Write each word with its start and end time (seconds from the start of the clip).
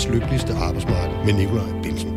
verdens 0.00 0.20
lykkeligste 0.20 0.54
arbejdsmarked 0.54 1.24
med 1.24 1.32
Nikolaj 1.32 1.82
Bilsen. 1.82 2.10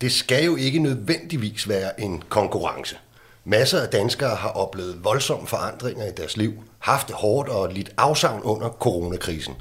Det 0.00 0.12
skal 0.12 0.44
jo 0.44 0.56
ikke 0.56 0.78
nødvendigvis 0.78 1.68
være 1.68 2.00
en 2.00 2.22
konkurrence. 2.28 2.98
Masser 3.44 3.80
af 3.80 3.88
danskere 3.88 4.34
har 4.36 4.48
oplevet 4.48 5.04
voldsomme 5.04 5.46
forandringer 5.46 6.04
i 6.04 6.10
deres 6.16 6.36
liv, 6.36 6.52
haft 6.78 7.08
det 7.08 7.16
hårdt 7.16 7.48
og 7.48 7.72
lidt 7.72 7.90
afsavn 7.96 8.42
under 8.42 8.68
coronakrisen. 8.68 9.54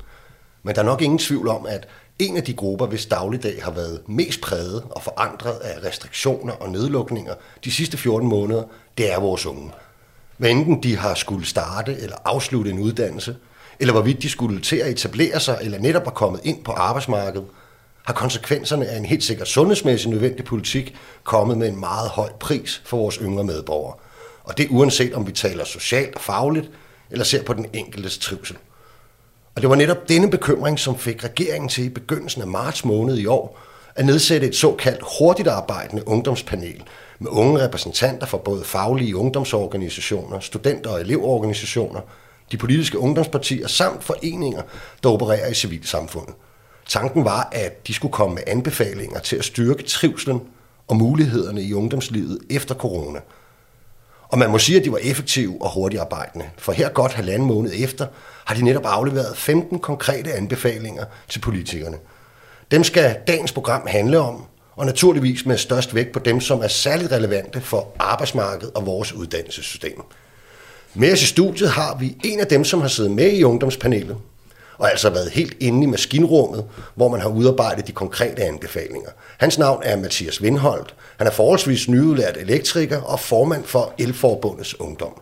Men 0.64 0.76
der 0.76 0.82
er 0.82 0.86
nok 0.86 1.02
ingen 1.02 1.20
tvivl 1.20 1.48
om, 1.48 1.66
at 1.66 1.88
en 2.20 2.38
af 2.38 2.44
de 2.44 2.54
grupper, 2.54 2.86
hvis 2.86 3.06
dagligdag 3.06 3.64
har 3.64 3.72
været 3.72 4.02
mest 4.08 4.42
præget 4.42 4.84
og 4.92 5.04
forandret 5.04 5.60
af 5.60 5.84
restriktioner 5.84 6.54
og 6.54 6.70
nedlukninger 6.70 7.34
de 7.64 7.72
sidste 7.72 7.98
14 7.98 8.30
måneder, 8.30 8.64
det 8.98 9.14
er 9.14 9.20
vores 9.20 9.46
unge. 9.46 9.72
Hvad 10.40 10.50
enten 10.50 10.84
de 10.84 10.98
har 10.98 11.16
skulle 11.16 11.46
starte 11.46 11.98
eller 12.00 12.16
afslutte 12.26 12.72
en 12.72 12.80
uddannelse, 12.80 13.36
eller 13.80 13.94
hvorvidt 13.94 14.22
de 14.22 14.30
skulle 14.30 14.62
til 14.62 14.76
at 14.76 14.90
etablere 14.90 15.40
sig 15.40 15.58
eller 15.62 15.80
netop 15.80 16.08
er 16.08 16.12
kommet 16.12 16.42
ind 16.44 16.64
på 16.64 16.72
arbejdsmarkedet, 16.72 17.48
har 18.06 18.14
konsekvenserne 18.14 18.88
af 18.88 18.98
en 18.98 19.06
helt 19.06 19.24
sikkert 19.24 19.48
sundhedsmæssig 19.48 20.10
nødvendig 20.10 20.46
politik 20.46 20.96
kommet 21.24 21.58
med 21.58 21.68
en 21.68 21.80
meget 21.80 22.10
høj 22.10 22.30
pris 22.40 22.82
for 22.86 22.98
vores 22.98 23.16
yngre 23.16 23.44
medborgere. 23.44 23.96
Og 24.44 24.58
det 24.58 24.68
uanset 24.70 25.14
om 25.14 25.28
vi 25.28 25.32
taler 25.32 25.64
socialt 25.64 26.16
og 26.16 26.22
fagligt, 26.22 26.70
eller 27.12 27.26
ser 27.26 27.44
på 27.44 27.54
den 27.54 27.66
enkeltes 27.74 28.18
trivsel. 28.18 28.58
Og 29.56 29.62
det 29.62 29.70
var 29.70 29.76
netop 29.76 30.10
denne 30.10 30.32
bekymring, 30.32 30.80
som 30.80 30.98
fik 30.98 31.24
regeringen 31.24 31.70
til 31.70 31.86
i 31.86 31.90
begyndelsen 31.90 32.42
af 32.42 32.48
marts 32.48 32.86
måned 32.86 33.18
i 33.18 33.26
år 33.26 33.60
at 33.96 34.06
nedsætte 34.06 34.48
et 34.48 34.56
såkaldt 34.56 35.04
hurtigt 35.20 35.48
arbejdende 35.48 36.08
ungdomspanel 36.08 36.84
med 37.20 37.32
unge 37.32 37.64
repræsentanter 37.64 38.28
fra 38.28 38.38
både 38.38 38.64
faglige 38.64 39.16
ungdomsorganisationer, 39.16 40.40
studenter- 40.40 40.90
og 40.90 41.02
elevorganisationer, 41.02 42.02
de 42.52 42.58
politiske 42.58 43.00
ungdomspartier 43.00 43.68
samt 43.68 44.04
foreninger, 44.04 44.62
der 45.04 45.10
opererer 45.10 45.50
i 45.50 45.54
civilsamfundet. 45.54 46.36
Tanken 46.88 47.26
var, 47.26 47.50
at 47.52 47.88
de 47.88 47.94
skulle 47.94 48.12
komme 48.12 48.36
med 48.36 48.44
anbefalinger 48.48 49.20
til 49.20 49.36
at 49.36 49.46
styrke 49.46 49.84
trivslen 49.84 50.42
og 50.88 50.96
mulighederne 50.96 51.62
i 51.62 51.74
ungdomslivet 51.74 52.40
efter 52.50 52.76
corona. 52.76 53.20
Og 54.30 54.38
man 54.38 54.50
må 54.50 54.58
sige, 54.58 54.80
at 54.80 54.86
de 54.86 54.92
var 54.92 54.98
effektive 54.98 55.58
og 55.62 55.74
hurtigt 55.74 56.02
arbejdende, 56.02 56.46
for 56.58 56.72
her 56.72 56.90
godt 56.90 57.14
halvanden 57.14 57.48
måned 57.48 57.72
efter 57.76 58.08
har 58.46 58.56
de 58.56 58.62
netop 58.62 58.86
afleveret 58.86 59.38
15 59.38 59.80
konkrete 59.80 60.34
anbefalinger 60.34 61.06
til 61.28 61.40
politikerne. 61.40 61.98
Dem 62.72 62.84
skal 62.84 63.18
dagens 63.28 63.52
program 63.52 63.88
handle 63.88 64.20
om, 64.20 64.46
og 64.80 64.86
naturligvis 64.86 65.46
med 65.46 65.58
størst 65.58 65.96
vægt 65.96 66.12
på 66.12 66.20
dem, 66.20 66.42
som 66.42 66.60
er 66.62 66.68
særligt 66.68 67.12
relevante 67.12 67.62
for 67.62 67.88
arbejdsmarkedet 68.00 68.74
og 68.76 68.86
vores 68.86 69.14
uddannelsessystem. 69.14 70.02
Med 70.94 71.14
os 71.14 71.22
i 71.22 71.26
studiet 71.26 71.70
har 71.70 71.96
vi 71.96 72.18
en 72.24 72.40
af 72.40 72.48
dem, 72.48 72.64
som 72.64 72.82
har 72.82 72.88
siddet 72.88 73.12
med 73.12 73.32
i 73.32 73.44
ungdomspanelet, 73.44 74.18
og 74.78 74.92
altså 74.92 75.10
været 75.10 75.32
helt 75.32 75.58
inde 75.60 75.84
i 75.84 75.86
maskinrummet, 75.86 76.66
hvor 76.96 77.10
man 77.10 77.22
har 77.22 77.30
udarbejdet 77.30 77.88
de 77.88 77.92
konkrete 77.92 78.44
anbefalinger. 78.44 79.10
Hans 79.38 79.58
navn 79.58 79.82
er 79.86 79.98
Mathias 79.98 80.42
Vindholdt. 80.42 80.96
Han 81.18 81.28
er 81.28 81.32
forholdsvis 81.32 81.88
nyudlært 81.88 82.38
elektriker 82.38 83.02
og 83.02 83.20
formand 83.20 83.64
for 83.64 83.94
Elforbundets 83.98 84.80
Ungdom. 84.80 85.22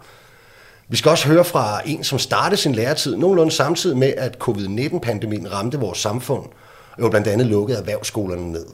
Vi 0.90 0.98
skal 0.98 1.12
også 1.12 1.28
høre 1.28 1.46
fra 1.46 1.82
en, 1.86 2.04
som 2.04 2.20
startede 2.20 2.62
sin 2.62 2.76
læretid 2.76 3.16
nogenlunde 3.16 3.52
samtidig 3.52 3.98
med, 3.98 4.14
at 4.18 4.38
covid-19-pandemien 4.40 5.52
ramte 5.52 5.80
vores 5.80 6.00
samfund, 6.00 6.46
og 6.92 7.04
jo 7.04 7.10
blandt 7.10 7.28
andet 7.28 7.48
lukkede 7.48 7.80
erhvervsskolerne 7.80 8.52
ned. 8.52 8.66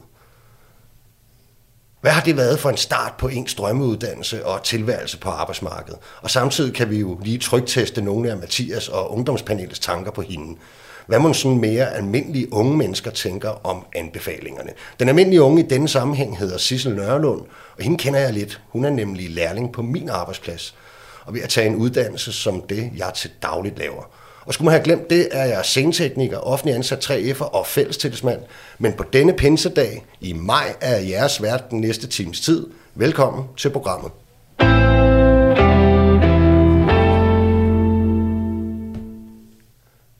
Hvad 2.04 2.12
har 2.12 2.22
det 2.22 2.36
været 2.36 2.58
for 2.58 2.70
en 2.70 2.76
start 2.76 3.12
på 3.18 3.28
ens 3.28 3.54
drømmeuddannelse 3.54 4.46
og 4.46 4.62
tilværelse 4.62 5.18
på 5.18 5.30
arbejdsmarkedet? 5.30 5.98
Og 6.22 6.30
samtidig 6.30 6.74
kan 6.74 6.90
vi 6.90 6.98
jo 6.98 7.18
lige 7.22 7.38
trygteste 7.38 8.02
nogle 8.02 8.30
af 8.30 8.36
Mathias 8.36 8.88
og 8.88 9.12
ungdomspanelets 9.12 9.78
tanker 9.78 10.10
på 10.10 10.22
hende. 10.22 10.58
Hvad 11.06 11.18
må 11.18 11.32
sådan 11.32 11.60
mere 11.60 11.94
almindelige 11.94 12.52
unge 12.52 12.76
mennesker 12.76 13.10
tænker 13.10 13.66
om 13.66 13.86
anbefalingerne? 13.94 14.70
Den 15.00 15.08
almindelige 15.08 15.42
unge 15.42 15.64
i 15.64 15.66
denne 15.66 15.88
sammenhæng 15.88 16.38
hedder 16.38 16.58
Sissel 16.58 16.94
Nørlund, 16.94 17.40
og 17.76 17.84
hende 17.84 17.98
kender 17.98 18.20
jeg 18.20 18.32
lidt. 18.32 18.60
Hun 18.68 18.84
er 18.84 18.90
nemlig 18.90 19.30
lærling 19.30 19.72
på 19.72 19.82
min 19.82 20.08
arbejdsplads, 20.08 20.74
og 21.24 21.34
ved 21.34 21.40
at 21.40 21.48
tage 21.48 21.66
en 21.66 21.76
uddannelse 21.76 22.32
som 22.32 22.60
det, 22.60 22.90
jeg 22.96 23.12
til 23.14 23.30
dagligt 23.42 23.78
laver. 23.78 24.10
Og 24.46 24.54
skulle 24.54 24.64
man 24.64 24.72
have 24.72 24.84
glemt 24.84 25.10
det, 25.10 25.28
er 25.32 25.44
jeg 25.44 25.64
scenetekniker, 25.64 26.38
offentlig 26.38 26.74
ansat 26.74 27.10
3F'er 27.10 27.44
og 27.44 27.66
fællestillidsmand. 27.66 28.40
Men 28.78 28.92
på 28.92 29.04
denne 29.12 29.32
pinsedag 29.32 30.04
i 30.20 30.32
maj 30.32 30.74
er 30.80 30.96
jeres 30.96 31.42
vært 31.42 31.70
den 31.70 31.80
næste 31.80 32.06
times 32.06 32.40
tid. 32.40 32.66
Velkommen 32.94 33.44
til 33.56 33.70
programmet. 33.70 34.12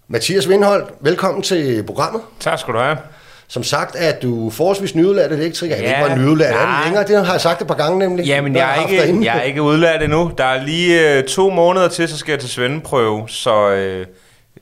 Mathias 0.09 0.49
Vindholdt, 0.49 0.95
velkommen 1.01 1.43
til 1.43 1.83
programmet. 1.83 2.23
Tak 2.41 2.59
skal 2.59 2.75
du 2.75 2.79
have. 2.79 2.97
Som 3.49 3.63
sagt 3.63 3.97
er 3.99 4.13
du 4.23 4.51
forholdsvis 4.51 4.95
nyudlært 4.95 5.33
elektriker. 5.33 5.77
Ja, 5.77 5.83
jeg 5.83 6.03
ved 6.05 6.11
ikke, 6.11 6.15
hvor 6.21 6.29
nyudlært 6.29 6.55
er 6.55 6.67
nej. 6.67 6.85
længere. 6.85 7.05
Det 7.07 7.27
har 7.27 7.33
jeg 7.33 7.41
sagt 7.41 7.61
et 7.63 7.67
par 7.67 7.75
gange 7.75 7.99
nemlig. 7.99 8.27
Jamen, 8.27 8.53
når 8.53 8.61
jeg 8.61 8.79
er, 8.79 8.89
ikke, 8.89 9.03
dig 9.03 9.09
inde. 9.09 9.27
jeg 9.27 9.39
er 9.39 9.43
ikke 9.43 9.63
udlært 9.63 10.03
endnu. 10.03 10.33
Der 10.39 10.45
er 10.45 10.63
lige 10.63 11.17
øh, 11.19 11.25
to 11.25 11.51
måneder 11.51 11.89
til, 11.89 12.09
så 12.09 12.19
skal 12.19 12.33
jeg 12.33 12.41
til 12.41 12.51
svendeprøve. 12.51 13.25
Så 13.29 13.71
øh, 13.71 14.07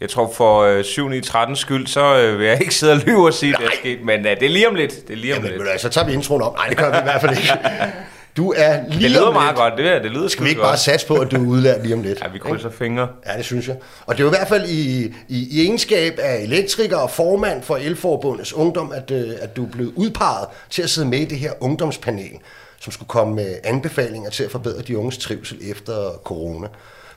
jeg 0.01 0.09
tror 0.11 0.33
for 0.37 0.61
øh, 0.63 0.85
7 0.85 1.09
9 1.09 1.21
13 1.21 1.57
skyld, 1.57 1.87
så 1.87 2.17
øh, 2.17 2.39
vil 2.39 2.47
jeg 2.47 2.61
ikke 2.61 2.75
sidde 2.75 2.93
og 2.93 2.99
lyve 3.07 3.27
og 3.27 3.35
sige, 3.35 3.53
at 3.55 3.59
det 3.59 3.67
er 3.67 3.77
sket. 3.81 3.99
Men 4.05 4.27
øh, 4.27 4.37
det 4.41 4.43
er 4.43 4.51
lige 4.51 4.69
om 4.69 4.75
lidt. 4.75 5.09
Det 5.09 5.15
er 5.15 5.19
lige 5.19 5.33
om 5.33 5.43
Jamen, 5.43 5.51
lidt. 5.59 5.63
hvad, 5.63 5.79
så 5.79 5.89
tager 5.89 6.07
vi 6.07 6.13
introen 6.13 6.43
op. 6.43 6.55
Nej, 6.55 6.67
det 6.67 6.77
gør 6.77 6.91
vi 6.91 6.97
i 6.99 7.03
hvert 7.03 7.21
fald 7.21 7.37
ikke. 7.37 7.53
Du 8.37 8.53
er 8.57 8.81
lige 8.89 9.03
Det 9.03 9.11
lyder 9.11 9.31
meget 9.33 9.57
godt. 9.57 9.75
Det, 9.77 9.87
er, 9.89 10.03
det 10.03 10.11
lyder 10.11 10.29
Skal 10.29 10.45
vi 10.45 10.49
ikke 10.49 10.61
godt. 10.61 10.69
bare 10.69 10.77
satse 10.79 11.07
på, 11.07 11.15
at 11.15 11.31
du 11.31 11.37
er 11.45 11.49
udlært 11.49 11.83
lige 11.83 11.95
om 11.95 12.03
lidt? 12.03 12.21
Ja, 12.21 12.29
vi 12.29 12.39
krydser 12.39 12.71
fingre. 12.71 13.09
Ja, 13.27 13.37
det 13.37 13.45
synes 13.45 13.69
jeg. 13.69 13.77
Og 14.07 14.15
det 14.15 14.21
er 14.21 14.25
jo 14.25 14.31
i 14.31 14.37
hvert 14.37 14.49
fald 14.49 14.69
i, 14.69 15.05
i, 15.05 15.13
i 15.29 15.61
egenskab 15.63 16.19
af 16.23 16.43
elektriker 16.43 16.97
og 16.97 17.11
formand 17.11 17.63
for 17.63 17.77
Elforbundets 17.77 18.53
Ungdom, 18.53 18.93
at, 18.93 19.11
øh, 19.11 19.31
at 19.41 19.57
du 19.57 19.65
er 19.65 19.69
blevet 19.71 19.93
udpeget 19.97 20.49
til 20.71 20.83
at 20.83 20.91
sidde 20.91 21.09
med 21.09 21.19
i 21.19 21.25
det 21.25 21.39
her 21.39 21.53
ungdomspanel, 21.61 22.33
som 22.81 22.93
skulle 22.93 23.09
komme 23.09 23.35
med 23.35 23.55
anbefalinger 23.65 24.31
til 24.31 24.45
at 24.45 24.51
forbedre 24.51 24.83
de 24.83 24.99
unges 24.99 25.19
trivsel 25.19 25.59
efter 25.71 26.11
corona. 26.25 26.69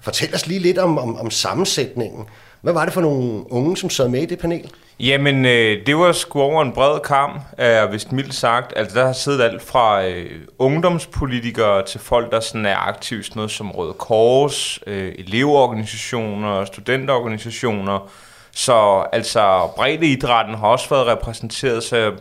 Fortæl 0.06 0.36
os 0.36 0.48
lige 0.48 0.60
lidt 0.60 0.78
om, 0.78 0.98
om, 0.98 1.18
om 1.18 1.32
sammensætningen. 1.32 2.26
Hvad 2.62 2.74
var 2.74 2.86
det 2.86 2.94
for 2.94 3.02
nogle 3.02 3.52
unge, 3.52 3.78
som 3.78 3.90
sad 3.90 4.08
med 4.10 4.22
i 4.22 4.26
det 4.26 4.40
panel? 4.40 4.72
Jamen, 5.00 5.46
øh, 5.46 5.86
det 5.86 5.98
var 5.98 6.12
sgu 6.12 6.42
over 6.42 6.62
en 6.62 6.72
bred 6.72 7.00
kamp, 7.00 7.42
er 7.58 7.92
vist 7.92 8.12
mildt 8.12 8.34
sagt. 8.34 8.74
Altså, 8.76 9.00
der 9.00 9.06
har 9.06 9.14
siddet 9.14 9.42
alt 9.42 9.62
fra 9.62 10.06
øh, 10.06 10.32
ungdomspolitikere 10.60 11.86
til 11.86 12.00
folk, 12.00 12.32
der 12.32 12.40
sådan 12.40 12.66
er 12.66 12.76
aktive 12.76 13.24
sådan 13.24 13.40
noget 13.40 13.52
som 13.52 13.72
Røde 13.72 13.94
Kors, 13.94 14.80
øh, 14.88 15.14
elevorganisationer, 15.18 16.66
studenterorganisationer. 16.66 18.10
Så 18.52 19.06
altså, 19.12 19.70
breddeidrætten 19.76 20.56
har 20.56 20.68
også 20.68 20.90
været 20.90 21.08
repræsenteret, 21.08 21.84
så 21.84 22.12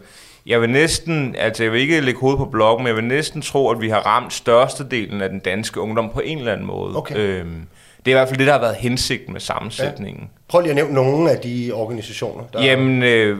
jeg 0.47 0.60
vil 0.60 0.71
næsten, 0.71 1.34
altså 1.38 1.62
jeg 1.62 1.72
vil 1.72 1.81
ikke 1.81 2.00
lægge 2.00 2.21
hovedet 2.21 2.38
på 2.38 2.44
blokken, 2.44 2.84
men 2.84 2.88
jeg 2.88 2.97
vil 2.97 3.05
næsten 3.05 3.43
tro, 3.43 3.71
at 3.71 3.81
vi 3.81 3.88
har 3.88 4.00
ramt 4.00 4.32
størstedelen 4.32 5.21
af 5.21 5.28
den 5.28 5.38
danske 5.38 5.81
ungdom 5.81 6.10
på 6.10 6.21
en 6.21 6.38
eller 6.38 6.53
anden 6.53 6.66
måde. 6.66 6.97
Okay. 6.97 7.16
Øhm, 7.16 7.66
det 8.05 8.12
er 8.12 8.16
i 8.16 8.19
hvert 8.19 8.28
fald 8.28 8.38
det, 8.38 8.47
der 8.47 8.53
har 8.53 8.60
været 8.60 8.77
hensigten 8.77 9.32
med 9.32 9.41
sammensætningen. 9.41 10.22
Ja. 10.22 10.28
Prøv 10.49 10.60
lige 10.60 10.71
at 10.71 10.77
nævne 10.77 10.94
nogle 10.94 11.31
af 11.31 11.38
de 11.38 11.71
organisationer. 11.75 12.44
Der... 12.53 12.65
Jamen, 12.65 13.03
øh, 13.03 13.38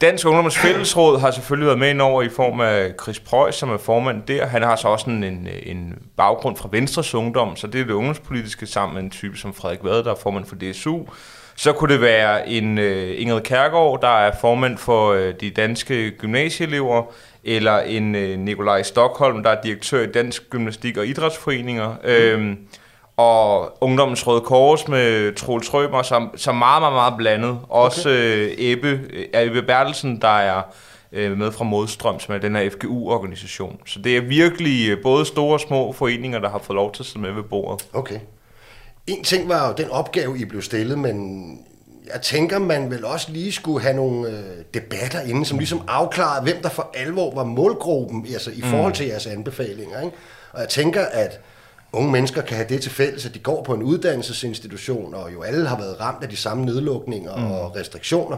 Dansk 0.00 0.26
Ungdommens 0.26 0.58
Fællesråd 0.58 1.20
har 1.20 1.30
selvfølgelig 1.30 1.66
været 1.66 1.78
med 1.78 1.90
ind 1.90 2.00
over 2.00 2.22
i 2.22 2.28
form 2.28 2.60
af 2.60 2.92
Chris 3.02 3.20
Preuss, 3.20 3.58
som 3.58 3.70
er 3.70 3.76
formand 3.76 4.22
der. 4.28 4.46
Han 4.46 4.62
har 4.62 4.76
så 4.76 4.88
også 4.88 5.10
en, 5.10 5.24
en, 5.24 5.48
en 5.62 5.94
baggrund 6.16 6.56
fra 6.56 6.68
Venstres 6.72 7.14
Ungdom, 7.14 7.56
så 7.56 7.66
det 7.66 7.80
er 7.80 7.84
det 7.84 7.92
ungdomspolitiske 7.92 8.66
sammen 8.66 8.94
med 8.94 9.02
en 9.02 9.10
type 9.10 9.36
som 9.36 9.54
Frederik 9.54 9.84
Vade, 9.84 10.04
der 10.04 10.10
er 10.10 10.16
formand 10.22 10.44
for 10.44 10.56
DSU. 10.56 10.98
Så 11.56 11.72
kunne 11.72 11.92
det 11.92 12.00
være 12.00 12.48
en 12.48 12.78
øh, 12.78 13.20
Ingrid 13.20 13.40
Kærgaard, 13.40 14.00
der 14.00 14.18
er 14.18 14.32
formand 14.40 14.78
for 14.78 15.12
øh, 15.12 15.34
de 15.40 15.50
danske 15.50 16.10
gymnasieelever, 16.10 17.02
eller 17.44 17.78
en 17.78 18.14
øh, 18.14 18.38
Nikolaj 18.38 18.82
Stockholm, 18.82 19.42
der 19.42 19.50
er 19.50 19.60
direktør 19.62 20.02
i 20.02 20.06
Dansk 20.06 20.50
Gymnastik 20.50 20.96
og 20.96 21.06
Idrætsforeninger. 21.06 21.94
Mm. 22.02 22.08
Øhm, 22.08 22.58
og 23.16 23.72
Ungdommens 23.80 24.26
Røde 24.26 24.40
Kors 24.40 24.88
med 24.88 25.34
Troels 25.34 25.68
Trømer, 25.68 26.02
som, 26.02 26.30
som 26.36 26.54
meget, 26.54 26.82
meget, 26.82 26.94
meget 26.94 27.14
blandet. 27.16 27.58
Også 27.68 28.10
øh, 28.10 28.50
Ebbe, 28.58 29.00
øh, 29.12 29.42
Ebbe 29.42 29.62
Bertelsen, 29.62 30.20
der 30.20 30.38
er 30.38 30.62
øh, 31.12 31.38
med 31.38 31.52
fra 31.52 31.64
Modstrøm, 31.64 32.20
som 32.20 32.34
er 32.34 32.38
den 32.38 32.56
her 32.56 32.70
FGU-organisation. 32.70 33.80
Så 33.86 33.98
det 33.98 34.16
er 34.16 34.20
virkelig 34.20 34.90
øh, 34.90 35.02
både 35.02 35.24
store 35.24 35.54
og 35.54 35.60
små 35.60 35.92
foreninger, 35.92 36.38
der 36.38 36.48
har 36.48 36.58
fået 36.58 36.74
lov 36.74 36.92
til 36.92 37.02
at 37.02 37.06
sidde 37.06 37.20
med 37.20 37.32
ved 37.32 37.42
bordet. 37.42 37.86
Okay. 37.92 38.18
En 39.06 39.24
ting 39.24 39.48
var 39.48 39.68
jo 39.68 39.74
den 39.76 39.90
opgave, 39.90 40.38
I 40.38 40.44
blev 40.44 40.62
stillet, 40.62 40.98
men 40.98 41.58
jeg 42.14 42.22
tænker, 42.22 42.58
man 42.58 42.90
vel 42.90 43.04
også 43.04 43.32
lige 43.32 43.52
skulle 43.52 43.82
have 43.82 43.96
nogle 43.96 44.28
øh, 44.28 44.34
debatter 44.74 45.20
inden, 45.20 45.44
som 45.44 45.58
ligesom 45.58 45.82
afklarede, 45.88 46.42
hvem 46.42 46.62
der 46.62 46.68
for 46.68 46.90
alvor 46.94 47.34
var 47.34 47.44
målgruppen 47.44 48.26
altså 48.32 48.50
i 48.50 48.60
forhold 48.60 48.92
til 48.92 49.06
jeres 49.06 49.26
anbefalinger. 49.26 50.00
Ikke? 50.00 50.16
Og 50.52 50.60
jeg 50.60 50.68
tænker, 50.68 51.04
at 51.04 51.40
unge 51.92 52.12
mennesker 52.12 52.42
kan 52.42 52.56
have 52.56 52.68
det 52.68 52.82
til 52.82 52.90
fælles, 52.90 53.26
at 53.26 53.34
de 53.34 53.38
går 53.38 53.62
på 53.62 53.74
en 53.74 53.82
uddannelsesinstitution, 53.82 55.14
og 55.14 55.32
jo 55.32 55.42
alle 55.42 55.68
har 55.68 55.78
været 55.78 56.00
ramt 56.00 56.22
af 56.22 56.28
de 56.28 56.36
samme 56.36 56.64
nedlukninger 56.64 57.36
mm. 57.36 57.50
og 57.52 57.76
restriktioner. 57.76 58.36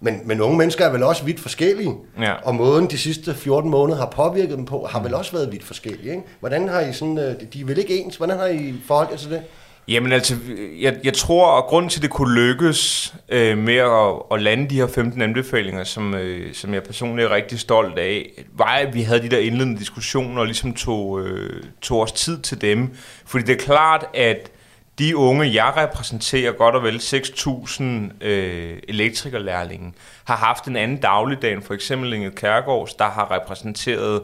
Men, 0.00 0.20
men 0.24 0.40
unge 0.40 0.58
mennesker 0.58 0.84
er 0.86 0.90
vel 0.92 1.02
også 1.02 1.24
vidt 1.24 1.40
forskellige, 1.40 1.94
Ja. 2.20 2.32
og 2.42 2.54
måden 2.54 2.90
de 2.90 2.98
sidste 2.98 3.34
14 3.34 3.70
måneder 3.70 3.98
har 3.98 4.06
påvirket 4.06 4.56
dem 4.56 4.64
på, 4.64 4.86
har 4.90 5.02
vel 5.02 5.14
også 5.14 5.32
været 5.32 5.52
vidt 5.52 5.64
forskellige. 5.64 6.10
Ikke? 6.10 6.22
Hvordan 6.40 6.68
har 6.68 6.80
I 6.80 6.92
sådan, 6.92 7.18
øh, 7.18 7.34
de 7.52 7.60
er 7.60 7.64
vel 7.64 7.78
ikke 7.78 7.96
ens, 7.98 8.16
hvordan 8.16 8.38
har 8.38 8.46
I 8.46 8.74
forholdt 8.86 9.10
jer 9.10 9.16
til 9.16 9.30
det? 9.30 9.42
Jamen 9.88 10.12
altså, 10.12 10.36
jeg, 10.80 10.96
jeg 11.04 11.14
tror, 11.14 11.58
at 11.58 11.64
grunden 11.64 11.88
til, 11.88 11.98
at 11.98 12.02
det 12.02 12.10
kunne 12.10 12.34
lykkes 12.34 13.14
øh, 13.28 13.58
med 13.58 13.76
at, 13.76 14.22
at 14.30 14.42
lande 14.42 14.70
de 14.70 14.74
her 14.74 14.86
15 14.86 15.22
anbefalinger, 15.22 15.84
som, 15.84 16.14
øh, 16.14 16.54
som 16.54 16.74
jeg 16.74 16.82
personligt 16.82 17.26
er 17.26 17.34
rigtig 17.34 17.60
stolt 17.60 17.98
af, 17.98 18.44
var, 18.52 18.74
at 18.74 18.94
vi 18.94 19.02
havde 19.02 19.22
de 19.22 19.28
der 19.28 19.38
indledende 19.38 19.78
diskussioner 19.78 20.40
og 20.40 20.46
ligesom 20.46 20.74
tog, 20.74 21.20
øh, 21.20 21.64
tog 21.82 22.00
os 22.00 22.12
tid 22.12 22.42
til 22.42 22.60
dem. 22.60 22.94
Fordi 23.26 23.44
det 23.44 23.52
er 23.52 23.64
klart, 23.64 24.06
at 24.14 24.50
de 24.98 25.16
unge, 25.16 25.54
jeg 25.54 25.72
repræsenterer 25.76 26.52
godt 26.52 26.74
og 26.74 26.82
vel 26.82 26.96
6.000 26.96 27.84
øh, 28.26 28.78
elektrikerlærlinge, 28.88 29.92
har 30.24 30.36
haft 30.36 30.64
en 30.64 30.76
anden 30.76 30.96
dagligdag 30.96 31.52
end 31.52 31.62
for 31.62 31.74
eksempel 31.74 32.12
Inge 32.12 32.30
Kærgaards, 32.30 32.94
der 32.94 33.04
har 33.08 33.30
repræsenteret 33.30 34.22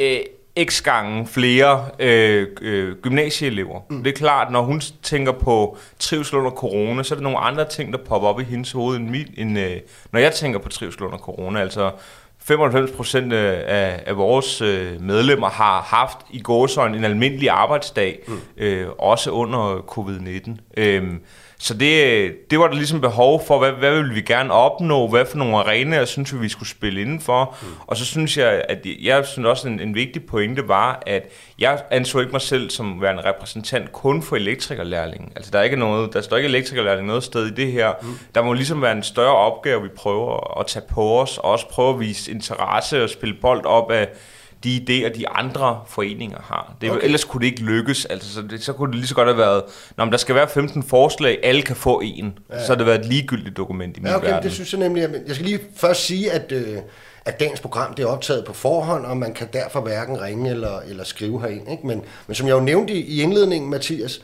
øh, 0.00 0.20
x 0.64 0.82
gange 0.82 1.26
flere 1.26 1.84
øh, 1.98 2.46
øh, 2.60 2.96
gymnasieelever. 2.96 3.80
Mm. 3.90 4.02
Det 4.02 4.10
er 4.10 4.16
klart, 4.16 4.52
når 4.52 4.62
hun 4.62 4.80
tænker 5.02 5.32
på 5.32 5.76
trivsel 5.98 6.38
under 6.38 6.50
corona, 6.50 7.02
så 7.02 7.14
er 7.14 7.16
der 7.16 7.22
nogle 7.22 7.38
andre 7.38 7.68
ting, 7.68 7.92
der 7.92 7.98
popper 7.98 8.28
op 8.28 8.40
i 8.40 8.44
hendes 8.44 8.72
hoved, 8.72 8.96
end, 8.96 9.08
mit, 9.08 9.28
end 9.36 9.58
øh, 9.58 9.76
når 10.12 10.20
jeg 10.20 10.32
tænker 10.32 10.58
på 10.58 10.68
trivsel 10.68 11.02
under 11.02 11.18
corona. 11.18 11.60
Altså 11.60 11.90
95 12.38 12.90
procent 12.90 13.32
af, 13.32 14.02
af 14.06 14.16
vores 14.16 14.60
øh, 14.60 15.00
medlemmer 15.00 15.48
har 15.48 15.82
haft 15.82 16.18
i 16.30 16.40
gåsøjne 16.40 16.96
en 16.96 17.04
almindelig 17.04 17.50
arbejdsdag, 17.50 18.18
mm. 18.28 18.40
øh, 18.56 18.88
også 18.98 19.30
under 19.30 19.78
covid-19. 19.78 20.50
Øh, 20.76 21.04
så 21.60 21.74
det, 21.74 22.50
det 22.50 22.58
var 22.58 22.66
der 22.68 22.74
ligesom 22.74 23.00
behov 23.00 23.46
for, 23.46 23.58
hvad, 23.58 23.72
hvad 23.72 24.02
vil 24.02 24.14
vi 24.14 24.20
gerne 24.20 24.52
opnå, 24.52 25.08
hvad 25.08 25.26
for 25.26 25.38
nogle 25.38 25.56
arenaer 25.56 26.04
synes 26.04 26.34
vi, 26.34 26.38
vi 26.38 26.48
skulle 26.48 26.68
spille 26.68 27.00
indenfor. 27.00 27.56
Mm. 27.62 27.68
Og 27.86 27.96
så 27.96 28.04
synes 28.04 28.36
jeg, 28.36 28.64
at 28.68 28.86
jeg 29.02 29.26
synes 29.26 29.46
også, 29.46 29.68
en, 29.68 29.80
en 29.80 29.94
vigtig 29.94 30.26
pointe 30.26 30.68
var, 30.68 31.02
at 31.06 31.32
jeg 31.58 31.82
anså 31.90 32.20
ikke 32.20 32.32
mig 32.32 32.40
selv 32.40 32.70
som 32.70 33.02
værende 33.02 33.22
repræsentant 33.24 33.92
kun 33.92 34.22
for 34.22 34.36
elektrikerlærlingen. 34.36 35.32
Altså 35.36 35.50
der 35.50 35.58
er 35.58 35.62
ikke 35.62 35.76
noget, 35.76 36.12
der 36.12 36.20
står 36.20 36.36
ikke 36.36 36.48
elektrikerlærling 36.48 37.06
noget 37.06 37.24
sted 37.24 37.46
i 37.46 37.54
det 37.54 37.72
her. 37.72 37.92
Mm. 38.02 38.18
Der 38.34 38.42
må 38.42 38.52
ligesom 38.52 38.82
være 38.82 38.92
en 38.92 39.02
større 39.02 39.36
opgave, 39.36 39.82
vi 39.82 39.88
prøver 39.88 40.60
at 40.60 40.66
tage 40.66 40.84
på 40.90 41.20
os, 41.20 41.38
og 41.38 41.44
også 41.44 41.68
prøve 41.68 41.94
at 41.94 42.00
vise 42.00 42.30
interesse 42.30 43.02
og 43.02 43.10
spille 43.10 43.36
bold 43.40 43.66
op 43.66 43.90
af 43.90 44.08
de 44.64 44.76
idéer, 44.76 45.18
de 45.18 45.28
andre 45.28 45.80
foreninger 45.86 46.38
har. 46.42 46.74
Det, 46.80 46.90
okay. 46.90 47.00
Ellers 47.04 47.24
kunne 47.24 47.40
det 47.40 47.46
ikke 47.46 47.62
lykkes. 47.62 48.04
Altså, 48.04 48.34
så, 48.34 48.42
det, 48.42 48.62
så 48.62 48.72
kunne 48.72 48.90
det 48.90 48.98
lige 48.98 49.08
så 49.08 49.14
godt 49.14 49.28
have 49.28 49.38
været, 49.38 49.62
når 49.96 50.04
der 50.04 50.16
skal 50.16 50.34
være 50.34 50.48
15 50.48 50.82
forslag, 50.82 51.38
alle 51.42 51.62
kan 51.62 51.76
få 51.76 52.00
en. 52.04 52.38
Ja. 52.50 52.64
Så 52.64 52.68
har 52.68 52.74
det 52.74 52.86
været 52.86 53.00
et 53.00 53.06
ligegyldigt 53.06 53.56
dokument 53.56 53.96
i 53.96 54.00
min 54.00 54.10
ja, 54.10 54.16
okay, 54.16 54.26
verden. 54.26 54.42
Det 54.42 54.52
synes 54.52 54.72
jeg 54.72 54.80
nemlig. 54.80 55.08
Jeg 55.26 55.34
skal 55.34 55.46
lige 55.46 55.60
først 55.76 56.04
sige, 56.04 56.32
at, 56.32 56.52
øh, 56.52 56.76
at 57.24 57.40
dagens 57.40 57.60
program 57.60 57.94
det 57.94 58.02
er 58.02 58.06
optaget 58.06 58.44
på 58.44 58.52
forhånd, 58.52 59.06
og 59.06 59.16
man 59.16 59.34
kan 59.34 59.48
derfor 59.52 59.80
hverken 59.80 60.22
ringe 60.22 60.50
eller, 60.50 60.80
eller 60.80 61.04
skrive 61.04 61.40
herind. 61.40 61.70
Ikke? 61.70 61.86
Men, 61.86 62.02
men 62.26 62.34
som 62.34 62.46
jeg 62.46 62.54
jo 62.54 62.60
nævnte 62.60 62.94
i 62.94 63.22
indledningen, 63.22 63.70
Mathias, 63.70 64.20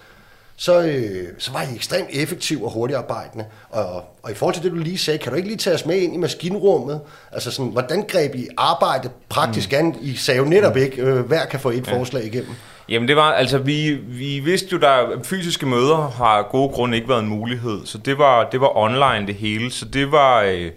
så, 0.56 0.82
øh, 0.82 1.28
så 1.38 1.52
var 1.52 1.62
I 1.62 1.74
ekstremt 1.74 2.08
effektiv 2.12 2.64
og 2.64 2.70
hurtigt 2.70 2.98
arbejdende. 2.98 3.44
Og, 3.70 4.04
og 4.22 4.30
i 4.30 4.34
forhold 4.34 4.54
til 4.54 4.64
det, 4.64 4.72
du 4.72 4.76
lige 4.76 4.98
sagde, 4.98 5.18
kan 5.18 5.32
du 5.32 5.36
ikke 5.36 5.48
lige 5.48 5.58
tage 5.58 5.74
os 5.74 5.86
med 5.86 5.96
ind 5.96 6.14
i 6.14 6.16
maskinrummet? 6.16 7.00
Altså 7.32 7.50
sådan, 7.50 7.72
hvordan 7.72 8.04
greb 8.08 8.34
I 8.34 8.48
arbejde 8.56 9.10
praktisk 9.28 9.72
mm. 9.72 9.78
an? 9.78 9.96
I 10.00 10.14
sagde 10.14 10.38
jo 10.38 10.44
netop 10.44 10.74
mm. 10.74 10.82
ikke, 10.82 11.02
øh, 11.02 11.20
hver 11.20 11.44
kan 11.44 11.60
få 11.60 11.70
et 11.70 11.86
ja. 11.86 11.98
forslag 11.98 12.24
igennem. 12.24 12.54
Jamen 12.88 13.08
det 13.08 13.16
var, 13.16 13.32
altså 13.32 13.58
vi, 13.58 13.94
vi 13.94 14.40
vidste 14.40 14.68
jo, 14.72 14.78
der 14.78 15.22
fysiske 15.22 15.66
møder 15.66 16.10
har 16.10 16.38
af 16.38 16.48
gode 16.50 16.68
grunde 16.68 16.96
ikke 16.96 17.08
været 17.08 17.22
en 17.22 17.28
mulighed, 17.28 17.80
så 17.84 17.98
det 17.98 18.18
var, 18.18 18.48
det 18.50 18.60
var 18.60 18.76
online 18.76 19.26
det 19.26 19.34
hele, 19.34 19.70
så 19.70 19.84
det 19.84 20.12
var... 20.12 20.42
Øh, 20.42 20.70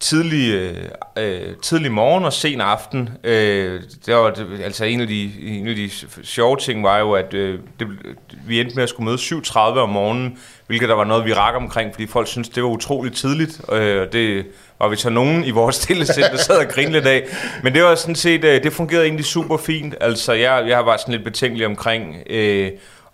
tidlig, 0.00 0.54
øh, 0.54 0.76
øh, 1.18 1.56
tidlig 1.62 1.92
morgen 1.92 2.24
og 2.24 2.32
sen 2.32 2.60
aften. 2.60 3.08
Øh, 3.24 3.82
det 4.06 4.14
var, 4.14 4.34
altså 4.64 4.84
en 4.84 5.00
af, 5.00 5.06
de, 5.06 5.32
en 5.42 5.68
af 5.68 5.74
de 5.74 5.90
sjove 6.22 6.56
ting 6.56 6.82
var 6.82 6.98
jo, 6.98 7.12
at 7.12 7.34
øh, 7.34 7.58
det, 7.80 7.88
vi 8.46 8.60
endte 8.60 8.74
med 8.74 8.82
at 8.82 8.88
skulle 8.88 9.04
møde 9.04 9.16
7.30 9.16 9.58
om 9.58 9.88
morgenen, 9.88 10.38
hvilket 10.66 10.88
der 10.88 10.94
var 10.94 11.04
noget, 11.04 11.24
vi 11.24 11.32
rak 11.32 11.54
omkring, 11.54 11.94
fordi 11.94 12.06
folk 12.06 12.28
syntes, 12.28 12.48
det 12.48 12.62
var 12.62 12.68
utroligt 12.68 13.16
tidligt. 13.16 13.60
Øh, 13.72 14.12
det 14.12 14.46
var 14.78 14.88
vi 14.88 14.96
så 14.96 15.10
nogen 15.10 15.44
i 15.44 15.50
vores 15.50 15.76
stille 15.76 16.06
sind, 16.06 16.26
der 16.32 16.36
sad 16.36 16.56
og 16.56 16.68
grinede 16.68 16.92
lidt 16.92 17.06
af. 17.06 17.24
Men 17.62 17.74
det 17.74 17.82
var 17.82 17.94
sådan 17.94 18.14
set, 18.14 18.44
øh, 18.44 18.62
det 18.62 18.72
fungerede 18.72 19.04
egentlig 19.04 19.24
super 19.24 19.56
fint. 19.56 19.94
Altså 20.00 20.32
jeg, 20.32 20.64
jeg 20.68 20.86
var 20.86 20.96
sådan 20.96 21.12
lidt 21.12 21.24
betænkelig 21.24 21.66
omkring... 21.66 22.16
Øh, 22.30 22.70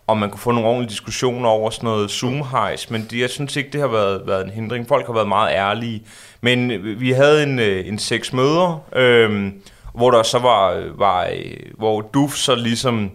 om 0.07 0.17
man 0.17 0.31
kunne 0.31 0.41
få 0.41 0.51
nogle 0.51 0.69
ordentlige 0.69 0.91
diskussioner 0.91 1.49
over 1.49 1.71
sådan 1.71 1.87
noget 1.87 2.11
zoom 2.11 2.41
-hejs. 2.41 2.87
men 2.91 3.07
det, 3.11 3.21
jeg 3.21 3.31
synes 3.31 3.57
ikke, 3.57 3.71
det 3.71 3.81
har 3.81 3.89
været, 3.89 4.23
været 4.27 4.45
en 4.45 4.51
hindring. 4.51 4.89
Folk 4.89 5.07
har 5.07 5.13
været 5.13 5.29
meget 5.29 5.55
ærlige. 5.55 6.03
Men 6.41 6.85
vi 7.01 7.13
havde 7.13 7.43
en, 7.43 7.59
øh, 7.59 7.89
en 7.89 7.99
seks 7.99 8.33
møder, 8.33 8.85
øh, 8.97 9.53
hvor 9.95 10.11
der 10.11 10.23
så 10.23 10.39
var, 10.39 10.83
var 10.97 11.25
øh, 11.25 11.57
hvor 11.79 12.01
DUF 12.01 12.35
så 12.35 12.55
ligesom 12.55 13.11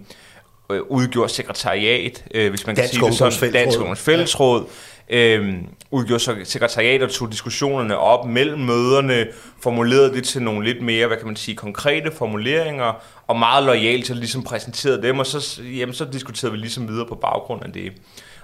øh, 0.71 0.81
udgjorde 0.81 1.29
sekretariat, 1.29 2.23
øh, 2.33 2.49
hvis 2.49 2.67
man 2.67 2.75
Dansk 2.75 2.99
kan 2.99 3.13
sige 3.13 3.27
det 3.27 3.33
sådan, 3.33 3.53
Dansk 3.53 3.79
Ungdoms 3.79 4.01
Fællesråd, 4.01 4.59
ja 4.59 4.65
øh, 5.11 5.53
udgjorde 5.91 6.19
så 6.19 6.35
sekretariat 6.43 7.01
og 7.01 7.09
tog 7.09 7.31
diskussionerne 7.31 7.97
op 7.97 8.25
mellem 8.25 8.59
møderne, 8.59 9.27
formulerede 9.61 10.13
det 10.13 10.23
til 10.23 10.41
nogle 10.41 10.65
lidt 10.65 10.81
mere, 10.83 11.07
hvad 11.07 11.17
kan 11.17 11.27
man 11.27 11.35
sige, 11.35 11.55
konkrete 11.55 12.11
formuleringer, 12.11 12.93
og 13.27 13.39
meget 13.39 13.63
lojalt 13.63 14.07
så 14.07 14.13
ligesom 14.13 14.43
præsenterede 14.43 15.01
dem, 15.01 15.19
og 15.19 15.25
så, 15.25 15.61
jamen, 15.63 15.93
så 15.93 16.05
diskuterede 16.05 16.51
vi 16.51 16.59
ligesom 16.59 16.87
videre 16.87 17.05
på 17.05 17.15
baggrund 17.15 17.63
af 17.63 17.73
det. 17.73 17.91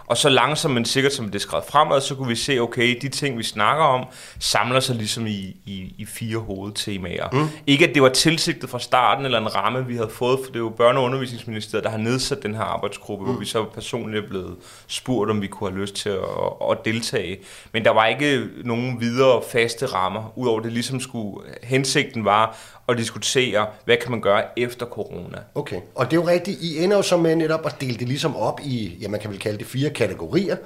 Og 0.08 0.18
så 0.18 0.30
langsomt, 0.30 0.74
men 0.74 0.86
sikkert 0.86 1.14
som 1.14 1.30
det 1.30 1.42
skrevet 1.42 1.66
fremad, 1.66 2.02
så 2.02 2.16
kunne 2.16 2.28
vi 2.28 2.36
se, 2.36 2.60
okay, 2.60 2.98
de 3.02 3.10
ting, 3.10 3.38
vi 3.38 3.44
snakker 3.44 3.84
om, 3.84 4.06
samler 4.40 4.80
sig 4.80 4.96
ligesom 4.96 5.28
i, 5.28 5.56
i, 5.66 5.96
i 5.98 6.06
fire 6.06 6.38
hovedtemaer. 6.38 7.30
Mm. 7.32 7.48
Ikke 7.68 7.88
at 7.88 7.96
det 7.96 8.02
var 8.02 8.10
tilsigtet 8.10 8.70
fra 8.70 8.80
starten, 8.80 9.26
eller 9.26 9.40
en 9.40 9.56
ramme, 9.56 9.88
vi 9.88 9.96
havde 9.96 10.10
fået, 10.10 10.40
for 10.40 10.52
det 10.52 10.56
er 10.56 10.60
jo 10.60 10.74
Børne- 10.80 10.98
og 10.98 11.04
Undervisningsministeriet, 11.04 11.84
der 11.84 11.90
har 11.90 11.98
nedsat 11.98 12.44
den 12.44 12.56
her 12.56 12.64
arbejdsgruppe, 12.64 13.26
mm. 13.26 13.32
hvor 13.32 13.40
vi 13.40 13.46
så 13.46 13.64
personligt 13.64 14.24
er 14.24 14.30
blevet 14.30 14.56
spurgt, 14.88 15.32
om 15.32 15.42
vi 15.42 15.48
kunne 15.48 15.70
have 15.70 15.82
lyst 15.82 15.96
til 15.96 16.10
at, 16.10 16.70
at 16.72 16.78
deltage. 16.86 17.38
Men 17.74 17.86
der 17.86 17.92
var 17.92 18.06
ikke 18.06 18.48
nogen 18.64 19.02
videre 19.02 19.42
faste 19.52 19.86
rammer, 19.86 20.34
udover 20.36 20.60
det 20.60 20.74
ligesom 20.74 21.00
skulle, 21.00 21.48
hensigten 21.64 22.26
var 22.26 22.58
og 22.88 22.98
diskutere, 22.98 23.68
hvad 23.86 23.98
kan 23.98 24.12
man 24.12 24.22
gøre 24.22 24.60
efter 24.60 24.86
corona. 24.86 25.38
Okay, 25.56 25.82
og 25.96 26.06
det 26.06 26.18
er 26.18 26.22
jo 26.22 26.28
rigtigt. 26.28 26.62
I 26.62 26.84
ender 26.84 26.98
jo 26.98 27.04
så 27.04 27.18
med 27.18 27.36
netop 27.36 27.66
at 27.66 27.76
dele 27.82 27.98
det 27.98 28.08
ligesom 28.08 28.36
op 28.36 28.60
i, 28.64 28.98
ja, 29.02 29.08
man 29.08 29.20
kan 29.20 29.30
vel 29.30 29.40
kalde 29.40 29.58
det 29.58 29.68
fire 29.68 29.90
kategorier. 29.90 30.58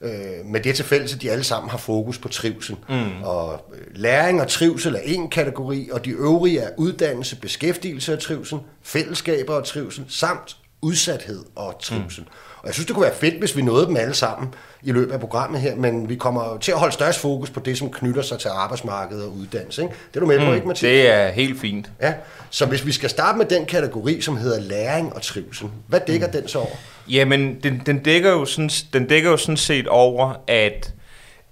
Øh, 0.00 0.44
med 0.44 0.60
det 0.60 0.76
til 0.76 0.84
fælles, 0.84 1.14
at 1.14 1.22
de 1.22 1.30
alle 1.30 1.44
sammen 1.44 1.70
har 1.70 1.78
fokus 1.78 2.18
på 2.18 2.28
trivsel. 2.28 2.76
Mm. 2.88 3.22
Og 3.22 3.64
øh, 3.74 3.80
læring 3.94 4.40
og 4.40 4.48
trivsel 4.48 4.94
er 4.94 5.00
en 5.04 5.28
kategori, 5.28 5.88
og 5.92 6.04
de 6.04 6.10
øvrige 6.10 6.60
er 6.60 6.70
uddannelse, 6.76 7.36
beskæftigelse 7.36 8.12
og 8.12 8.20
trivsel, 8.20 8.58
fællesskaber 8.82 9.54
og 9.54 9.64
trivsel, 9.64 10.04
samt 10.08 10.56
udsathed 10.82 11.44
og 11.54 11.78
trivsel. 11.82 12.22
Mm. 12.22 12.30
Og 12.66 12.68
jeg 12.68 12.74
synes, 12.74 12.86
det 12.86 12.94
kunne 12.94 13.04
være 13.04 13.14
fedt, 13.14 13.34
hvis 13.34 13.56
vi 13.56 13.62
nåede 13.62 13.86
dem 13.86 13.96
alle 13.96 14.14
sammen 14.14 14.54
i 14.82 14.92
løbet 14.92 15.12
af 15.12 15.20
programmet 15.20 15.60
her, 15.60 15.76
men 15.76 16.08
vi 16.08 16.16
kommer 16.16 16.58
til 16.58 16.72
at 16.72 16.78
holde 16.78 16.94
størst 16.94 17.20
fokus 17.20 17.50
på 17.50 17.60
det, 17.60 17.78
som 17.78 17.90
knytter 17.90 18.22
sig 18.22 18.38
til 18.38 18.48
arbejdsmarkedet 18.48 19.24
og 19.24 19.32
uddannelse. 19.32 19.82
Ikke? 19.82 19.94
Det 20.08 20.16
er 20.16 20.20
du 20.20 20.26
med 20.26 20.38
på, 20.38 20.44
mm, 20.44 20.54
ikke, 20.54 20.66
Mathias? 20.66 20.90
Det 20.92 21.10
er 21.10 21.28
helt 21.28 21.60
fint. 21.60 21.90
Ja, 22.02 22.14
så 22.50 22.66
hvis 22.66 22.86
vi 22.86 22.92
skal 22.92 23.10
starte 23.10 23.38
med 23.38 23.46
den 23.46 23.66
kategori, 23.66 24.20
som 24.20 24.36
hedder 24.36 24.60
læring 24.60 25.14
og 25.14 25.22
trivsel, 25.22 25.68
hvad 25.86 26.00
dækker 26.06 26.26
mm. 26.26 26.32
den 26.32 26.48
så 26.48 26.58
over? 26.58 26.76
Jamen, 27.08 27.60
den, 27.62 27.82
den, 27.86 27.98
dækker 27.98 28.30
jo 28.30 28.44
sådan, 28.44 28.70
den 28.92 29.06
dækker 29.06 29.30
jo 29.30 29.36
sådan 29.36 29.56
set 29.56 29.88
over, 29.88 30.34
at 30.48 30.94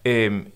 øhm, 0.05 0.47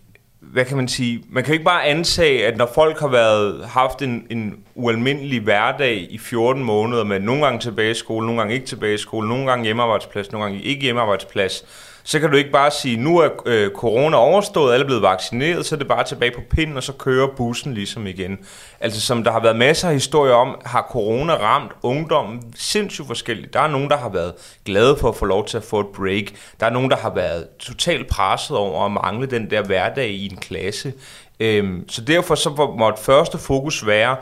hvad 0.52 0.64
kan 0.64 0.76
man 0.76 0.88
sige, 0.88 1.24
man 1.30 1.44
kan 1.44 1.52
ikke 1.52 1.64
bare 1.64 1.84
antage, 1.84 2.46
at 2.46 2.56
når 2.56 2.70
folk 2.74 3.00
har 3.00 3.08
været 3.08 3.66
haft 3.66 4.02
en, 4.02 4.26
en 4.30 4.56
ualmindelig 4.74 5.40
hverdag 5.40 6.06
i 6.10 6.18
14 6.18 6.64
måneder 6.64 7.04
med 7.04 7.20
nogle 7.20 7.44
gange 7.44 7.60
tilbage 7.60 7.90
i 7.90 7.94
skole, 7.94 8.26
nogle 8.26 8.40
gange 8.40 8.54
ikke 8.54 8.66
tilbage 8.66 8.94
i 8.94 8.98
skole, 8.98 9.28
nogle 9.28 9.46
gange 9.46 9.64
hjemmearbejdsplads, 9.64 10.32
nogle 10.32 10.44
gange 10.44 10.62
ikke 10.62 10.82
hjemmearbejdsplads, 10.82 11.64
så 12.04 12.20
kan 12.20 12.30
du 12.30 12.36
ikke 12.36 12.50
bare 12.50 12.70
sige, 12.70 12.96
nu 12.96 13.18
er 13.18 13.28
øh, 13.46 13.70
corona 13.70 14.16
overstået, 14.16 14.72
alle 14.72 14.82
er 14.82 14.86
blevet 14.86 15.02
vaccineret, 15.02 15.66
så 15.66 15.74
er 15.74 15.78
det 15.78 15.88
bare 15.88 16.04
tilbage 16.04 16.32
på 16.34 16.40
pinden, 16.50 16.76
og 16.76 16.82
så 16.82 16.92
kører 16.92 17.28
bussen 17.36 17.74
ligesom 17.74 18.06
igen. 18.06 18.38
Altså 18.80 19.00
som 19.00 19.24
der 19.24 19.32
har 19.32 19.40
været 19.40 19.56
masser 19.56 19.88
af 19.88 19.94
historier 19.94 20.34
om, 20.34 20.60
har 20.64 20.88
corona 20.90 21.34
ramt 21.34 21.72
ungdommen 21.82 22.42
sindssygt 22.56 23.06
forskelligt. 23.06 23.54
Der 23.54 23.60
er 23.60 23.68
nogen, 23.68 23.90
der 23.90 23.96
har 23.96 24.08
været 24.08 24.34
glade 24.64 24.96
for 24.96 25.08
at 25.08 25.16
få 25.16 25.24
lov 25.24 25.46
til 25.46 25.56
at 25.56 25.64
få 25.64 25.80
et 25.80 25.86
break. 25.86 26.24
Der 26.60 26.66
er 26.66 26.70
nogen, 26.70 26.90
der 26.90 26.96
har 26.96 27.14
været 27.14 27.46
totalt 27.58 28.08
presset 28.08 28.56
over 28.56 28.84
at 28.84 28.92
mangle 28.92 29.26
den 29.26 29.50
der 29.50 29.62
hverdag 29.62 30.08
i 30.08 30.28
en 30.30 30.36
klasse. 30.36 30.92
Øhm, 31.40 31.88
så 31.88 32.00
derfor 32.00 32.34
så 32.34 32.74
måtte 32.78 33.02
første 33.02 33.38
fokus 33.38 33.86
være, 33.86 34.16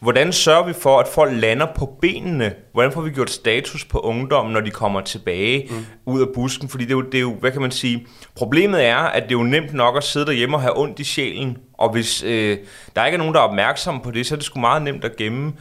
Hvordan 0.00 0.32
sørger 0.32 0.66
vi 0.66 0.72
for, 0.72 0.98
at 0.98 1.08
folk 1.08 1.32
lander 1.34 1.66
på 1.76 1.98
benene? 2.00 2.54
Hvordan 2.72 2.92
får 2.92 3.00
vi 3.00 3.10
gjort 3.10 3.30
status 3.30 3.84
på 3.84 3.98
ungdommen, 3.98 4.52
når 4.52 4.60
de 4.60 4.70
kommer 4.70 5.00
tilbage 5.00 5.68
mm. 5.70 5.86
ud 6.06 6.20
af 6.20 6.26
busken? 6.34 6.68
Fordi 6.68 6.84
det 6.84 6.90
er, 6.90 6.96
jo, 6.96 7.02
det 7.02 7.14
er 7.14 7.20
jo, 7.20 7.34
hvad 7.34 7.52
kan 7.52 7.60
man 7.60 7.70
sige, 7.70 8.06
problemet 8.34 8.84
er, 8.84 8.96
at 8.96 9.22
det 9.22 9.28
er 9.28 9.38
jo 9.38 9.44
nemt 9.44 9.74
nok 9.74 9.96
at 9.96 10.04
sidde 10.04 10.26
derhjemme 10.26 10.56
og 10.56 10.62
have 10.62 10.78
ondt 10.78 10.98
i 10.98 11.04
sjælen. 11.04 11.56
Og 11.72 11.92
hvis 11.92 12.22
øh, 12.22 12.58
der 12.96 13.06
ikke 13.06 13.16
er 13.16 13.18
nogen, 13.18 13.34
der 13.34 13.40
er 13.40 13.44
opmærksom 13.44 14.00
på 14.00 14.10
det, 14.10 14.26
så 14.26 14.34
er 14.34 14.36
det 14.36 14.46
sgu 14.46 14.60
meget 14.60 14.82
nemt 14.82 15.04
at 15.04 15.16
gemme. 15.16 15.52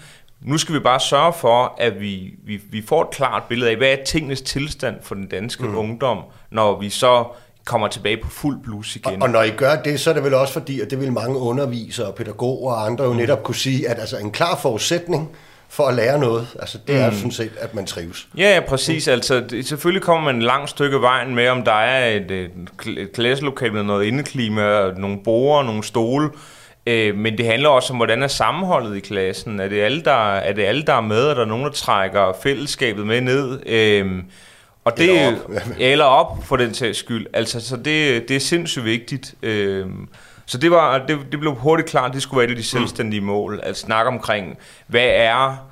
Nu 0.41 0.57
skal 0.57 0.75
vi 0.75 0.79
bare 0.79 0.99
sørge 0.99 1.33
for, 1.33 1.75
at 1.77 1.99
vi, 1.99 2.33
vi, 2.45 2.61
vi 2.69 2.83
får 2.87 3.01
et 3.01 3.09
klart 3.11 3.43
billede 3.49 3.71
af, 3.71 3.77
hvad 3.77 3.91
er 3.91 4.03
tingenes 4.05 4.41
tilstand 4.41 4.95
for 5.01 5.15
den 5.15 5.27
danske 5.27 5.63
mm. 5.63 5.77
ungdom, 5.77 6.23
når 6.51 6.79
vi 6.79 6.89
så 6.89 7.25
kommer 7.67 7.87
tilbage 7.87 8.17
på 8.17 8.29
fuld 8.29 8.59
blus 8.63 8.95
igen. 8.95 9.21
Og, 9.21 9.21
og 9.21 9.29
når 9.29 9.43
I 9.43 9.49
gør 9.49 9.75
det, 9.75 9.99
så 9.99 10.09
er 10.09 10.13
det 10.13 10.23
vel 10.23 10.33
også 10.33 10.53
fordi, 10.53 10.81
at 10.81 10.89
det 10.89 10.99
vil 10.99 11.11
mange 11.11 11.37
undervisere, 11.37 12.13
pædagoger 12.13 12.73
og 12.73 12.85
andre 12.85 13.05
jo 13.05 13.11
mm. 13.11 13.17
netop 13.17 13.43
kunne 13.43 13.55
sige, 13.55 13.89
at 13.89 13.99
altså 13.99 14.17
en 14.17 14.31
klar 14.31 14.59
forudsætning 14.61 15.29
for 15.69 15.83
at 15.83 15.93
lære 15.93 16.19
noget. 16.19 16.47
Altså, 16.59 16.77
det 16.87 16.95
er 16.95 17.09
mm. 17.09 17.15
sådan 17.15 17.31
set, 17.31 17.51
at 17.59 17.75
man 17.75 17.85
trives. 17.85 18.27
Ja, 18.37 18.53
ja 18.53 18.59
præcis. 18.59 19.07
Mm. 19.07 19.13
Altså, 19.13 19.39
det, 19.39 19.67
selvfølgelig 19.67 20.01
kommer 20.01 20.25
man 20.25 20.35
en 20.35 20.41
lang 20.41 20.69
stykke 20.69 21.01
vejen 21.01 21.35
med, 21.35 21.47
om 21.47 21.63
der 21.63 21.71
er 21.71 22.15
et, 22.15 22.31
et, 22.31 22.51
et 22.97 23.11
klasselokal 23.13 23.73
med 23.73 23.83
noget 23.83 24.05
indeklima, 24.05 24.91
nogle 24.91 25.17
borer, 25.23 25.63
nogle 25.63 25.83
stole, 25.83 26.29
Øh, 26.87 27.15
men 27.15 27.37
det 27.37 27.45
handler 27.45 27.69
også 27.69 27.93
om, 27.93 27.97
hvordan 27.97 28.23
er 28.23 28.27
sammenholdet 28.27 28.97
i 28.97 28.99
klassen? 28.99 29.59
Er 29.59 29.67
det 29.67 29.81
alle, 29.81 30.01
der 30.01 30.35
er, 30.35 30.53
det 30.53 30.63
alle, 30.63 30.83
der 30.83 30.93
er 30.93 31.01
med? 31.01 31.27
Er 31.27 31.33
der 31.33 31.45
nogen, 31.45 31.65
der 31.65 31.71
trækker 31.71 32.37
fællesskabet 32.43 33.07
med 33.07 33.21
ned? 33.21 33.59
Øh, 33.65 34.23
og 34.87 34.97
det, 34.97 35.09
eller 35.09 35.39
op. 35.43 35.61
eller 35.79 36.05
op 36.05 36.43
for 36.43 36.57
den 36.57 36.73
sags 36.73 36.97
skyld. 36.97 37.27
Altså, 37.33 37.59
så 37.67 37.75
det, 37.75 38.29
det 38.29 38.31
er 38.31 38.39
sindssygt 38.39 38.85
vigtigt. 38.85 39.33
Øh, 39.43 39.85
så 40.45 40.57
det, 40.57 40.71
var, 40.71 41.05
det, 41.07 41.19
det 41.31 41.39
blev 41.39 41.55
hurtigt 41.55 41.89
klart, 41.89 42.09
at 42.09 42.13
det 42.13 42.21
skulle 42.21 42.37
være 42.37 42.45
et 42.45 42.49
af 42.49 42.55
de 42.55 42.59
mm. 42.59 42.79
selvstændige 42.79 43.21
mål. 43.21 43.59
At 43.63 43.77
snakke 43.77 44.07
omkring, 44.07 44.57
hvad 44.87 45.07
er 45.07 45.67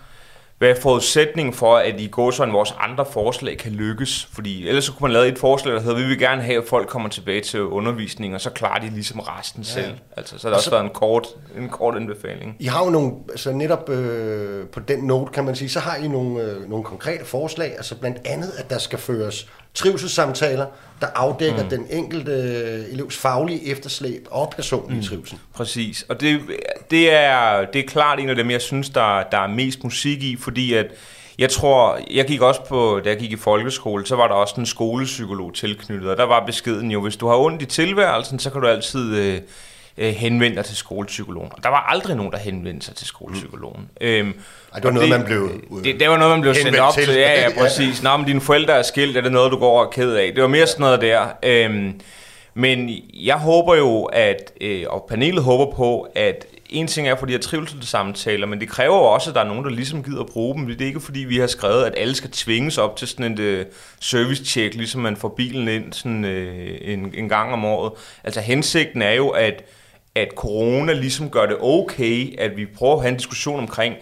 hvad 0.58 0.70
er 0.70 0.76
forudsætningen 0.82 1.54
for, 1.54 1.76
at 1.76 2.02
i 2.02 2.08
går 2.08 2.32
sådan 2.32 2.54
vores 2.54 2.76
andre 2.80 3.06
forslag 3.06 3.58
kan 3.58 3.72
lykkes? 3.72 4.30
Fordi 4.34 4.68
ellers 4.68 4.86
så 4.86 4.94
kunne 4.94 5.02
man 5.02 5.12
lave 5.12 5.28
et 5.28 5.40
forslag, 5.40 5.74
der 5.74 5.82
hedder, 5.82 5.98
vi 5.98 6.04
vil 6.04 6.20
gerne 6.20 6.42
have, 6.42 6.62
at 6.62 6.68
folk 6.68 6.88
kommer 6.88 7.10
tilbage 7.10 7.42
til 7.42 7.62
undervisning, 7.62 8.36
og 8.36 8.42
så 8.42 8.50
klarer 8.50 8.80
de 8.80 8.90
ligesom 8.90 9.20
resten 9.20 9.64
ja. 9.64 9.70
selv. 9.70 9.94
Altså, 10.18 10.38
så 10.38 10.48
er 10.48 10.50
der 10.50 10.58
også 10.58 10.70
været 10.70 10.84
en 10.84 10.90
kort, 10.90 11.28
en 11.58 11.70
kort 11.70 11.96
anbefaling. 11.96 12.56
I 12.60 12.66
har 12.66 12.86
jo 12.86 12.90
nogle, 12.90 13.14
altså 13.30 13.52
netop 13.52 13.90
øh, 13.90 14.68
på 14.68 14.80
den 14.80 15.00
note, 15.00 15.32
kan 15.32 15.46
man 15.46 15.56
sige, 15.56 15.70
så 15.70 15.80
har 15.80 15.96
I 15.96 16.08
nogle, 16.08 16.42
øh, 16.42 16.70
nogle 16.70 16.84
konkrete 16.84 17.26
forslag, 17.26 17.74
altså 17.78 17.96
blandt 18.00 18.18
andet, 18.26 18.52
at 18.58 18.70
der 18.70 18.78
skal 18.78 19.00
føres 19.00 19.48
trivselssamtaler, 19.76 20.66
der 21.02 21.08
afdækker 21.16 21.64
mm. 21.64 21.70
den 21.70 21.88
enkelte 21.90 22.32
øh, 22.32 22.94
elevs 22.94 23.18
faglige 23.18 23.72
efterslæb 23.72 24.28
og 24.32 24.54
personlige 24.56 25.00
mm. 25.00 25.04
trivsel. 25.04 25.38
Præcis, 25.54 26.06
og 26.10 26.22
det, 26.22 26.42
det, 26.92 27.14
er, 27.14 27.66
det 27.66 27.80
er 27.80 27.88
klart 27.88 28.20
en 28.20 28.30
af 28.30 28.36
dem, 28.36 28.52
jeg 28.52 28.62
synes, 28.62 28.90
der, 28.90 29.24
der 29.32 29.38
er 29.38 29.48
mest 29.48 29.84
musik 29.84 30.24
i, 30.24 30.38
fordi 30.38 30.74
at 30.74 30.86
jeg 31.38 31.50
tror, 31.50 32.00
jeg 32.12 32.26
gik 32.26 32.42
også 32.42 32.62
på, 32.66 33.02
da 33.04 33.10
jeg 33.10 33.18
gik 33.18 33.32
i 33.32 33.36
folkeskole, 33.36 34.06
så 34.06 34.16
var 34.16 34.28
der 34.28 34.36
også 34.36 34.56
en 34.58 34.66
skolepsykolog 34.66 35.54
tilknyttet, 35.54 36.10
og 36.10 36.18
der 36.18 36.24
var 36.24 36.46
beskeden 36.46 36.92
jo, 36.92 37.02
hvis 37.02 37.18
du 37.18 37.28
har 37.28 37.36
ondt 37.36 37.62
i 37.62 37.66
tilværelsen, 37.66 38.40
så 38.40 38.50
kan 38.50 38.62
du 38.62 38.68
altid 38.68 39.16
øh, 39.16 39.42
øh, 39.98 40.14
henvende 40.14 40.56
dig 40.56 40.66
til 40.66 40.78
skolepsykologen. 40.78 41.50
Og 41.52 41.64
der 41.64 41.70
var 41.70 41.80
aldrig 41.90 42.16
nogen, 42.16 42.32
der 42.32 42.38
henvendte 42.38 42.86
sig 42.86 42.96
til 42.96 43.08
skolepsykologen. 43.08 43.82
Mm. 44.02 44.08
Øhm, 44.08 44.34
Ej, 44.74 44.80
det 44.80 44.84
var 44.84 44.92
noget, 44.92 45.10
det, 45.12 45.20
man 45.20 45.26
blev 45.26 45.52
øh, 45.78 45.84
det, 45.84 46.00
det 46.00 46.10
var 46.10 46.18
noget, 46.18 46.32
man 46.32 46.42
blev 46.42 46.56
sendt 46.56 46.80
op 46.80 46.94
til. 46.94 47.14
Ja, 47.14 47.42
ja, 47.42 47.50
præcis. 47.60 48.04
Nå, 48.04 48.18
men 48.18 48.26
dine 48.26 48.42
forældre 48.42 48.74
er 48.74 48.82
skilt, 48.82 49.18
er 49.18 49.22
det 49.22 49.32
noget, 49.32 49.52
du 49.52 49.58
går 49.58 49.80
og 49.80 49.86
er 49.86 49.90
ked 49.90 50.14
af? 50.14 50.32
Det 50.34 50.42
var 50.42 50.50
mere 50.50 50.68
sådan 50.68 50.82
noget 50.82 51.02
der. 51.02 51.28
Øhm, 51.44 52.00
men 52.54 52.90
jeg 53.14 53.36
håber 53.36 53.76
jo, 53.76 54.04
at, 54.04 54.52
øh, 54.62 54.84
og 54.88 55.06
panelet 55.10 55.44
håber 55.44 55.76
på, 55.76 56.08
at 56.16 56.46
en 56.70 56.88
ting 56.88 57.08
er 57.08 57.16
for 57.16 57.26
de 57.26 57.32
her 57.34 57.40
trivselssamtaler, 57.40 58.48
men 58.48 58.60
det 58.60 58.70
kræver 58.70 58.98
jo 58.98 59.04
også, 59.04 59.30
at 59.30 59.36
der 59.36 59.42
er 59.42 59.48
nogen, 59.48 59.64
der 59.64 59.70
ligesom 59.70 60.04
gider 60.04 60.22
at 60.22 60.30
bruge 60.30 60.56
dem. 60.56 60.68
Det 60.68 60.82
er 60.82 60.86
ikke 60.86 61.00
fordi, 61.00 61.20
vi 61.20 61.38
har 61.38 61.48
skrevet, 61.48 61.84
at 61.84 61.94
alle 61.98 62.16
skal 62.16 62.32
tvinges 62.32 62.78
op 62.78 62.96
til 62.98 63.08
sådan 63.08 63.40
en 63.40 63.60
uh, 63.60 63.66
service-check, 64.00 64.76
ligesom 64.76 65.02
man 65.02 65.18
får 65.18 65.30
bilen 65.30 65.68
ind 65.68 65.94
sådan, 65.94 66.24
uh, 66.24 66.32
en, 66.82 67.14
en 67.14 67.30
gang 67.30 67.54
om 67.54 67.66
året. 67.66 67.92
Altså 68.24 68.42
hensigten 68.42 69.02
er 69.02 69.12
jo, 69.12 69.30
at 69.30 69.64
at 70.16 70.30
corona 70.36 70.94
ligesom 70.94 71.30
gør 71.30 71.46
det 71.46 71.58
okay, 71.60 72.40
at 72.40 72.58
vi 72.58 72.66
prøver 72.66 72.96
at 72.96 73.02
have 73.02 73.12
en 73.12 73.18
diskussion 73.18 73.60
omkring, 73.60 73.96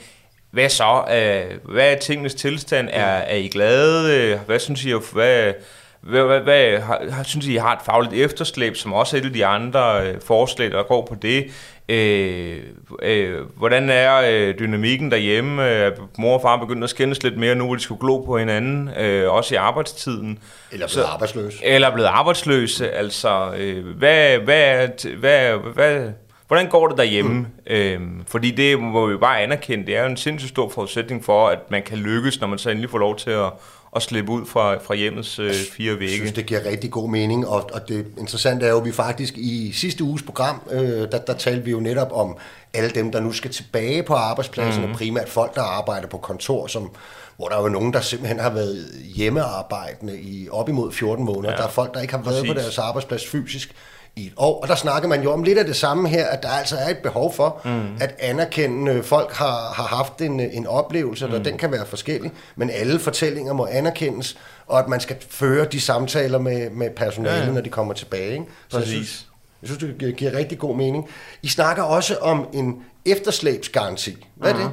hvad 0.52 0.70
så? 0.70 1.04
Uh, 1.08 1.74
hvad 1.74 1.92
er 1.92 2.00
tingenes 2.00 2.36
tilstand? 2.36 2.90
Er, 2.92 3.06
er 3.06 3.36
I 3.36 3.48
glade? 3.48 4.38
Hvad 4.46 4.60
synes 4.60 4.86
I? 4.86 4.94
Hvad, 5.14 5.54
hvad, 6.02 6.24
hvad, 6.24 6.40
hvad 6.40 6.80
har, 6.80 7.24
synes 7.24 7.46
I, 7.46 7.54
I 7.54 7.58
har 7.58 7.76
et 7.76 7.82
fagligt 7.86 8.14
efterslæb, 8.14 8.76
som 8.76 8.94
også 8.94 9.18
er 9.18 9.22
et 9.22 9.26
af 9.26 9.34
de 9.34 9.46
andre 9.46 10.12
uh, 10.12 10.22
forslag, 10.22 10.72
der 10.72 10.84
går 10.84 11.06
på 11.06 11.16
det? 11.16 11.52
Øh, 11.90 12.60
øh, 13.02 13.42
hvordan 13.58 13.90
er 13.90 14.22
øh, 14.30 14.60
dynamikken 14.60 15.12
derhjemme? 15.12 15.64
Er 15.64 15.92
mor 16.18 16.36
og 16.36 16.42
far 16.42 16.58
begyndt 16.58 16.84
at 16.84 16.90
skændes 16.90 17.24
lidt 17.24 17.38
mere 17.38 17.56
nu, 17.56 17.66
hvor 17.66 17.76
de 17.76 17.82
skulle 17.82 18.00
glo 18.00 18.22
på 18.22 18.38
hinanden, 18.38 18.90
øh, 18.98 19.34
også 19.34 19.56
i 19.56 19.58
arbejdstiden? 19.58 20.40
Eller 20.72 20.88
blevet 20.88 21.08
arbejdsløse. 21.08 21.66
Eller 21.66 21.94
blevet 21.94 22.08
arbejdsløse. 22.08 22.92
Altså, 22.92 23.54
øh, 23.58 23.86
hvad, 23.98 24.38
hvad, 24.38 24.88
hvad, 25.20 25.58
hvad, 25.74 26.10
hvordan 26.48 26.70
går 26.70 26.88
det 26.88 26.98
derhjemme? 26.98 27.34
Mm. 27.34 27.46
Øh, 27.68 28.02
fordi 28.28 28.52
det 28.52 28.80
må 28.80 29.08
vi 29.08 29.18
bare 29.18 29.42
anerkende, 29.42 29.86
det 29.86 29.98
er 29.98 30.02
jo 30.02 30.10
en 30.10 30.18
sindssygt 30.18 30.50
stor 30.50 30.70
forudsætning 30.70 31.26
for, 31.26 31.48
at 31.48 31.72
man 31.72 31.84
kan 31.84 31.98
lykkes, 31.98 32.42
når 32.42 32.48
man 32.48 32.60
så 32.60 32.70
endelig 32.70 32.90
får 32.90 32.98
lov 32.98 33.16
til 33.16 33.30
at 33.32 33.50
at 33.96 34.02
slippe 34.02 34.32
ud 34.32 34.46
fra, 34.46 34.78
fra 34.78 34.96
hjemmets 34.96 35.40
øh, 35.40 35.54
fire 35.54 35.92
vægge. 35.92 36.06
Jeg 36.06 36.12
synes, 36.12 36.32
det 36.32 36.46
giver 36.46 36.66
rigtig 36.66 36.92
god 36.92 37.10
mening, 37.10 37.48
og, 37.48 37.70
og 37.74 37.88
det 37.88 38.06
interessante 38.18 38.66
er 38.66 38.70
jo, 38.70 38.80
at 38.80 38.86
vi 38.86 38.92
faktisk 38.92 39.38
i 39.38 39.72
sidste 39.72 40.04
uges 40.04 40.24
program, 40.24 40.62
øh, 40.72 40.82
der, 40.82 41.18
der 41.28 41.34
talte 41.34 41.66
vi 41.66 41.72
jo 41.72 41.80
netop 41.80 42.12
om 42.12 42.38
alle 42.74 42.90
dem, 42.90 43.12
der 43.12 43.20
nu 43.20 43.32
skal 43.32 43.52
tilbage 43.52 44.04
på 44.04 44.14
arbejdspladsen, 44.14 44.86
mm. 44.86 44.92
og 44.92 44.98
primært 44.98 45.30
folk, 45.30 45.56
der 45.56 45.62
arbejder 45.62 46.08
på 46.08 46.18
kontor, 46.18 46.68
som 46.68 46.92
hvor 47.38 47.48
der 47.48 47.58
er 47.58 47.62
jo 47.62 47.70
nogen, 47.70 47.94
der 47.94 48.02
simpelthen 48.02 48.40
har 48.40 48.50
været 48.50 48.86
hjemmearbejdende 49.16 50.20
i 50.22 50.50
op 50.52 50.70
imod 50.70 50.92
14 50.92 51.26
måneder. 51.26 51.52
Ja, 51.52 51.58
der 51.58 51.64
er 51.64 51.70
folk, 51.70 51.94
der 51.94 52.02
ikke 52.02 52.14
har 52.14 52.24
været 52.24 52.36
præcis. 52.36 52.54
på 52.54 52.60
deres 52.60 52.78
arbejdsplads 52.78 53.28
fysisk 53.28 53.76
i 54.16 54.28
et 54.28 54.34
år. 54.38 54.62
Og 54.62 54.68
der 54.68 54.76
snakker 54.76 55.10
man 55.10 55.24
jo 55.24 55.32
om 55.32 55.44
lidt 55.44 55.58
af 55.58 55.66
det 55.66 55.76
samme 55.76 56.10
her, 56.10 56.28
at 56.28 56.44
der 56.44 56.50
altså 56.50 56.76
er 56.76 56.90
et 56.90 56.98
behov 56.98 57.34
for, 57.34 57.62
mm. 57.66 57.98
at 58.00 58.16
anerkendende 58.20 59.04
folk 59.04 59.34
har, 59.34 59.74
har 59.76 59.84
haft 59.84 60.22
en, 60.22 60.40
en 60.40 60.68
oplevelse, 60.68 61.28
mm. 61.28 61.34
og 61.34 61.46
den 61.46 61.58
kan 61.58 61.72
være 61.72 61.86
forskellig, 61.86 62.32
men 62.56 62.70
alle 62.70 63.00
fortællinger 63.00 63.54
må 63.54 63.68
anerkendes, 63.72 64.38
og 64.68 64.80
at 64.80 64.88
man 64.88 65.00
skal 65.00 65.16
føre 65.30 65.66
de 65.66 65.82
samtaler 65.82 66.40
med, 66.40 66.70
med 66.70 66.90
personalet, 66.90 67.48
ja. 67.48 67.52
når 67.52 67.62
de 67.62 67.70
kommer 67.70 67.94
tilbage. 67.94 68.32
Ikke? 68.32 68.46
Så 68.68 68.78
Præcis. 68.78 68.94
Jeg 68.94 69.06
synes, 69.06 69.28
jeg 69.62 69.68
synes, 69.68 69.84
det 69.84 69.98
giver, 70.00 70.12
giver 70.12 70.34
rigtig 70.34 70.60
god 70.60 70.76
mening. 70.76 71.10
I 71.42 71.48
snakker 71.48 71.84
også 71.84 72.18
om 72.18 72.48
en 72.54 72.84
efterslæbsgaranti. 73.06 74.28
Hvad 74.36 74.52
er 74.52 74.56
mm. 74.56 74.62
det? 74.62 74.72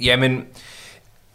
Jamen, 0.00 0.44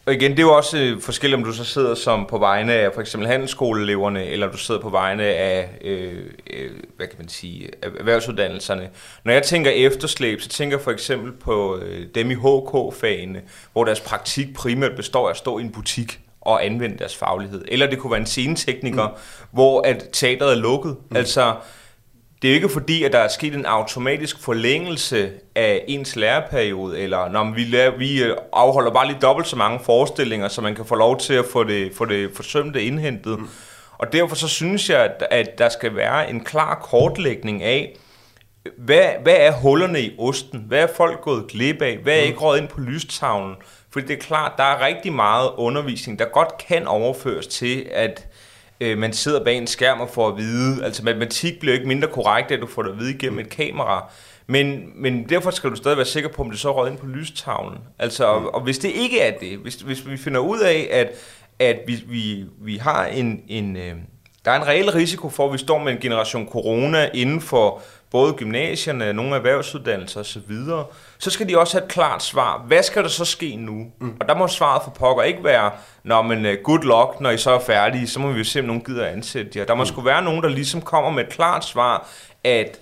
og 0.08 0.14
igen, 0.14 0.32
det 0.32 0.40
er 0.40 0.44
jo 0.44 0.56
også 0.56 0.78
øh, 0.78 1.02
forskelligt, 1.02 1.38
om 1.38 1.44
du 1.44 1.52
så 1.52 1.64
sidder 1.64 1.96
som 1.96 2.26
på 2.26 2.38
vegne 2.38 2.74
af 2.74 2.94
for 2.94 3.02
eksempel 3.02 3.30
handelsskoleeleverne, 3.30 4.26
eller 4.26 4.52
du 4.52 4.58
sidder 4.58 4.82
på 4.82 4.90
vegne 4.90 5.24
af, 5.24 5.70
øh, 5.82 6.14
øh, 6.54 6.72
hvad 6.98 7.08
kan 7.08 7.16
man 7.18 7.30
sige, 7.30 7.70
erhvervsuddannelserne. 8.00 8.90
Når 9.24 9.34
jeg 9.34 9.44
tænker 9.44 9.72
efterslæb, 9.72 10.42
så 10.42 10.50
tænker 10.50 10.78
jeg 10.78 10.84
for 10.84 10.92
eksempel 10.92 11.32
på 11.32 11.78
øh, 11.78 12.06
dem 12.16 12.32
i 12.32 12.34
HK-fagene, 12.34 13.42
hvor 13.74 13.84
deres 13.84 14.02
praktik 14.02 14.56
primært 14.56 14.96
består 14.96 15.28
af 15.28 15.32
at 15.32 15.38
stå 15.38 15.60
i 15.60 15.62
en 15.62 15.72
butik 15.72 16.20
og 16.42 16.66
anvende 16.66 16.98
deres 16.98 17.16
faglighed. 17.16 17.66
Eller 17.68 17.88
det 17.88 18.00
kunne 18.00 18.12
være 18.12 18.20
en 18.20 18.26
scenetekniker, 18.26 19.08
mm. 19.08 19.14
hvor 19.52 19.82
at 19.82 20.10
teateret 20.14 20.52
er 20.52 20.56
lukket. 20.56 20.98
Mm. 21.10 21.18
Altså, 21.18 21.56
det 22.42 22.48
er 22.48 22.54
jo 22.54 22.56
ikke 22.56 22.70
fordi, 22.70 23.04
at 23.04 23.14
der 23.14 23.20
er 23.20 23.28
sket 23.28 23.56
en 23.56 23.66
automatisk 23.66 24.44
forlængelse 24.44 25.32
af 25.56 25.84
ens 25.88 26.16
læreperiode, 26.16 27.00
eller 27.00 27.30
når 27.30 27.54
vi, 27.56 27.64
lærer, 27.64 27.98
vi 27.98 28.24
øh, 28.24 28.38
afholder 28.54 28.92
bare 28.92 29.08
lige 29.08 29.20
dobbelt 29.22 29.48
så 29.48 29.56
mange 29.56 29.80
forestillinger, 29.86 30.48
så 30.48 30.62
man 30.62 30.76
kan 30.76 30.86
få 30.86 30.96
lov 30.96 31.20
til 31.20 31.34
at 31.34 31.46
få 31.52 31.64
det, 31.64 31.92
få 31.96 32.06
det 32.06 32.30
forsømte 32.36 32.84
indhentet. 32.84 33.40
Mm. 33.40 33.48
Og 33.98 34.14
derfor 34.14 34.36
så 34.36 34.48
synes 34.48 34.90
jeg, 34.90 35.00
at, 35.04 35.28
at 35.32 35.58
der 35.58 35.70
skal 35.70 35.96
være 35.96 36.30
en 36.30 36.44
klar 36.44 36.76
kortlægning 36.76 37.64
af, 37.64 37.98
hvad, 38.78 39.06
hvad 39.24 39.36
er 39.38 39.52
hullerne 39.52 40.02
i 40.02 40.16
osten? 40.20 40.64
Hvad 40.68 40.80
er 40.80 40.88
folk 40.98 41.22
gået 41.22 41.48
glip 41.48 41.82
af? 41.82 41.98
Hvad 41.98 42.18
er 42.18 42.22
mm. 42.22 42.28
ikke 42.28 42.40
råd 42.40 42.58
ind 42.58 42.68
på 42.68 42.80
lystavlen? 42.82 43.56
Fordi 43.92 44.08
det 44.08 44.14
er 44.14 44.22
klart, 44.22 44.52
der 44.58 44.64
er 44.64 44.86
rigtig 44.86 45.14
meget 45.14 45.50
undervisning, 45.58 46.20
der 46.20 46.26
godt 46.26 46.58
kan 46.68 46.88
overføres 46.88 47.48
til, 47.48 47.88
at 47.92 48.28
øh, 48.82 48.98
man 48.98 49.14
sidder 49.14 49.44
bag 49.44 49.58
en 49.58 49.68
skærm 49.68 50.02
og 50.02 50.10
får 50.10 50.28
at 50.28 50.38
vide. 50.38 50.86
Altså 50.86 51.04
matematik 51.04 51.60
bliver 51.60 51.74
ikke 51.74 51.88
mindre 51.88 52.08
korrekt, 52.08 52.52
at 52.52 52.62
du 52.62 52.68
får 52.68 52.84
det 52.84 52.92
at 52.92 53.00
vide 53.00 53.14
igennem 53.14 53.40
et 53.40 53.50
kamera. 53.50 54.12
Men, 54.48 54.92
men 54.96 55.30
derfor 55.30 55.52
skal 55.52 55.70
du 55.70 55.76
stadig 55.76 55.98
være 55.98 56.06
sikker 56.06 56.30
på, 56.30 56.42
om 56.42 56.50
det 56.50 56.60
så 56.60 56.74
er 56.74 56.88
ind 56.88 56.98
på 56.98 57.06
lystavlen. 57.06 57.78
Altså, 58.00 58.26
og, 58.26 58.56
og 58.56 58.62
hvis 58.62 58.78
det 58.78 58.90
ikke 58.90 59.20
er 59.20 59.38
det, 59.38 59.58
hvis, 59.58 59.76
hvis 59.76 60.08
vi 60.10 60.18
finder 60.18 60.40
ud 60.40 60.60
af, 60.60 60.88
at, 60.92 61.12
at 61.60 61.80
vi, 61.88 62.04
vi, 62.08 62.46
vi 62.62 62.78
har 62.78 63.06
en, 63.06 63.42
en 63.48 63.78
øh, 63.78 63.94
der 64.46 64.52
er 64.52 64.56
en 64.62 64.68
reel 64.68 64.92
risiko 64.92 65.30
for, 65.30 65.46
at 65.48 65.54
vi 65.54 65.58
står 65.58 65.80
med 65.80 65.92
en 65.92 66.00
generation 66.00 66.48
corona 66.52 67.10
inden 67.14 67.42
for 67.42 67.82
både 68.12 68.34
gymnasierne, 68.34 69.14
nogle 69.14 69.36
erhvervsuddannelser 69.36 70.20
osv., 70.20 70.54
så 71.18 71.30
skal 71.30 71.50
de 71.50 71.60
også 71.60 71.78
have 71.78 71.86
et 71.86 71.92
klart 71.92 72.24
svar. 72.24 72.64
Hvad 72.68 72.84
skal 72.84 73.04
der 73.04 73.10
så 73.10 73.26
ske 73.26 73.56
nu? 73.56 73.86
Mm. 74.00 74.14
Og 74.20 74.28
der 74.28 74.36
må 74.36 74.48
svaret 74.48 74.82
for 74.84 74.92
pokker 74.92 75.24
ikke 75.24 75.44
være, 75.44 75.72
når 76.04 76.22
men 76.22 76.46
uh, 76.46 76.52
good 76.64 76.84
luck, 76.84 77.22
når 77.22 77.30
I 77.30 77.38
så 77.38 77.52
er 77.52 77.60
færdige, 77.60 78.08
så 78.08 78.20
må 78.20 78.32
vi 78.32 78.38
jo 78.38 78.44
se, 78.44 78.60
om 78.60 78.66
nogen 78.66 78.82
gider 78.82 79.06
ansætte 79.06 79.60
jer. 79.60 79.66
Der 79.66 79.76
må 79.76 79.84
mm. 79.84 79.88
skulle 79.88 80.06
være 80.06 80.24
nogen, 80.24 80.44
der 80.44 80.50
ligesom 80.50 80.82
kommer 80.82 81.12
med 81.12 81.24
et 81.24 81.30
klart 81.30 81.66
svar, 81.66 82.08
at 82.44 82.80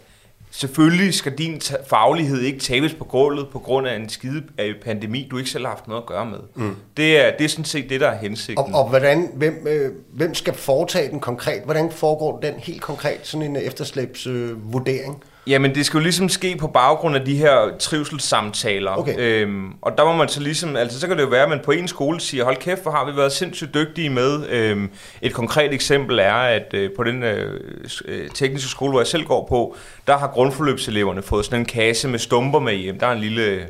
selvfølgelig 0.51 1.13
skal 1.13 1.37
din 1.37 1.61
faglighed 1.87 2.41
ikke 2.41 2.59
tabes 2.59 2.93
på 2.93 3.03
gulvet 3.03 3.49
på 3.49 3.59
grund 3.59 3.87
af 3.87 3.95
en 3.95 4.09
skide 4.09 4.43
pandemi, 4.83 5.27
du 5.31 5.37
ikke 5.37 5.49
selv 5.49 5.65
har 5.65 5.71
haft 5.71 5.87
noget 5.87 6.01
at 6.01 6.05
gøre 6.05 6.25
med. 6.25 6.39
Mm. 6.55 6.75
Det, 6.97 7.25
er, 7.25 7.37
det 7.37 7.45
er 7.45 7.49
sådan 7.49 7.65
set 7.65 7.89
det, 7.89 8.01
der 8.01 8.07
er 8.07 8.17
hensigten. 8.17 8.73
Og, 8.73 8.81
og 8.83 8.89
hvordan, 8.89 9.29
hvem, 9.33 9.67
øh, 9.67 9.91
hvem 10.13 10.33
skal 10.33 10.53
foretage 10.53 11.09
den 11.09 11.19
konkret? 11.19 11.61
Hvordan 11.65 11.91
foregår 11.91 12.39
den 12.39 12.53
helt 12.53 12.81
konkret, 12.81 13.19
sådan 13.23 13.47
en 13.47 13.55
efterslæbsvurdering? 13.55 15.23
Øh, 15.23 15.32
Jamen, 15.47 15.75
det 15.75 15.85
skal 15.85 15.97
jo 15.97 16.03
ligesom 16.03 16.29
ske 16.29 16.55
på 16.59 16.67
baggrund 16.67 17.15
af 17.15 17.25
de 17.25 17.35
her 17.35 17.77
trivselssamtaler. 17.79 18.91
Okay. 18.91 19.15
Øhm, 19.17 19.73
og 19.81 19.97
der 19.97 20.05
må 20.05 20.13
man 20.13 20.29
så 20.29 20.39
ligesom, 20.39 20.75
altså 20.75 20.99
så 20.99 21.07
kan 21.07 21.17
det 21.17 21.23
jo 21.23 21.29
være, 21.29 21.43
at 21.43 21.49
man 21.49 21.59
på 21.65 21.71
en 21.71 21.87
skole 21.87 22.21
siger, 22.21 22.43
hold 22.43 22.57
kæft, 22.57 22.81
hvor 22.81 22.91
har 22.91 23.11
vi 23.11 23.17
været 23.17 23.31
sindssygt 23.31 23.73
dygtige 23.73 24.09
med. 24.09 24.49
Øhm, 24.49 24.89
et 25.21 25.33
konkret 25.33 25.73
eksempel 25.73 26.19
er, 26.19 26.33
at 26.33 26.73
øh, 26.73 26.91
på 26.97 27.03
den 27.03 27.23
øh, 27.23 27.59
øh, 28.05 28.29
tekniske 28.29 28.69
skole, 28.69 28.91
hvor 28.91 28.99
jeg 28.99 29.07
selv 29.07 29.25
går 29.25 29.45
på, 29.49 29.75
der 30.07 30.17
har 30.17 30.27
grundforløbseleverne 30.27 31.21
fået 31.21 31.45
sådan 31.45 31.59
en 31.59 31.65
kasse 31.65 32.07
med 32.07 32.19
stumper 32.19 32.59
med 32.59 32.73
hjem. 32.73 32.99
Der 32.99 33.07
er 33.07 33.11
en 33.11 33.19
lille 33.19 33.67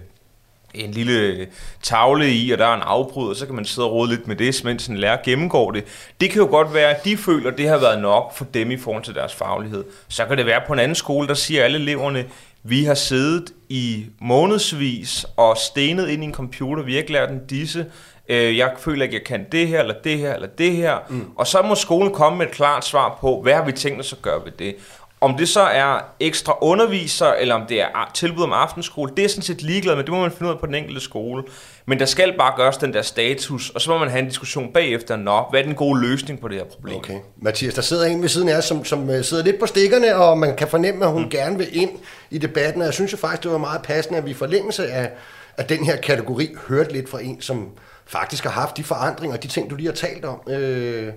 en 0.74 0.92
lille 0.92 1.48
tavle 1.82 2.34
i, 2.34 2.52
og 2.52 2.58
der 2.58 2.66
er 2.66 2.76
en 2.76 2.82
afbrud, 2.82 3.30
og 3.30 3.36
så 3.36 3.46
kan 3.46 3.56
man 3.56 3.66
sidde 3.66 3.88
og 3.88 3.94
rode 3.94 4.10
lidt 4.10 4.28
med 4.28 4.36
det, 4.36 4.62
mens 4.64 4.88
en 4.88 4.98
lærer 4.98 5.18
gennemgår 5.26 5.72
det. 5.72 5.84
Det 6.22 6.30
kan 6.30 6.42
jo 6.42 6.48
godt 6.48 6.74
være, 6.74 6.90
at 6.90 7.06
de 7.06 7.18
føler, 7.18 7.52
at 7.52 7.58
det 7.58 7.68
har 7.70 7.78
været 7.78 8.02
nok 8.02 8.36
for 8.36 8.46
dem 8.46 8.72
i 8.72 8.78
forhold 8.78 9.04
til 9.04 9.16
deres 9.16 9.34
faglighed. 9.34 9.84
Så 10.08 10.26
kan 10.26 10.38
det 10.38 10.46
være 10.46 10.62
på 10.68 10.74
en 10.74 10.80
anden 10.80 10.96
skole, 10.96 11.28
der 11.28 11.34
siger 11.34 11.64
alle 11.64 11.80
eleverne, 11.80 12.26
vi 12.64 12.84
har 12.84 12.94
siddet 12.94 13.54
i 13.70 14.06
månedsvis 14.20 15.26
og 15.38 15.58
stenet 15.58 16.10
ind 16.10 16.24
i 16.24 16.26
en 16.26 16.34
computer, 16.34 16.84
vi 16.84 16.94
har 16.94 17.00
ikke 17.00 17.12
lært 17.12 17.30
den 17.30 17.46
disse, 17.50 17.86
øh, 18.30 18.58
jeg 18.58 18.74
føler 18.78 19.04
ikke, 19.04 19.16
jeg 19.16 19.24
kan 19.24 19.46
det 19.52 19.68
her, 19.68 19.80
eller 19.80 19.96
det 20.04 20.18
her, 20.18 20.34
eller 20.34 20.48
det 20.48 20.72
her. 20.72 20.98
Mm. 21.10 21.26
Og 21.36 21.48
så 21.48 21.62
må 21.62 21.76
skolen 21.76 22.14
komme 22.14 22.38
med 22.38 22.46
et 22.46 22.52
klart 22.52 22.86
svar 22.86 23.18
på, 23.22 23.42
hvad 23.42 23.54
har 23.54 23.66
vi 23.66 23.72
tænkt 23.72 24.00
os 24.00 24.14
at 24.14 24.22
gøre 24.22 24.46
ved 24.46 24.52
det. 24.52 24.76
Om 25.24 25.38
det 25.38 25.50
så 25.50 25.62
er 25.62 26.00
ekstra 26.20 26.58
underviser, 26.62 27.28
eller 27.28 27.56
om 27.56 27.66
det 27.70 27.82
er 27.82 28.12
tilbud 28.14 28.44
om 28.44 28.54
aftenskole, 28.54 29.12
det 29.18 29.26
er 29.26 29.30
sådan 29.30 29.44
set 29.44 29.62
ligeglad 29.62 29.96
med, 29.96 30.04
det 30.04 30.14
må 30.14 30.22
man 30.22 30.32
finde 30.32 30.46
ud 30.46 30.56
af 30.56 30.60
på 30.60 30.66
den 30.66 30.76
enkelte 30.76 31.02
skole. 31.02 31.44
Men 31.86 32.00
der 32.00 32.06
skal 32.06 32.34
bare 32.38 32.54
gøres 32.56 32.78
den 32.78 32.94
der 32.94 33.02
status, 33.02 33.70
og 33.70 33.82
så 33.82 33.92
må 33.92 33.98
man 33.98 34.10
have 34.10 34.20
en 34.20 34.28
diskussion 34.28 34.74
bagefter, 34.74 35.16
nå, 35.16 35.46
hvad 35.50 35.60
er 35.60 35.64
den 35.64 35.76
gode 35.76 36.02
løsning 36.02 36.40
på 36.40 36.48
det 36.48 36.58
her 36.58 36.66
problem? 36.66 36.96
Okay. 36.96 37.20
Mathias, 37.42 37.74
der 37.74 37.82
sidder 37.82 38.06
en 38.06 38.22
ved 38.22 38.30
siden 38.30 38.50
af 38.50 38.58
os, 38.58 38.66
som, 38.66 38.86
som 38.86 39.10
uh, 39.10 39.22
sidder 39.22 39.44
lidt 39.44 39.60
på 39.60 39.66
stikkerne, 39.66 40.16
og 40.16 40.38
man 40.38 40.56
kan 40.56 40.68
fornemme, 40.68 41.06
at 41.06 41.12
hun 41.12 41.24
mm. 41.24 41.30
gerne 41.30 41.58
vil 41.58 41.82
ind 41.82 41.92
i 42.32 42.38
debatten, 42.38 42.82
og 42.82 42.86
jeg 42.86 42.94
synes 42.94 43.12
jo 43.12 43.18
faktisk, 43.18 43.44
det 43.44 43.52
var 43.52 43.58
meget 43.58 43.82
passende, 43.82 44.18
at 44.20 44.26
vi 44.26 44.32
i 44.32 44.34
forlængelse 44.34 44.92
af, 44.92 45.12
af 45.58 45.66
den 45.66 45.86
her 45.86 45.96
kategori 45.96 46.56
hørte 46.68 46.94
lidt 46.94 47.10
fra 47.10 47.22
en, 47.22 47.42
som 47.42 47.70
faktisk 48.06 48.44
har 48.44 48.52
haft 48.52 48.78
de 48.78 48.84
forandringer, 48.84 49.38
de 49.38 49.48
ting, 49.48 49.70
du 49.70 49.76
lige 49.76 49.88
har 49.88 49.96
talt 49.96 50.26
om, 50.26 50.42
øh, 50.50 51.14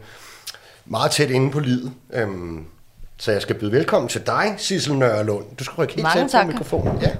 meget 0.84 1.10
tæt 1.10 1.30
inde 1.30 1.50
på 1.50 1.60
livet. 1.60 1.92
Øhm, 2.12 2.66
så 3.18 3.32
jeg 3.32 3.42
skal 3.42 3.58
byde 3.58 3.72
velkommen 3.72 4.08
til 4.08 4.26
dig, 4.26 4.54
Sissel 4.58 4.94
Nørlund. 4.94 5.56
Du 5.56 5.64
skal 5.64 5.74
rykke 5.76 5.94
helt 5.94 6.30
tæt 6.30 6.40
på 6.42 6.46
mikrofonen. 6.46 7.02
Ja. 7.02 7.10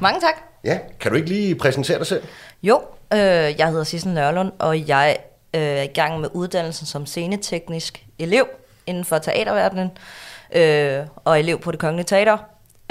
Mange 0.00 0.20
tak. 0.20 0.34
Ja, 0.64 0.78
kan 1.00 1.10
du 1.10 1.16
ikke 1.16 1.28
lige 1.28 1.54
præsentere 1.54 1.98
dig 1.98 2.06
selv? 2.06 2.22
Jo, 2.62 2.80
øh, 3.12 3.18
jeg 3.18 3.68
hedder 3.68 3.84
Sissel 3.84 4.12
Nørlund, 4.12 4.52
og 4.58 4.88
jeg 4.88 5.16
øh, 5.54 5.60
er 5.60 5.82
i 5.82 5.86
gang 5.86 6.20
med 6.20 6.28
uddannelsen 6.32 6.86
som 6.86 7.06
sceneteknisk 7.06 8.06
elev 8.18 8.46
inden 8.86 9.04
for 9.04 9.18
teaterverdenen, 9.18 9.90
øh, 10.52 11.06
og 11.24 11.40
elev 11.40 11.60
på 11.60 11.72
det 11.72 11.80
Kongelige 11.80 12.06
Teater. 12.06 12.38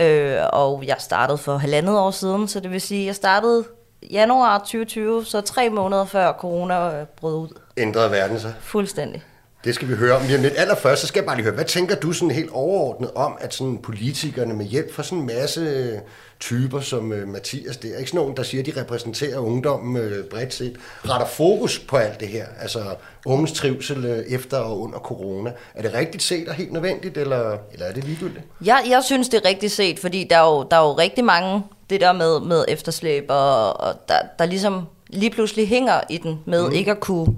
Øh, 0.02 0.40
og 0.54 0.84
jeg 0.86 0.96
startede 1.00 1.38
for 1.38 1.58
halvandet 1.58 1.98
år 1.98 2.12
siden, 2.12 2.48
så 2.48 2.60
det 2.60 2.72
vil 2.72 2.82
sige, 2.82 3.02
at 3.02 3.08
jeg 3.08 3.16
startede 3.16 3.64
januar 4.12 4.58
2020, 4.58 5.26
så 5.26 5.42
tre 5.42 5.70
måneder 5.70 6.06
før 6.06 6.34
corona 6.34 7.06
brød 7.18 7.36
ud. 7.36 7.60
Ændrede 7.78 8.12
verden 8.12 8.40
sig? 8.40 8.54
Fuldstændig. 8.60 9.24
Det 9.68 9.76
skal 9.76 9.88
vi 9.88 9.96
høre 9.96 10.16
om 10.16 10.22
lige 10.28 10.38
lidt. 10.38 10.54
Allerførst, 10.58 11.02
så 11.02 11.08
skal 11.08 11.20
jeg 11.20 11.26
bare 11.26 11.36
lige 11.36 11.44
høre, 11.44 11.54
hvad 11.54 11.66
tænker 11.66 11.96
du 11.96 12.12
sådan 12.12 12.32
helt 12.32 12.50
overordnet 12.52 13.12
om, 13.16 13.38
at 13.40 13.54
sådan 13.54 13.78
politikerne 13.78 14.54
med 14.54 14.66
hjælp 14.66 14.94
fra 14.94 15.04
sådan 15.04 15.18
en 15.18 15.26
masse 15.26 15.92
typer 16.40 16.80
som 16.80 17.12
uh, 17.12 17.28
Mathias 17.28 17.78
der, 17.78 17.98
ikke 17.98 18.10
sådan 18.10 18.22
nogen, 18.22 18.38
der 18.38 18.44
siger, 18.44 18.62
at 18.62 18.66
de 18.66 18.82
repræsenterer 18.82 19.40
ungdommen 19.40 20.04
uh, 20.04 20.26
bredt 20.32 20.54
set, 20.54 20.76
retter 21.10 21.28
fokus 21.28 21.80
på 21.80 21.98
alt 21.98 22.20
det 22.20 22.28
her, 22.28 22.46
altså 22.62 22.80
unges 23.26 23.52
trivsel 23.52 24.06
uh, 24.06 24.34
efter 24.34 24.58
og 24.58 24.80
under 24.80 25.00
corona. 25.00 25.52
Er 25.76 25.82
det 25.82 25.94
rigtigt 25.94 26.24
set 26.24 26.48
og 26.48 26.54
helt 26.54 26.74
nødvendigt, 26.74 27.18
eller, 27.18 27.58
eller 27.74 27.86
er 27.86 27.94
det 27.94 28.04
ligegyldigt? 28.04 28.46
Jeg, 28.66 28.86
jeg 28.90 29.04
synes, 29.04 29.30
det 29.30 29.42
er 29.46 29.50
rigtigt 29.50 29.72
set, 29.72 30.00
fordi 30.00 30.28
der 30.30 30.38
er 30.38 30.56
jo, 30.56 30.68
der 30.72 30.78
er 30.78 30.82
jo 30.82 30.94
rigtig 30.94 31.26
mange, 31.26 31.64
det 31.90 32.02
der 32.02 32.14
med, 32.14 32.40
med 32.40 32.66
efterslæb, 32.68 33.26
og, 33.30 33.80
og 33.80 33.94
der, 34.08 34.20
der 34.40 34.46
ligesom 34.46 34.86
lige 35.10 35.32
pludselig 35.32 35.68
hænger 35.68 36.02
i 36.10 36.18
den 36.18 36.40
med 36.46 36.68
mm. 36.68 36.74
ikke 36.74 36.92
at 36.92 37.00
kunne 37.00 37.38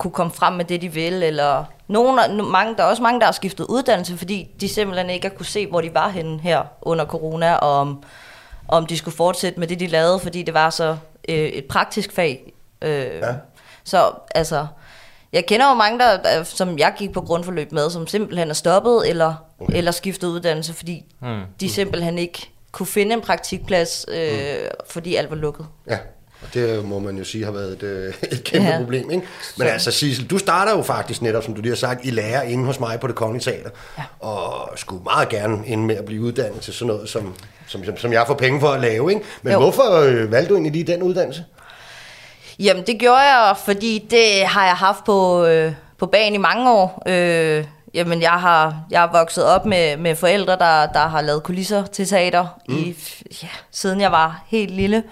kunne 0.00 0.10
komme 0.10 0.32
frem 0.32 0.52
med 0.52 0.64
det, 0.64 0.82
de 0.82 0.88
vil, 0.88 1.22
eller 1.22 1.64
nogen, 1.88 2.50
mange, 2.50 2.76
der 2.76 2.82
er 2.82 2.86
også 2.86 3.02
mange, 3.02 3.20
der 3.20 3.26
har 3.26 3.32
skiftet 3.32 3.66
uddannelse, 3.66 4.16
fordi 4.16 4.50
de 4.60 4.68
simpelthen 4.68 5.10
ikke 5.10 5.28
har 5.28 5.34
kunne 5.34 5.46
se, 5.46 5.66
hvor 5.66 5.80
de 5.80 5.94
var 5.94 6.08
henne 6.08 6.40
her 6.40 6.62
under 6.82 7.04
corona, 7.04 7.54
og 7.54 7.72
om, 7.72 8.02
om 8.68 8.86
de 8.86 8.96
skulle 8.96 9.16
fortsætte 9.16 9.60
med 9.60 9.68
det, 9.68 9.80
de 9.80 9.86
lavede, 9.86 10.18
fordi 10.18 10.42
det 10.42 10.54
var 10.54 10.70
så 10.70 10.96
øh, 11.28 11.34
et 11.36 11.64
praktisk 11.64 12.12
fag. 12.12 12.52
Øh, 12.82 13.04
ja. 13.04 13.34
Så 13.84 14.12
altså, 14.34 14.66
jeg 15.32 15.46
kender 15.46 15.68
jo 15.68 15.74
mange, 15.74 15.98
der, 15.98 16.42
som 16.42 16.78
jeg 16.78 16.94
gik 16.98 17.12
på 17.12 17.20
grundforløb 17.20 17.72
med, 17.72 17.90
som 17.90 18.06
simpelthen 18.06 18.50
er 18.50 18.54
stoppet, 18.54 19.08
eller, 19.08 19.34
okay. 19.58 19.76
eller 19.76 19.90
skiftet 19.90 20.28
uddannelse, 20.28 20.74
fordi 20.74 21.04
hmm. 21.18 21.42
de 21.60 21.70
simpelthen 21.70 22.18
ikke 22.18 22.50
kunne 22.72 22.86
finde 22.86 23.12
en 23.12 23.20
praktikplads, 23.20 24.06
øh, 24.08 24.30
hmm. 24.30 24.70
fordi 24.90 25.14
alt 25.14 25.30
var 25.30 25.36
lukket. 25.36 25.66
Ja. 25.90 25.98
Og 26.42 26.54
det 26.54 26.84
må 26.84 26.98
man 26.98 27.16
jo 27.16 27.24
sige 27.24 27.44
har 27.44 27.52
været 27.52 27.72
et, 27.72 27.82
øh, 27.82 28.14
et 28.32 28.44
kæmpe 28.44 28.68
ja. 28.68 28.78
problem. 28.78 29.10
Ikke? 29.10 29.26
Men 29.56 29.66
så. 29.66 29.72
altså 29.72 29.90
Sissel, 29.90 30.26
du 30.26 30.38
starter 30.38 30.76
jo 30.76 30.82
faktisk 30.82 31.22
netop, 31.22 31.44
som 31.44 31.54
du 31.54 31.60
lige 31.60 31.70
har 31.70 31.76
sagt, 31.76 32.04
i 32.04 32.10
lærer 32.10 32.42
inde 32.42 32.64
hos 32.64 32.80
mig 32.80 33.00
på 33.00 33.06
det 33.06 33.14
kongelige 33.14 33.52
teater. 33.52 33.70
Ja. 33.98 34.02
Og 34.20 34.70
skulle 34.76 35.02
meget 35.04 35.28
gerne 35.28 35.66
ind 35.66 35.84
med 35.84 35.96
at 35.96 36.04
blive 36.04 36.22
uddannet 36.22 36.60
til 36.60 36.74
sådan 36.74 36.94
noget, 36.94 37.08
som, 37.08 37.34
som, 37.66 37.84
som, 37.84 37.96
som 37.96 38.12
jeg 38.12 38.24
får 38.26 38.34
penge 38.34 38.60
for 38.60 38.68
at 38.68 38.80
lave. 38.80 39.10
Ikke? 39.12 39.24
Men 39.42 39.52
jo. 39.52 39.58
hvorfor 39.58 40.00
øh, 40.00 40.32
valgte 40.32 40.48
du 40.48 40.54
egentlig 40.54 40.72
lige 40.72 40.92
den 40.92 41.02
uddannelse? 41.02 41.44
Jamen 42.58 42.86
det 42.86 42.98
gjorde 42.98 43.20
jeg, 43.20 43.56
fordi 43.64 44.06
det 44.10 44.46
har 44.46 44.66
jeg 44.66 44.76
haft 44.76 45.04
på, 45.04 45.44
øh, 45.44 45.72
på 45.98 46.06
banen 46.06 46.34
i 46.34 46.38
mange 46.38 46.70
år. 46.70 47.02
Øh, 47.06 47.64
Jamen, 47.94 48.22
jeg 48.22 48.32
har, 48.32 48.82
jeg 48.90 49.00
har 49.00 49.12
vokset 49.12 49.44
op 49.44 49.66
med, 49.66 49.96
med 49.96 50.16
forældre, 50.16 50.52
der, 50.52 50.86
der 50.86 51.08
har 51.08 51.20
lavet 51.20 51.42
kulisser 51.42 51.86
til 51.86 52.06
teater, 52.06 52.46
mm. 52.68 52.76
i, 52.76 52.96
ja, 53.42 53.48
siden 53.70 54.00
jeg 54.00 54.12
var 54.12 54.44
helt 54.46 54.70
lille. 54.70 55.02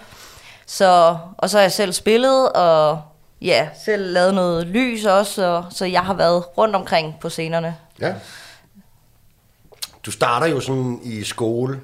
Så, 0.70 1.16
og 1.38 1.50
så 1.50 1.57
har 1.57 1.62
jeg 1.62 1.72
selv 1.72 1.92
spillet, 1.92 2.52
og 2.52 3.00
ja, 3.40 3.68
selv 3.85 4.12
lavet 4.12 4.35
noget 4.35 4.66
lys 4.66 5.04
også, 5.04 5.46
og, 5.46 5.64
så 5.70 5.85
jeg 5.85 6.00
har 6.00 6.14
været 6.14 6.59
rundt 6.59 6.76
omkring 6.76 7.14
på 7.20 7.28
scenerne. 7.28 7.76
Ja. 8.00 8.14
Du 10.07 10.11
starter 10.11 10.46
jo 10.46 10.61
sådan 10.61 11.00
i 11.02 11.24
skole. 11.24 11.81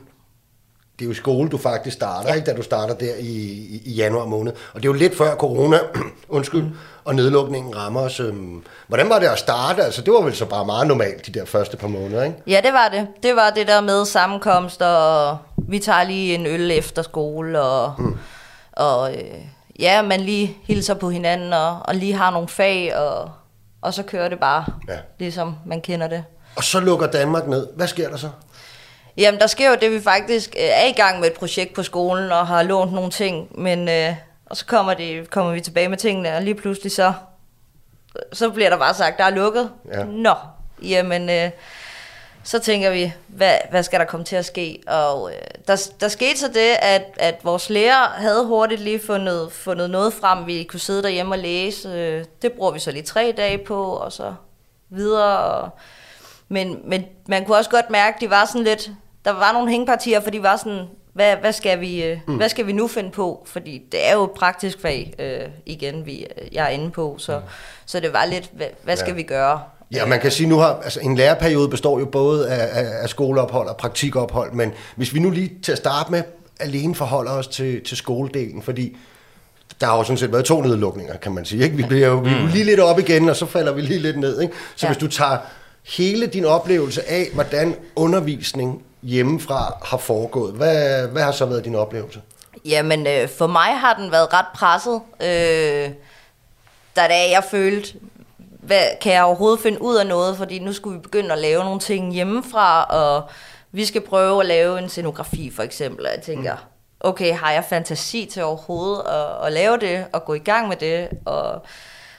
Det 0.98 1.04
er 1.04 1.08
jo 1.08 1.14
skole, 1.14 1.48
du 1.48 1.58
faktisk 1.58 1.96
starter, 1.96 2.28
ja. 2.28 2.34
ikke, 2.34 2.46
da 2.46 2.56
du 2.56 2.62
starter 2.62 2.94
der 2.94 3.14
i, 3.18 3.26
i, 3.26 3.82
i 3.84 3.92
januar 3.92 4.24
måned. 4.24 4.52
Og 4.52 4.82
det 4.82 4.88
er 4.88 4.92
jo 4.92 4.98
lidt 4.98 5.16
før 5.16 5.36
corona, 5.36 5.78
undskyld, 6.28 6.62
mm. 6.62 6.76
og 7.04 7.14
nedlukningen 7.14 7.76
rammer 7.76 8.00
os. 8.00 8.20
Øhm. 8.20 8.62
Hvordan 8.86 9.08
var 9.08 9.18
det 9.18 9.26
at 9.26 9.38
starte? 9.38 9.82
Altså, 9.82 10.02
det 10.02 10.12
var 10.12 10.20
vel 10.20 10.34
så 10.34 10.44
bare 10.44 10.66
meget 10.66 10.86
normalt, 10.86 11.26
de 11.26 11.32
der 11.32 11.44
første 11.44 11.76
par 11.76 11.88
måneder, 11.88 12.22
ikke? 12.24 12.36
Ja, 12.46 12.60
det 12.64 12.72
var 12.72 12.88
det. 12.88 13.08
Det 13.22 13.36
var 13.36 13.50
det 13.50 13.66
der 13.66 13.80
med 13.80 14.04
sammenkomst, 14.04 14.82
og 14.82 15.38
vi 15.68 15.78
tager 15.78 16.04
lige 16.04 16.34
en 16.34 16.46
øl 16.46 16.70
efter 16.70 17.02
skole, 17.02 17.60
og... 17.60 17.94
Mm 17.98 18.18
og 18.76 19.14
øh, 19.14 19.40
ja, 19.80 20.02
man 20.02 20.20
lige 20.20 20.56
hilser 20.64 20.94
på 20.94 21.10
hinanden, 21.10 21.52
og, 21.52 21.78
og 21.84 21.94
lige 21.94 22.14
har 22.14 22.30
nogle 22.30 22.48
fag, 22.48 22.96
og, 22.96 23.30
og 23.82 23.94
så 23.94 24.02
kører 24.02 24.28
det 24.28 24.40
bare, 24.40 24.64
ja. 24.88 24.98
ligesom 25.18 25.56
man 25.66 25.80
kender 25.80 26.06
det. 26.08 26.24
Og 26.56 26.64
så 26.64 26.80
lukker 26.80 27.06
Danmark 27.06 27.46
ned. 27.46 27.66
Hvad 27.76 27.86
sker 27.86 28.10
der 28.10 28.16
så? 28.16 28.28
Jamen, 29.16 29.40
der 29.40 29.46
sker 29.46 29.70
jo 29.70 29.76
det, 29.80 29.90
vi 29.90 30.00
faktisk 30.00 30.50
øh, 30.58 30.64
er 30.64 30.86
i 30.86 30.92
gang 30.92 31.20
med 31.20 31.28
et 31.28 31.34
projekt 31.34 31.74
på 31.74 31.82
skolen, 31.82 32.32
og 32.32 32.46
har 32.46 32.62
lånt 32.62 32.92
nogle 32.92 33.10
ting, 33.10 33.60
men... 33.60 33.88
Øh, 33.88 34.14
og 34.46 34.56
så 34.56 34.66
kommer, 34.66 34.94
det, 34.94 35.30
kommer 35.30 35.52
vi 35.52 35.60
tilbage 35.60 35.88
med 35.88 35.98
tingene, 35.98 36.36
og 36.36 36.42
lige 36.42 36.54
pludselig 36.54 36.92
så, 36.92 37.12
så 38.32 38.50
bliver 38.50 38.70
der 38.70 38.78
bare 38.78 38.94
sagt, 38.94 39.18
der 39.18 39.24
er 39.24 39.30
lukket. 39.30 39.70
Ja. 39.92 40.04
Nå, 40.04 40.34
jamen, 40.82 41.30
øh, 41.30 41.50
så 42.44 42.58
tænker 42.58 42.90
vi, 42.90 43.12
hvad, 43.26 43.56
hvad 43.70 43.82
skal 43.82 44.00
der 44.00 44.06
komme 44.06 44.24
til 44.24 44.36
at 44.36 44.44
ske? 44.44 44.80
Og 44.86 45.30
øh, 45.32 45.40
der, 45.66 45.90
der 46.00 46.08
skete 46.08 46.38
så 46.38 46.48
det, 46.48 46.76
at, 46.82 47.02
at 47.16 47.44
vores 47.44 47.70
lærer 47.70 48.08
havde 48.08 48.46
hurtigt 48.46 48.80
lige 48.80 49.00
fundet, 49.06 49.52
fundet 49.52 49.90
noget 49.90 50.12
frem, 50.12 50.46
vi 50.46 50.64
kunne 50.64 50.80
sidde 50.80 51.02
derhjemme 51.02 51.34
og 51.34 51.38
læse. 51.38 51.88
Øh, 51.88 52.24
det 52.42 52.52
bruger 52.52 52.70
vi 52.72 52.78
så 52.78 52.90
lige 52.90 53.02
tre 53.02 53.34
dage 53.36 53.58
på, 53.58 53.84
og 53.84 54.12
så 54.12 54.34
videre. 54.90 55.38
Og, 55.38 55.70
men, 56.48 56.80
men 56.84 57.04
man 57.28 57.44
kunne 57.44 57.56
også 57.56 57.70
godt 57.70 57.90
mærke, 57.90 58.14
at 58.14 58.20
de 58.20 58.30
var 58.30 58.44
sådan 58.44 58.64
lidt, 58.64 58.90
der 59.24 59.30
var 59.30 59.52
nogle 59.52 59.70
hængepartier, 59.70 60.20
for 60.20 60.30
de 60.30 60.42
var 60.42 60.56
sådan, 60.56 60.88
hvad, 61.12 61.36
hvad, 61.36 61.52
skal 61.52 61.80
vi, 61.80 62.04
øh, 62.04 62.18
mm. 62.26 62.36
hvad 62.36 62.48
skal 62.48 62.66
vi 62.66 62.72
nu 62.72 62.88
finde 62.88 63.10
på? 63.10 63.46
Fordi 63.46 63.82
det 63.92 64.08
er 64.08 64.12
jo 64.12 64.24
et 64.24 64.30
praktisk 64.30 64.80
fag, 64.80 65.14
øh, 65.18 65.48
igen, 65.66 66.06
vi, 66.06 66.26
jeg 66.52 66.64
er 66.64 66.68
inde 66.68 66.90
på, 66.90 67.16
så, 67.18 67.38
mm. 67.38 67.44
så 67.86 68.00
det 68.00 68.12
var 68.12 68.24
lidt, 68.24 68.50
hvad, 68.52 68.66
hvad 68.82 68.96
skal 68.96 69.10
ja. 69.10 69.16
vi 69.16 69.22
gøre? 69.22 69.62
Ja, 69.92 70.06
man 70.06 70.20
kan 70.20 70.30
sige, 70.30 70.48
nu 70.48 70.58
har 70.58 70.80
altså, 70.84 71.00
en 71.00 71.16
læreperiode 71.16 71.68
består 71.68 71.98
jo 71.98 72.04
både 72.04 72.48
af, 72.48 72.82
af, 72.82 73.02
af 73.02 73.08
skoleophold 73.08 73.68
og 73.68 73.76
praktikophold, 73.76 74.52
men 74.52 74.72
hvis 74.96 75.14
vi 75.14 75.18
nu 75.18 75.30
lige 75.30 75.52
til 75.62 75.72
at 75.72 75.78
starte 75.78 76.10
med 76.10 76.22
alene 76.60 76.94
forholder 76.94 77.32
os 77.32 77.46
til, 77.46 77.84
til 77.84 77.96
skoledelen, 77.96 78.62
fordi 78.62 78.96
der 79.80 79.86
har 79.86 79.96
jo 79.96 80.04
sådan 80.04 80.16
set 80.18 80.32
været 80.32 80.44
to 80.44 80.60
nedlukninger, 80.60 81.16
kan 81.16 81.32
man 81.32 81.44
sige. 81.44 81.64
Ikke? 81.64 81.76
Vi 81.76 81.82
bliver 81.82 82.08
jo 82.08 82.16
vi 82.16 82.30
er 82.30 82.48
lige 82.52 82.64
lidt 82.64 82.80
op 82.80 82.98
igen, 82.98 83.28
og 83.28 83.36
så 83.36 83.46
falder 83.46 83.72
vi 83.72 83.80
lige 83.80 84.00
lidt 84.00 84.18
ned. 84.18 84.40
Ikke? 84.40 84.54
Så 84.76 84.86
ja. 84.86 84.92
hvis 84.92 85.00
du 85.00 85.08
tager 85.08 85.38
hele 85.96 86.26
din 86.26 86.44
oplevelse 86.44 87.10
af, 87.10 87.28
hvordan 87.34 87.76
undervisning 87.96 88.82
hjemmefra 89.02 89.76
har 89.84 89.96
foregået, 89.96 90.54
hvad, 90.54 91.08
hvad 91.08 91.22
har 91.22 91.32
så 91.32 91.46
været 91.46 91.64
din 91.64 91.74
oplevelse? 91.74 92.20
Jamen, 92.64 93.06
øh, 93.06 93.28
for 93.28 93.46
mig 93.46 93.78
har 93.78 93.94
den 93.94 94.12
været 94.12 94.28
ret 94.32 94.46
presset. 94.54 95.00
Øh, 95.20 95.90
da 96.96 97.30
jeg 97.30 97.44
følte, 97.50 97.94
hvad, 98.66 98.82
kan 99.00 99.12
jeg 99.12 99.24
overhovedet 99.24 99.60
finde 99.60 99.82
ud 99.82 99.96
af 99.96 100.06
noget, 100.06 100.36
fordi 100.36 100.58
nu 100.58 100.72
skulle 100.72 100.96
vi 100.96 101.02
begynde 101.02 101.32
at 101.32 101.38
lave 101.38 101.64
nogle 101.64 101.80
ting 101.80 102.12
hjemmefra, 102.12 102.84
og 102.84 103.22
vi 103.72 103.84
skal 103.84 104.00
prøve 104.00 104.40
at 104.40 104.46
lave 104.46 104.78
en 104.78 104.88
scenografi 104.88 105.52
for 105.56 105.62
eksempel, 105.62 106.06
og 106.06 106.12
jeg 106.16 106.22
tænker, 106.22 106.52
mm. 106.52 106.60
okay, 107.00 107.34
har 107.34 107.52
jeg 107.52 107.64
fantasi 107.68 108.28
til 108.32 108.44
overhovedet 108.44 109.02
at, 109.08 109.46
at 109.46 109.52
lave 109.52 109.78
det, 109.78 110.04
og 110.12 110.24
gå 110.24 110.34
i 110.34 110.38
gang 110.38 110.68
med 110.68 110.76
det, 110.76 111.08
og, 111.24 111.62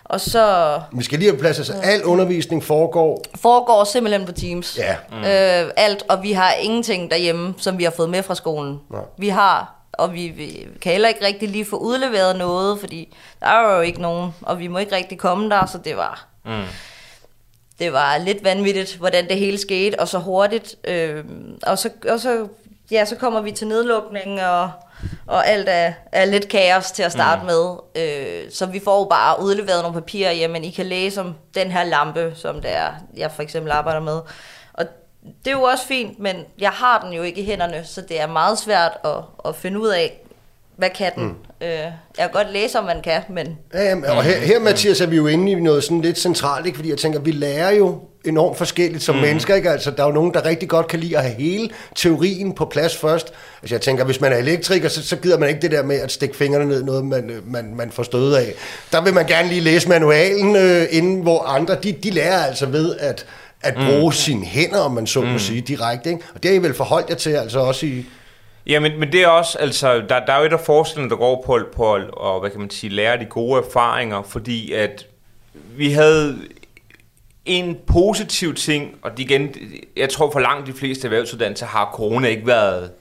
og 0.03 0.21
så... 0.21 0.81
Vi 0.91 1.03
skal 1.03 1.19
lige 1.19 1.31
have 1.31 1.39
plads, 1.39 1.57
altså 1.57 1.73
al 1.83 2.03
undervisning 2.03 2.63
foregår... 2.63 3.21
Foregår 3.35 3.83
simpelthen 3.83 4.25
på 4.25 4.31
Teams. 4.31 4.77
Ja. 4.77 4.95
Mm. 5.11 5.17
Øh, 5.17 5.71
alt, 5.77 6.03
og 6.09 6.23
vi 6.23 6.31
har 6.31 6.51
ingenting 6.51 7.11
derhjemme, 7.11 7.53
som 7.57 7.77
vi 7.77 7.83
har 7.83 7.91
fået 7.91 8.09
med 8.09 8.23
fra 8.23 8.35
skolen. 8.35 8.79
Nej. 8.89 9.01
Vi 9.17 9.29
har 9.29 9.75
og 9.97 10.13
vi, 10.13 10.27
vi 10.27 10.67
kan 10.81 10.91
heller 10.91 11.09
ikke 11.09 11.25
rigtig 11.25 11.49
lige 11.49 11.65
få 11.65 11.77
udleveret 11.77 12.35
noget, 12.35 12.79
fordi 12.79 13.15
der 13.39 13.47
er 13.47 13.75
jo 13.75 13.81
ikke 13.81 14.01
nogen, 14.01 14.31
og 14.41 14.59
vi 14.59 14.67
må 14.67 14.77
ikke 14.77 14.95
rigtig 14.95 15.17
komme 15.17 15.49
der, 15.49 15.65
så 15.65 15.77
det 15.77 15.97
var... 15.97 16.27
Mm. 16.45 16.63
Det 17.79 17.93
var 17.93 18.17
lidt 18.17 18.43
vanvittigt, 18.43 18.95
hvordan 18.95 19.29
det 19.29 19.39
hele 19.39 19.57
skete, 19.57 19.99
og 19.99 20.07
så 20.07 20.19
hurtigt. 20.19 20.75
Øh, 20.83 21.25
og, 21.63 21.77
så, 21.77 21.89
og 22.09 22.19
så, 22.19 22.47
ja, 22.91 23.05
så 23.05 23.15
kommer 23.15 23.41
vi 23.41 23.51
til 23.51 23.67
nedlukning, 23.67 24.41
og, 24.43 24.71
og 25.27 25.47
alt 25.47 25.69
er, 25.69 25.93
er 26.11 26.25
lidt 26.25 26.47
kaos 26.47 26.91
til 26.91 27.03
at 27.03 27.11
starte 27.11 27.41
mm. 27.41 27.47
med. 27.47 27.75
Øh, 27.95 28.51
så 28.51 28.65
vi 28.65 28.79
får 28.79 28.99
jo 28.99 29.05
bare 29.05 29.41
udleveret 29.41 29.81
nogle 29.81 30.01
papirer, 30.01 30.31
jamen 30.31 30.63
I 30.63 30.71
kan 30.71 30.85
læse 30.85 31.21
om 31.21 31.35
den 31.55 31.71
her 31.71 31.83
lampe, 31.83 32.33
som 32.35 32.61
det 32.61 32.71
er, 32.71 32.91
jeg 33.17 33.31
for 33.31 33.43
eksempel 33.43 33.71
arbejder 33.71 33.99
med. 34.01 34.19
Og 34.73 34.85
det 35.23 35.47
er 35.47 35.57
jo 35.57 35.61
også 35.61 35.85
fint, 35.85 36.19
men 36.19 36.35
jeg 36.59 36.71
har 36.71 37.01
den 37.01 37.13
jo 37.13 37.23
ikke 37.23 37.41
i 37.41 37.45
hænderne, 37.45 37.85
så 37.85 38.01
det 38.01 38.21
er 38.21 38.27
meget 38.27 38.59
svært 38.59 38.97
at, 39.03 39.17
at 39.45 39.55
finde 39.55 39.79
ud 39.79 39.87
af, 39.87 40.21
hvad 40.77 40.89
kan 40.89 41.11
den? 41.15 41.23
Mm. 41.23 41.35
Øh, 41.61 41.69
jeg 41.69 41.93
kan 42.17 42.29
godt 42.33 42.53
læse, 42.53 42.79
om 42.79 42.85
man 42.85 43.01
kan, 43.03 43.21
men... 43.29 43.57
Ja, 43.73 43.95
og 44.17 44.23
her, 44.23 44.37
her, 44.37 44.59
Mathias, 44.59 45.01
er 45.01 45.05
vi 45.07 45.15
jo 45.15 45.27
inde 45.27 45.51
i 45.51 45.55
noget 45.55 45.83
sådan 45.83 46.01
lidt 46.01 46.19
centralt, 46.19 46.65
ikke? 46.65 46.75
fordi 46.75 46.89
jeg 46.89 46.97
tænker, 46.97 47.19
vi 47.19 47.31
lærer 47.31 47.71
jo 47.71 47.99
enormt 48.27 48.57
forskelligt 48.57 49.03
som 49.03 49.15
mm. 49.15 49.21
mennesker. 49.21 49.55
Ikke? 49.55 49.69
Altså, 49.69 49.91
der 49.91 50.03
er 50.03 50.07
jo 50.07 50.13
nogen, 50.13 50.33
der 50.33 50.45
rigtig 50.45 50.69
godt 50.69 50.87
kan 50.87 50.99
lide 50.99 51.17
at 51.17 51.23
have 51.23 51.35
hele 51.35 51.69
teorien 51.95 52.53
på 52.53 52.65
plads 52.65 52.97
først. 52.97 53.33
Altså, 53.61 53.75
jeg 53.75 53.81
tænker, 53.81 54.03
hvis 54.03 54.21
man 54.21 54.31
er 54.31 54.37
elektriker, 54.37 54.89
så, 54.89 55.07
så 55.07 55.15
gider 55.15 55.37
man 55.37 55.49
ikke 55.49 55.61
det 55.61 55.71
der 55.71 55.83
med 55.83 55.99
at 55.99 56.11
stikke 56.11 56.35
fingrene 56.35 56.65
ned 56.65 56.81
i 56.81 56.85
noget, 56.85 57.05
man, 57.05 57.31
man, 57.45 57.75
man 57.75 57.91
får 57.91 58.03
stød 58.03 58.33
af. 58.33 58.53
Der 58.91 59.01
vil 59.01 59.13
man 59.13 59.25
gerne 59.25 59.49
lige 59.49 59.61
læse 59.61 59.89
manualen, 59.89 60.55
øh, 60.55 60.85
inden 60.89 61.21
hvor 61.21 61.43
andre, 61.43 61.75
de, 61.83 61.91
de 61.91 62.09
lærer 62.09 62.43
altså 62.43 62.65
ved 62.65 62.95
at, 62.99 63.25
at 63.61 63.73
bruge 63.75 64.09
mm. 64.09 64.11
sine 64.11 64.45
hænder, 64.45 64.79
om 64.79 64.91
man 64.91 65.07
så 65.07 65.21
må 65.21 65.31
mm. 65.31 65.39
sige, 65.39 65.61
direkte. 65.61 66.09
Ikke? 66.09 66.23
Og 66.35 66.43
det 66.43 66.51
har 66.51 66.55
I 66.55 66.63
vel 66.63 66.73
forholdt 66.73 67.09
jer 67.09 67.15
til, 67.15 67.29
altså 67.29 67.59
også 67.59 67.85
i 67.85 68.05
Ja, 68.67 68.79
men, 68.79 68.99
men 68.99 69.11
det 69.11 69.23
er 69.23 69.27
også, 69.27 69.57
altså, 69.57 69.93
der, 70.09 70.25
der 70.25 70.33
er 70.33 70.39
jo 70.39 70.45
et 70.45 70.53
af 70.53 70.59
forskellen, 70.59 71.09
der 71.09 71.15
går 71.15 71.43
på, 71.45 71.59
på 71.75 71.93
at, 71.93 72.39
hvad 72.39 72.49
kan 72.49 72.59
man 72.59 72.69
sige, 72.69 72.89
lære 72.89 73.19
de 73.19 73.25
gode 73.25 73.63
erfaringer, 73.67 74.23
fordi 74.23 74.71
at 74.71 75.07
vi 75.53 75.91
havde 75.91 76.39
en 77.45 77.77
positiv 77.87 78.55
ting, 78.55 78.95
og 79.01 79.11
igen, 79.17 79.55
jeg 79.97 80.09
tror 80.09 80.31
for 80.31 80.39
langt 80.39 80.67
de 80.67 80.73
fleste 80.73 81.07
erhvervsuddannelser 81.07 81.65
har 81.65 81.91
corona 81.93 82.27
ikke 82.27 82.47
været 82.47 82.91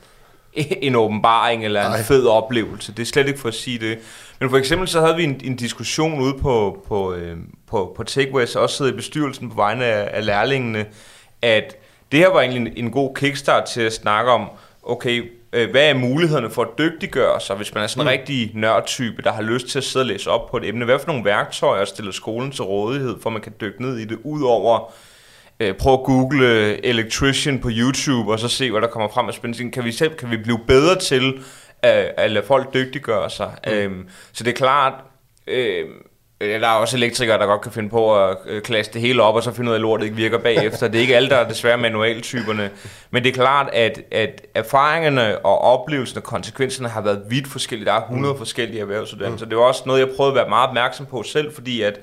en 0.87 0.95
åbenbaring 0.95 1.65
eller 1.65 1.87
en 1.87 1.93
Ej. 1.93 2.03
fed 2.03 2.27
oplevelse. 2.27 2.93
Det 2.93 3.03
er 3.03 3.07
slet 3.07 3.29
ikke 3.29 3.41
for 3.41 3.49
at 3.49 3.55
sige 3.55 3.79
det. 3.79 3.99
Men 4.41 4.51
for 4.51 4.57
eksempel 4.57 4.89
så 4.89 5.01
havde 5.01 5.17
vi 5.17 5.25
en, 5.25 5.41
en 5.45 5.57
diskussion 5.57 6.21
ude 6.21 6.35
på, 6.39 6.85
på, 6.89 7.15
øh, 7.15 7.37
på, 7.67 7.95
på 7.97 8.05
TechWest, 8.05 8.57
også 8.57 8.77
siddet 8.77 8.93
i 8.93 8.97
bestyrelsen 8.97 9.49
på 9.51 9.57
vegne 9.57 9.85
af, 9.85 10.19
af 10.19 10.27
lærlingene, 10.27 10.87
at 11.43 11.77
det 12.13 12.19
her 12.21 12.29
var 12.29 12.41
egentlig 12.41 12.73
en, 12.73 12.85
en 12.85 12.91
god 12.91 13.15
kickstart 13.15 13.65
til 13.65 13.81
at 13.81 13.93
snakke 13.93 14.31
om, 14.31 14.49
okay, 14.83 15.33
øh, 15.55 15.71
hvad 15.71 15.91
er 15.91 15.95
mulighederne 15.95 16.51
for 16.51 16.63
at 16.63 16.69
dygtiggøre 16.79 17.41
sig, 17.41 17.57
hvis 17.57 17.75
man 17.75 17.83
er 17.83 17.87
sådan 17.87 18.01
en 18.01 18.05
mm. 18.05 18.19
rigtig 18.19 18.51
nørdtype, 18.55 19.23
der 19.23 19.33
har 19.33 19.43
lyst 19.43 19.67
til 19.67 19.79
at 19.79 19.85
sidde 19.85 20.03
og 20.03 20.07
læse 20.07 20.31
op 20.31 20.51
på 20.51 20.57
et 20.57 20.69
emne? 20.69 20.85
Hvad 20.85 20.99
for 20.99 21.07
nogle 21.07 21.25
værktøjer 21.25 21.85
stiller 21.85 22.13
skolen 22.13 22.51
til 22.51 22.65
rådighed, 22.65 23.17
for 23.23 23.31
man 23.31 23.43
kan 23.43 23.53
dykke 23.61 23.83
ned 23.83 23.97
i 23.99 24.05
det, 24.05 24.19
udover 24.25 24.93
øh, 25.61 25.75
prøve 25.75 25.95
at 25.95 26.05
google 26.05 26.49
øh, 26.49 26.79
electrician 26.83 27.59
på 27.59 27.69
YouTube, 27.73 28.33
og 28.33 28.39
så 28.39 28.49
se, 28.49 28.71
hvad 28.71 28.81
der 28.81 28.89
kommer 28.89 29.09
frem 29.09 29.29
af 29.29 29.35
spændende 29.35 29.71
Kan 29.71 29.85
vi, 29.85 29.93
selv, 29.93 30.15
kan 30.15 30.31
vi 30.31 30.37
blive 30.37 30.59
bedre 30.67 30.99
til 30.99 31.39
at, 31.83 32.15
at 32.17 32.31
lade 32.31 32.47
folk 32.47 32.75
dygtiggøre 32.75 33.31
sig? 33.31 33.53
Mm. 33.67 33.73
Øhm, 33.73 34.09
så 34.33 34.45
det 34.45 34.51
er 34.51 34.57
klart... 34.57 34.93
Øh, 34.93 35.05
Øh, 35.47 35.89
der 36.49 36.69
er 36.69 36.73
også 36.73 36.97
elektrikere, 36.97 37.39
der 37.39 37.47
godt 37.47 37.61
kan 37.61 37.73
finde 37.73 37.89
på 37.91 38.25
at 38.25 38.37
øh, 38.47 38.63
klasse 38.63 38.93
det 38.93 39.01
hele 39.01 39.23
op, 39.23 39.35
og 39.35 39.43
så 39.43 39.53
finde 39.53 39.71
ud 39.71 39.75
af, 39.75 39.79
at 39.79 39.81
lortet 39.81 40.05
ikke 40.05 40.17
virker 40.17 40.39
bagefter. 40.39 40.89
Det 40.89 40.97
er 40.97 41.01
ikke 41.01 41.17
alle, 41.17 41.29
der 41.29 41.37
er 41.37 41.49
desværre 41.49 41.79
manualtyperne. 41.79 42.71
Men 43.11 43.25
det 43.25 43.31
er 43.31 43.35
klart, 43.35 43.71
at, 43.73 44.01
at 44.11 44.47
erfaringerne 44.55 45.39
og 45.39 45.59
oplevelsen 45.59 46.17
og 46.17 46.23
konsekvenserne 46.23 46.89
har 46.89 47.01
været 47.01 47.23
vidt 47.29 47.49
forskellige. 47.49 47.87
Der 47.87 47.93
er 47.93 48.01
100 48.01 48.35
mm. 48.35 48.39
forskellige 48.39 48.81
erhvervsuddannelser. 48.81 49.47
Mm. 49.47 49.51
Det 49.51 49.57
er 49.57 49.61
også 49.61 49.83
noget, 49.87 50.01
jeg 50.01 50.09
prøvede 50.17 50.33
at 50.33 50.37
være 50.37 50.49
meget 50.49 50.69
opmærksom 50.69 51.07
på 51.07 51.23
selv, 51.23 51.55
fordi 51.55 51.83
at 51.83 52.01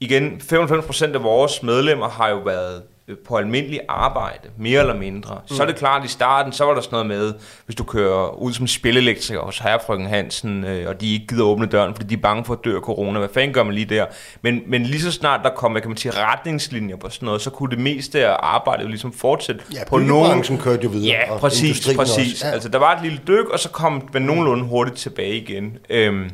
igen, 0.00 0.40
95% 0.52 1.14
af 1.14 1.22
vores 1.22 1.62
medlemmer 1.62 2.08
har 2.08 2.28
jo 2.28 2.38
været 2.38 2.82
Øh, 2.86 2.91
på 3.26 3.36
almindelig 3.36 3.80
arbejde, 3.88 4.48
mere 4.58 4.80
eller 4.80 4.96
mindre, 4.96 5.34
mm. 5.34 5.56
så 5.56 5.62
er 5.62 5.66
det 5.66 5.76
klart, 5.76 6.02
at 6.02 6.08
i 6.08 6.12
starten, 6.12 6.52
så 6.52 6.64
var 6.64 6.74
der 6.74 6.80
sådan 6.80 6.92
noget 6.92 7.06
med, 7.06 7.34
hvis 7.66 7.76
du 7.76 7.84
kører 7.84 8.42
ud 8.42 8.52
som 8.52 8.66
spilelektriker 8.66 9.42
hos 9.42 9.58
herrefrøken 9.58 10.06
Hansen, 10.06 10.64
øh, 10.64 10.88
og 10.88 11.00
de 11.00 11.12
ikke 11.12 11.26
gider 11.26 11.44
åbne 11.44 11.66
døren, 11.66 11.94
fordi 11.94 12.08
de 12.08 12.14
er 12.14 12.22
bange 12.22 12.44
for 12.44 12.54
at 12.54 12.58
dø 12.64 12.76
af 12.76 12.80
corona, 12.80 13.18
hvad 13.18 13.28
fanden 13.34 13.54
gør 13.54 13.62
man 13.62 13.74
lige 13.74 13.86
der? 13.86 14.06
Men, 14.42 14.60
men 14.66 14.82
lige 14.82 15.00
så 15.00 15.12
snart 15.12 15.40
der 15.44 15.50
kom, 15.50 15.72
hvad 15.72 15.82
kan 15.82 15.90
man 15.90 15.96
sige, 15.96 16.12
retningslinjer 16.16 16.96
på 16.96 17.10
sådan 17.10 17.26
noget, 17.26 17.40
så 17.40 17.50
kunne 17.50 17.70
det 17.70 17.78
meste 17.78 18.26
af 18.26 18.36
arbejdet 18.40 18.84
jo 18.84 18.88
ligesom 18.88 19.12
fortsætte 19.12 19.64
ja, 19.74 19.84
på 19.88 19.98
nogen... 19.98 20.58
kørte 20.58 20.84
jo 20.84 20.88
videre. 20.88 21.16
Ja, 21.28 21.36
præcis, 21.36 21.88
præcis. 21.96 22.42
Ja. 22.42 22.50
Altså, 22.50 22.68
der 22.68 22.78
var 22.78 22.96
et 22.96 23.02
lille 23.02 23.20
dyk, 23.26 23.48
og 23.48 23.58
så 23.58 23.68
kom 23.68 24.08
man 24.12 24.22
nogenlunde 24.22 24.64
hurtigt 24.64 24.96
tilbage 24.96 25.36
igen. 25.36 25.76
Øhm, 25.90 26.30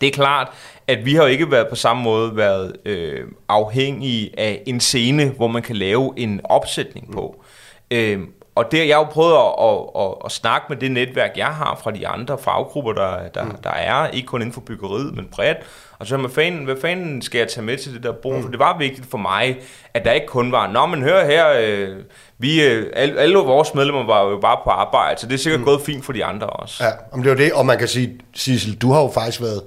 det 0.00 0.06
er 0.06 0.12
klart, 0.12 0.48
at 0.86 1.04
vi 1.04 1.14
har 1.14 1.22
jo 1.22 1.28
ikke 1.28 1.50
været 1.50 1.68
på 1.68 1.74
samme 1.74 2.02
måde 2.02 2.36
været 2.36 2.76
øh, 2.84 3.20
afhængige 3.48 4.40
af 4.40 4.62
en 4.66 4.80
scene, 4.80 5.28
hvor 5.36 5.46
man 5.46 5.62
kan 5.62 5.76
lave 5.76 6.12
en 6.16 6.40
opsætning 6.44 7.12
på. 7.12 7.44
Mm. 7.90 7.96
Øh, 7.96 8.20
og 8.54 8.72
det, 8.72 8.88
jeg 8.88 8.96
har 8.96 9.04
jo 9.04 9.10
prøvet 9.10 9.34
at, 9.34 9.68
at, 9.68 10.02
at, 10.02 10.14
at 10.24 10.32
snakke 10.32 10.66
med 10.68 10.76
det 10.76 10.90
netværk, 10.90 11.30
jeg 11.36 11.46
har 11.46 11.80
fra 11.82 11.90
de 11.90 12.08
andre 12.08 12.38
faggrupper, 12.38 12.92
der, 12.92 13.28
der, 13.28 13.44
mm. 13.44 13.56
der 13.64 13.70
er, 13.70 14.08
ikke 14.08 14.26
kun 14.26 14.40
inden 14.40 14.52
for 14.52 14.60
byggeriet, 14.60 15.16
men 15.16 15.28
bredt. 15.32 15.58
Og 15.98 16.06
så 16.06 16.16
hvad 16.16 16.30
fanden, 16.30 16.64
hvad 16.64 16.76
fanden 16.80 17.22
skal 17.22 17.38
jeg 17.38 17.48
tage 17.48 17.64
med 17.64 17.76
til 17.76 17.94
det 17.94 18.02
der 18.02 18.12
bord? 18.12 18.36
Mm. 18.36 18.42
For 18.42 18.50
det 18.50 18.58
var 18.58 18.78
vigtigt 18.78 19.10
for 19.10 19.18
mig, 19.18 19.60
at 19.94 20.04
der 20.04 20.12
ikke 20.12 20.26
kun 20.26 20.52
var, 20.52 20.66
nå, 20.66 20.86
men 20.86 21.02
hør 21.02 21.26
her, 21.26 21.46
øh, 21.60 21.96
vi, 22.38 22.64
øh, 22.64 22.86
alle, 22.92 23.20
alle 23.20 23.36
vores 23.36 23.74
medlemmer 23.74 24.06
var 24.06 24.24
jo 24.24 24.38
bare 24.40 24.58
på 24.64 24.70
arbejde, 24.70 25.20
så 25.20 25.26
det 25.26 25.34
er 25.34 25.38
sikkert 25.38 25.60
mm. 25.60 25.66
gået 25.66 25.80
fint 25.80 26.04
for 26.04 26.12
de 26.12 26.24
andre 26.24 26.46
også. 26.46 26.84
Ja, 26.84 26.90
om 27.12 27.22
det 27.22 27.30
var 27.30 27.36
det, 27.36 27.52
og 27.52 27.66
man 27.66 27.78
kan 27.78 27.88
sige, 27.88 28.20
Sissel, 28.34 28.76
du 28.76 28.92
har 28.92 29.00
jo 29.02 29.10
faktisk 29.14 29.40
været 29.40 29.62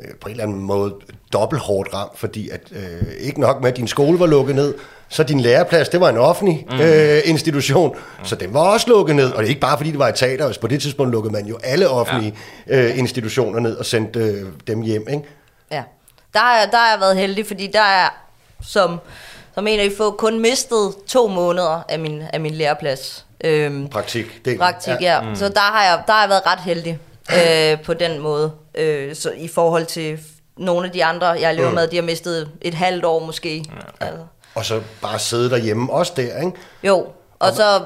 øh, 0.00 0.14
på 0.20 0.28
en 0.28 0.30
eller 0.30 0.44
anden 0.44 0.60
måde 0.60 0.94
dobbelt 1.32 1.62
hårdt 1.62 1.94
ramt, 1.94 2.18
fordi 2.18 2.48
at 2.48 2.60
øh, 2.72 3.12
ikke 3.20 3.40
nok 3.40 3.60
med, 3.60 3.70
at 3.70 3.76
din 3.76 3.88
skole 3.88 4.20
var 4.20 4.26
lukket 4.26 4.56
ned, 4.56 4.74
så 5.08 5.22
din 5.22 5.40
læreplads, 5.40 5.88
det 5.88 6.00
var 6.00 6.08
en 6.08 6.16
offentlig 6.16 6.66
mm. 6.70 6.80
øh, 6.80 7.20
institution, 7.24 7.96
mm. 8.18 8.24
så 8.24 8.36
den 8.36 8.54
var 8.54 8.60
også 8.60 8.88
lukket 8.88 9.16
ned, 9.16 9.32
og 9.32 9.38
det 9.38 9.44
er 9.44 9.48
ikke 9.48 9.60
bare 9.60 9.76
fordi 9.76 9.90
det 9.90 9.98
var 9.98 10.08
et 10.08 10.14
teater, 10.14 10.52
på 10.60 10.66
det 10.66 10.82
tidspunkt 10.82 11.12
lukkede 11.12 11.32
man 11.32 11.46
jo 11.46 11.58
alle 11.64 11.88
offentlige 11.88 12.34
ja. 12.66 12.82
øh, 12.82 12.98
institutioner 12.98 13.60
ned 13.60 13.76
og 13.76 13.86
sendte 13.86 14.20
øh, 14.20 14.46
dem 14.66 14.82
hjem, 14.82 15.06
ikke? 15.08 15.22
Ja, 15.70 15.82
der 16.32 16.38
har, 16.38 16.66
der 16.70 16.76
har 16.76 16.90
jeg 16.90 17.00
været 17.00 17.16
heldig, 17.16 17.46
fordi 17.46 17.66
der 17.72 17.80
er, 17.80 18.08
som, 18.62 19.00
som 19.54 19.66
en 19.66 19.80
af 19.80 19.90
de 19.90 19.96
få, 19.96 20.10
kun 20.10 20.40
mistet 20.40 20.94
to 21.06 21.28
måneder 21.28 21.82
af 21.88 21.98
min, 21.98 22.22
af 22.32 22.40
min 22.40 22.54
læreplads. 22.54 23.26
Øhm, 23.44 23.88
praktik. 23.88 24.40
Det, 24.44 24.58
praktik, 24.58 24.94
ja. 25.00 25.14
ja. 25.14 25.20
Mm. 25.20 25.36
Så 25.36 25.48
der 25.48 25.60
har, 25.60 25.84
jeg, 25.84 26.02
der 26.06 26.12
har 26.12 26.20
jeg 26.20 26.28
været 26.28 26.46
ret 26.46 26.60
heldig 26.60 26.98
øh, 27.36 27.82
på 27.84 27.94
den 27.94 28.18
måde. 28.18 28.52
Øh, 28.74 29.14
så 29.14 29.30
i 29.36 29.48
forhold 29.48 29.86
til 29.86 30.18
nogle 30.56 30.86
af 30.86 30.92
de 30.92 31.04
andre, 31.04 31.26
jeg 31.26 31.54
lever 31.54 31.68
mm. 31.68 31.74
med, 31.74 31.88
de 31.88 31.96
har 31.96 32.02
mistet 32.02 32.50
et 32.60 32.74
halvt 32.74 33.04
år 33.04 33.26
måske. 33.26 33.56
Ja. 34.00 34.06
Altså. 34.06 34.24
Og 34.54 34.64
så 34.64 34.82
bare 35.02 35.18
sidde 35.18 35.50
derhjemme 35.50 35.92
også 35.92 36.12
der, 36.16 36.40
ikke? 36.40 36.52
Jo, 36.82 36.96
og, 36.96 37.12
og 37.38 37.52
så, 37.52 37.82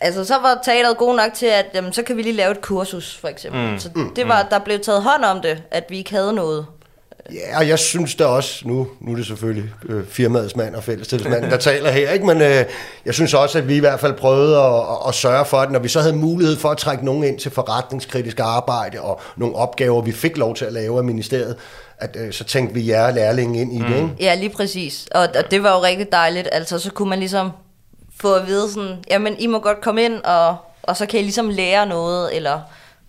altså, 0.00 0.24
så 0.24 0.38
var 0.38 0.60
teateret 0.64 0.96
god 0.96 1.16
nok 1.16 1.34
til, 1.34 1.46
at 1.46 1.66
jamen, 1.74 1.92
så 1.92 2.02
kan 2.02 2.16
vi 2.16 2.22
lige 2.22 2.36
lave 2.36 2.50
et 2.50 2.60
kursus, 2.60 3.16
for 3.16 3.28
eksempel. 3.28 3.70
Mm. 3.70 3.78
Så 3.78 3.90
det 4.16 4.28
var, 4.28 4.42
der 4.42 4.58
blev 4.58 4.80
taget 4.80 5.02
hånd 5.02 5.24
om 5.24 5.40
det, 5.40 5.62
at 5.70 5.84
vi 5.88 5.98
ikke 5.98 6.10
havde 6.10 6.32
noget. 6.32 6.66
Ja, 7.30 7.58
og 7.58 7.68
jeg 7.68 7.78
synes 7.78 8.14
da 8.14 8.24
også, 8.24 8.68
nu, 8.68 8.88
nu 9.00 9.12
er 9.12 9.16
det 9.16 9.26
selvfølgelig 9.26 9.70
øh, 9.88 10.06
firmaets 10.06 10.56
mand 10.56 10.74
og 10.74 10.84
fællestilsmanden, 10.84 11.50
der 11.50 11.56
taler 11.56 11.90
her, 11.90 12.10
ikke? 12.10 12.26
men 12.26 12.42
øh, 12.42 12.64
jeg 13.06 13.14
synes 13.14 13.34
også, 13.34 13.58
at 13.58 13.68
vi 13.68 13.76
i 13.76 13.78
hvert 13.78 14.00
fald 14.00 14.12
prøvede 14.12 14.58
at, 14.58 14.74
at, 14.74 15.08
at 15.08 15.14
sørge 15.14 15.44
for, 15.44 15.56
at 15.56 15.70
når 15.70 15.78
vi 15.78 15.88
så 15.88 16.00
havde 16.00 16.16
mulighed 16.16 16.56
for 16.56 16.68
at 16.68 16.78
trække 16.78 17.04
nogen 17.04 17.24
ind 17.24 17.38
til 17.38 17.50
forretningskritisk 17.50 18.40
arbejde 18.40 19.00
og 19.00 19.20
nogle 19.36 19.56
opgaver, 19.56 20.02
vi 20.02 20.12
fik 20.12 20.36
lov 20.36 20.54
til 20.54 20.64
at 20.64 20.72
lave 20.72 20.98
af 20.98 21.04
ministeriet, 21.04 21.56
at 21.98 22.16
øh, 22.20 22.32
så 22.32 22.44
tænkte 22.44 22.74
vi 22.74 22.88
jer 22.88 23.10
lærlinge 23.10 23.60
ind 23.60 23.72
i 23.72 23.78
mm. 23.78 23.84
det. 23.84 23.96
Ikke? 23.96 24.10
Ja, 24.20 24.34
lige 24.34 24.50
præcis. 24.50 25.08
Og, 25.10 25.20
og 25.20 25.50
det 25.50 25.62
var 25.62 25.76
jo 25.76 25.82
rigtig 25.82 26.12
dejligt. 26.12 26.48
Altså, 26.52 26.78
så 26.78 26.90
kunne 26.90 27.08
man 27.08 27.18
ligesom 27.18 27.50
få 28.20 28.34
at 28.34 28.46
vide 28.46 28.70
sådan, 28.72 28.96
jamen, 29.10 29.36
I 29.38 29.46
må 29.46 29.58
godt 29.58 29.80
komme 29.80 30.04
ind, 30.04 30.22
og, 30.24 30.56
og 30.82 30.96
så 30.96 31.06
kan 31.06 31.20
I 31.20 31.22
ligesom 31.22 31.48
lære 31.48 31.86
noget, 31.86 32.36
eller 32.36 32.60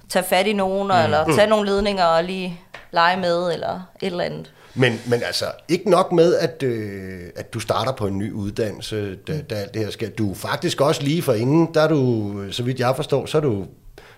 tage 0.10 0.26
fat 0.30 0.48
i 0.48 0.54
nogen, 0.54 0.88
mm. 0.88 1.04
eller 1.04 1.26
tage 1.26 1.46
mm. 1.46 1.50
nogle 1.50 1.70
ledninger 1.70 2.06
og 2.06 2.24
lige 2.24 2.60
lege 2.94 3.18
med, 3.22 3.54
eller 3.54 3.90
et 4.02 4.06
eller 4.06 4.24
andet. 4.24 4.54
Men, 4.76 5.02
men 5.08 5.24
altså, 5.26 5.46
ikke 5.68 5.90
nok 5.90 6.12
med, 6.12 6.36
at, 6.36 6.64
øh, 6.64 7.20
at 7.36 7.54
du 7.54 7.60
starter 7.60 7.92
på 7.92 8.08
en 8.08 8.18
ny 8.18 8.32
uddannelse, 8.32 9.16
da, 9.16 9.42
da 9.50 9.56
alt 9.56 9.74
det 9.74 9.82
her 9.82 9.92
sker. 9.92 10.10
Du 10.10 10.34
faktisk 10.34 10.82
også 10.82 11.04
lige 11.04 11.22
for 11.22 11.34
inden, 11.34 11.74
der 11.74 11.82
er 11.82 11.88
du, 11.88 12.32
så 12.52 12.64
vidt 12.64 12.80
jeg 12.80 12.96
forstår, 12.96 13.26
så 13.26 13.38
er 13.38 13.42
du, 13.42 13.66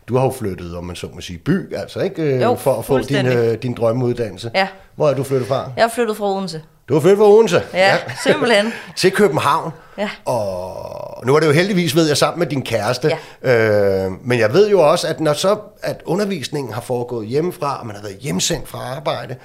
du 0.07 0.17
har 0.17 0.23
jo 0.23 0.31
flyttet, 0.31 0.77
om 0.77 0.83
man 0.83 0.95
så 0.95 1.07
må 1.13 1.21
sige, 1.21 1.39
by, 1.39 1.75
altså 1.75 1.99
ikke? 1.99 2.21
Øh, 2.21 2.41
jo, 2.41 2.55
for 2.55 2.79
at 2.79 2.85
få 2.85 2.99
din, 2.99 3.25
øh, 3.25 3.57
din 3.57 3.73
drømmeuddannelse. 3.73 4.51
Ja. 4.55 4.67
Hvor 4.95 5.09
er 5.09 5.13
du 5.13 5.23
flyttet 5.23 5.47
fra? 5.47 5.71
Jeg 5.77 5.83
er 5.83 5.89
flyttet 5.89 6.17
fra 6.17 6.25
Odense. 6.25 6.61
Du 6.89 6.93
har 6.93 7.01
flyttet 7.01 7.17
fra 7.17 7.29
Odense? 7.29 7.63
Ja, 7.73 7.93
ja. 7.93 7.97
simpelthen. 8.23 8.73
Til 8.95 9.11
København. 9.11 9.71
Ja. 9.97 10.09
Og 10.25 11.25
nu 11.25 11.35
er 11.35 11.39
det 11.39 11.47
jo 11.47 11.51
heldigvis, 11.51 11.95
ved 11.95 12.07
jeg, 12.07 12.17
sammen 12.17 12.39
med 12.39 12.47
din 12.47 12.61
kæreste. 12.61 13.17
Ja. 13.43 14.05
Øh, 14.05 14.11
men 14.23 14.39
jeg 14.39 14.53
ved 14.53 14.69
jo 14.69 14.79
også, 14.91 15.07
at 15.07 15.19
når 15.19 15.33
så 15.33 15.57
at 15.81 16.01
undervisningen 16.05 16.73
har 16.73 16.81
foregået 16.81 17.27
hjemmefra, 17.27 17.79
og 17.79 17.87
man 17.87 17.95
har 17.95 18.03
været 18.03 18.17
hjemsendt 18.17 18.67
fra 18.67 18.79
arbejde, 18.79 19.35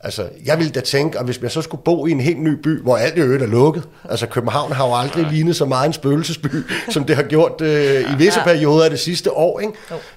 Altså, 0.00 0.28
jeg 0.44 0.58
ville 0.58 0.72
da 0.72 0.80
tænke, 0.80 1.18
at 1.18 1.24
hvis 1.24 1.40
jeg 1.42 1.50
så 1.50 1.62
skulle 1.62 1.82
bo 1.84 2.06
i 2.06 2.10
en 2.10 2.20
helt 2.20 2.40
ny 2.40 2.48
by, 2.48 2.82
hvor 2.82 2.96
alt 2.96 3.16
i 3.16 3.20
øvrigt 3.20 3.42
er 3.42 3.46
lukket, 3.46 3.88
altså 4.10 4.26
København 4.26 4.72
har 4.72 4.86
jo 4.86 4.94
aldrig 4.94 5.24
ja. 5.24 5.30
lignet 5.30 5.56
så 5.56 5.64
meget 5.64 5.86
en 5.86 5.92
spøgelsesby, 5.92 6.48
som 6.94 7.04
det 7.04 7.16
har 7.16 7.22
gjort 7.22 7.60
øh, 7.60 8.12
i 8.12 8.16
visse 8.16 8.40
perioder 8.40 8.84
af 8.84 8.90
det 8.90 9.00
sidste 9.00 9.32
år, 9.32 9.60
ikke? 9.60 9.72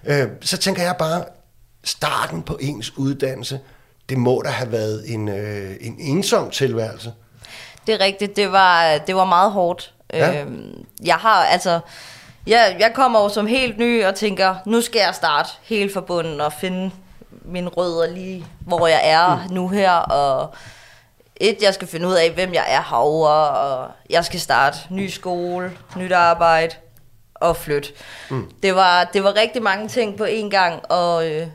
Øh, 0.06 0.28
så 0.42 0.58
tænker 0.58 0.84
jeg 0.84 0.96
bare, 1.00 1.24
starten 1.84 2.42
på 2.42 2.58
ens 2.62 2.98
uddannelse, 2.98 3.60
det 4.12 4.20
må 4.20 4.42
da 4.46 4.50
have 4.50 4.72
været 4.72 5.04
en, 5.14 5.30
øh, 5.30 5.72
en 5.82 5.96
ensom 6.00 6.50
tilværelse. 6.50 7.14
Det 7.88 7.96
er 7.96 8.00
rigtigt, 8.00 8.36
det 8.36 8.52
var, 8.52 8.98
det 8.98 9.16
var 9.16 9.26
meget 9.26 9.52
hårdt. 9.52 9.94
Ja. 10.14 10.42
Øhm, 10.42 10.86
jeg 11.06 11.16
har 11.16 11.46
altså... 11.46 11.80
Jeg, 12.48 12.76
jeg 12.80 12.92
kommer 12.96 13.22
jo 13.22 13.30
som 13.30 13.48
helt 13.48 13.78
ny 13.78 14.06
og 14.06 14.16
tænker, 14.16 14.56
nu 14.66 14.82
skal 14.82 15.00
jeg 15.00 15.16
starte 15.16 15.50
helt 15.64 15.94
fra 15.94 16.02
bunden 16.02 16.42
og 16.42 16.54
finde 16.54 16.92
mine 17.46 17.70
rødder 17.70 18.14
lige, 18.14 18.46
hvor 18.60 18.88
jeg 18.88 19.02
er 19.04 19.36
mm. 19.48 19.54
nu 19.54 19.68
her, 19.68 19.92
og 19.92 20.56
et, 21.36 21.58
jeg 21.62 21.74
skal 21.74 21.88
finde 21.88 22.08
ud 22.08 22.14
af, 22.14 22.32
hvem 22.32 22.54
jeg 22.54 22.66
er 22.68 22.82
herovre, 22.90 23.50
og 23.50 23.92
jeg 24.10 24.26
skal 24.26 24.40
starte 24.40 24.78
ny 24.90 25.08
skole, 25.08 25.72
nyt 25.96 26.12
arbejde 26.12 26.76
og 27.36 27.58
flytte. 27.58 27.90
Mm. 28.30 28.52
Det, 28.64 28.76
var, 28.76 29.04
det 29.04 29.24
var 29.24 29.36
rigtig 29.36 29.64
mange 29.64 29.88
ting 29.88 30.18
på 30.18 30.26
én 30.26 30.50
gang, 30.50 30.92
og 30.92 31.30
øh, 31.30 31.48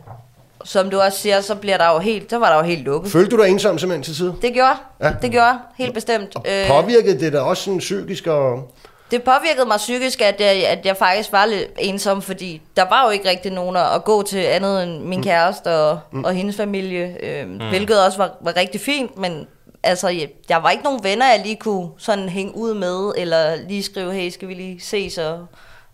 som 0.66 0.90
du 0.90 1.00
også 1.00 1.18
siger, 1.18 1.40
så 1.40 1.54
bliver 1.54 1.78
der 1.78 1.92
jo 1.92 1.98
helt, 1.98 2.30
så 2.30 2.38
var 2.38 2.50
der 2.50 2.56
jo 2.56 2.62
helt 2.62 2.84
lukket. 2.84 3.12
Følte 3.12 3.36
du 3.36 3.42
dig 3.42 3.50
ensom 3.50 3.78
simpelthen 3.78 4.02
til 4.02 4.14
tid? 4.14 4.32
Det 4.42 4.54
gjorde, 4.54 4.76
ja. 5.02 5.12
det 5.22 5.30
gjorde 5.30 5.58
helt 5.78 5.94
bestemt. 5.94 6.36
Og 6.36 6.44
påvirkede 6.68 7.20
det 7.20 7.32
dig 7.32 7.40
også 7.40 7.62
sådan 7.62 7.78
psykisk 7.78 8.26
og... 8.26 8.72
Det 9.10 9.22
påvirkede 9.22 9.66
mig 9.66 9.76
psykisk, 9.76 10.22
at 10.22 10.40
jeg, 10.40 10.66
at 10.66 10.86
jeg 10.86 10.96
faktisk 10.96 11.32
var 11.32 11.46
lidt 11.46 11.70
ensom, 11.78 12.22
fordi 12.22 12.62
der 12.76 12.82
var 12.88 13.04
jo 13.04 13.10
ikke 13.10 13.28
rigtig 13.28 13.52
nogen 13.52 13.76
at 13.76 14.04
gå 14.04 14.22
til 14.22 14.38
andet 14.38 14.82
end 14.82 15.02
min 15.02 15.18
mm. 15.18 15.24
kæreste 15.24 15.74
og, 15.74 15.98
mm. 16.12 16.24
og 16.24 16.32
hendes 16.32 16.56
familie, 16.56 17.16
øh, 17.22 17.48
mm. 17.48 17.68
hvilket 17.68 18.04
også 18.04 18.18
var, 18.18 18.30
var 18.40 18.56
rigtig 18.56 18.80
fint, 18.80 19.18
men 19.18 19.46
altså, 19.82 20.08
jeg, 20.08 20.28
jeg 20.48 20.62
var 20.62 20.70
ikke 20.70 20.84
nogen 20.84 21.04
venner, 21.04 21.26
jeg 21.26 21.40
lige 21.44 21.56
kunne 21.56 21.88
sådan 21.98 22.28
hænge 22.28 22.56
ud 22.56 22.74
med, 22.74 23.12
eller 23.16 23.56
lige 23.68 23.82
skrive, 23.82 24.14
hey, 24.14 24.30
skal 24.30 24.48
vi 24.48 24.54
lige 24.54 24.80
ses 24.80 25.18
og, 25.18 25.46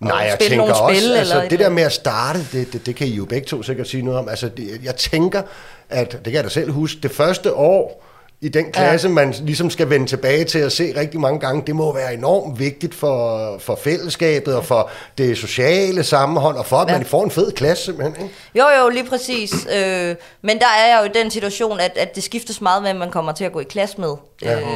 Nej, 0.09 0.19
jeg 0.19 0.33
spille 0.35 0.51
tænker 0.51 0.67
nogle 0.67 0.83
også, 0.83 1.01
spil, 1.01 1.13
altså, 1.17 1.35
eller 1.35 1.49
det 1.49 1.59
der 1.59 1.69
med 1.69 1.83
at 1.83 1.93
starte, 1.93 2.39
det, 2.53 2.73
det, 2.73 2.87
det 2.87 2.97
kan 2.97 3.07
I 3.07 3.11
jo 3.11 3.25
begge 3.25 3.47
to 3.47 3.63
sikkert 3.63 3.89
sige 3.89 4.03
noget 4.03 4.21
om. 4.21 4.29
Altså, 4.29 4.49
det, 4.49 4.81
jeg 4.85 4.97
tænker, 4.97 5.43
at, 5.91 6.13
det 6.13 6.25
kan 6.25 6.33
jeg 6.33 6.45
da 6.45 6.49
selv 6.49 6.73
huske, 6.73 7.01
det 7.03 7.11
første 7.11 7.55
år, 7.55 8.03
i 8.43 8.49
den 8.49 8.73
klasse, 8.73 9.09
ja. 9.09 9.15
man 9.15 9.35
ligesom 9.43 9.71
skal 9.71 9.91
vende 9.91 10.07
tilbage 10.07 10.45
til 10.45 10.59
at 10.59 10.73
se 10.73 10.93
rigtig 11.01 11.21
mange 11.21 11.41
gange, 11.41 11.63
det 11.67 11.77
må 11.77 11.95
være 11.95 12.15
enormt 12.15 12.59
vigtigt 12.59 12.95
for, 12.95 13.59
for 13.59 13.75
fællesskabet 13.75 14.57
og 14.57 14.65
for 14.65 14.91
det 15.19 15.39
sociale 15.39 16.05
sammenhold, 16.05 16.57
og 16.57 16.67
for 16.67 16.77
at 16.77 16.89
ja. 16.89 16.97
man 16.97 17.07
får 17.07 17.25
en 17.25 17.31
fed 17.31 17.53
klasse 17.53 17.85
simpelthen. 17.85 18.25
Ikke? 18.25 18.35
Jo, 18.55 18.65
jo, 18.81 18.89
lige 18.89 19.05
præcis. 19.09 19.67
Øh, 19.77 20.17
men 20.43 20.59
der 20.59 20.67
er 20.67 20.87
jeg 20.89 20.99
jo 21.01 21.11
i 21.11 21.23
den 21.23 21.31
situation, 21.31 21.81
at, 21.81 21.93
at 21.97 22.15
det 22.15 22.23
skiftes 22.23 22.61
meget 22.61 22.87
at 22.87 22.97
man 22.97 23.11
kommer 23.11 23.33
til 23.33 23.45
at 23.45 23.53
gå 23.53 23.61
i 23.61 23.65
klasse 23.65 24.01
med, 24.01 24.15
ja. 24.43 24.61
øh, 24.61 24.67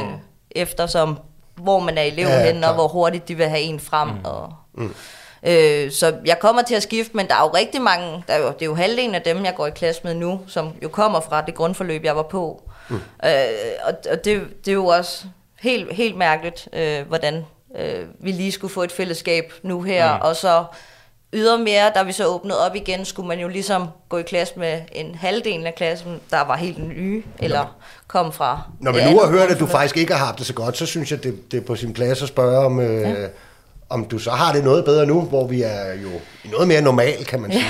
eftersom 0.51 1.17
hvor 1.55 1.79
man 1.79 1.97
er 1.97 2.01
elev 2.01 2.27
ja, 2.27 2.45
henne, 2.45 2.67
og 2.67 2.73
hvor 2.73 2.87
hurtigt 2.87 3.27
de 3.27 3.35
vil 3.35 3.49
have 3.49 3.61
en 3.61 3.79
frem. 3.79 4.07
Mm. 4.07 4.15
Og, 4.23 4.53
mm. 4.77 4.95
Øh, 5.43 5.91
så 5.91 6.15
jeg 6.25 6.39
kommer 6.39 6.61
til 6.61 6.75
at 6.75 6.83
skifte, 6.83 7.17
men 7.17 7.27
der 7.27 7.35
er 7.35 7.41
jo 7.41 7.47
rigtig 7.47 7.81
mange, 7.81 8.23
der 8.27 8.33
er 8.33 8.39
jo, 8.39 8.47
det 8.47 8.61
er 8.61 8.65
jo 8.65 8.75
halvdelen 8.75 9.15
af 9.15 9.21
dem, 9.21 9.45
jeg 9.45 9.55
går 9.55 9.67
i 9.67 9.71
klasse 9.71 10.01
med 10.03 10.13
nu, 10.13 10.39
som 10.47 10.71
jo 10.83 10.89
kommer 10.89 11.19
fra 11.19 11.41
det 11.41 11.55
grundforløb, 11.55 12.03
jeg 12.03 12.15
var 12.15 12.23
på. 12.23 12.63
Mm. 12.89 12.95
Øh, 12.95 13.31
og 13.83 13.93
og 14.11 14.25
det, 14.25 14.41
det 14.65 14.71
er 14.71 14.75
jo 14.75 14.85
også 14.85 15.25
helt, 15.59 15.93
helt 15.93 16.17
mærkeligt, 16.17 16.69
øh, 16.73 17.07
hvordan 17.07 17.45
øh, 17.79 18.05
vi 18.19 18.31
lige 18.31 18.51
skulle 18.51 18.73
få 18.73 18.83
et 18.83 18.91
fællesskab 18.91 19.53
nu 19.63 19.81
her, 19.81 20.15
mm. 20.15 20.21
og 20.21 20.35
så 20.35 20.65
ydermere, 21.33 21.91
da 21.95 22.03
vi 22.03 22.11
så 22.11 22.25
åbnede 22.25 22.65
op 22.65 22.75
igen, 22.75 23.05
skulle 23.05 23.27
man 23.27 23.39
jo 23.39 23.47
ligesom 23.47 23.87
gå 24.09 24.17
i 24.17 24.21
klasse 24.21 24.53
med 24.59 24.81
en 24.91 25.15
halvdel 25.15 25.67
af 25.67 25.75
klassen, 25.75 26.19
der 26.31 26.41
var 26.41 26.55
helt 26.55 26.87
nye, 26.87 27.23
eller 27.39 27.77
kom 28.07 28.31
fra... 28.33 28.61
Når 28.79 28.91
vi 28.91 28.99
nu 29.11 29.19
har 29.19 29.27
hørt, 29.27 29.49
at 29.49 29.59
du 29.59 29.65
faktisk 29.65 29.97
ikke 29.97 30.13
har 30.13 30.25
haft 30.25 30.37
det 30.37 30.47
så 30.47 30.53
godt, 30.53 30.77
så 30.77 30.85
synes 30.85 31.11
jeg, 31.11 31.23
det, 31.23 31.51
det 31.51 31.61
er 31.61 31.65
på 31.65 31.75
sin 31.75 31.93
plads 31.93 32.21
at 32.21 32.27
spørge 32.27 32.65
om... 32.65 32.79
Øh, 32.79 33.01
ja 33.01 33.27
om 33.89 34.05
du 34.05 34.19
så 34.19 34.31
har 34.31 34.53
det 34.53 34.63
noget 34.63 34.85
bedre 34.85 35.05
nu, 35.05 35.21
hvor 35.21 35.47
vi 35.47 35.61
er 35.61 35.93
jo 36.03 36.09
noget 36.51 36.67
mere 36.67 36.81
normal, 36.81 37.25
kan 37.25 37.41
man 37.41 37.51
sige. 37.51 37.65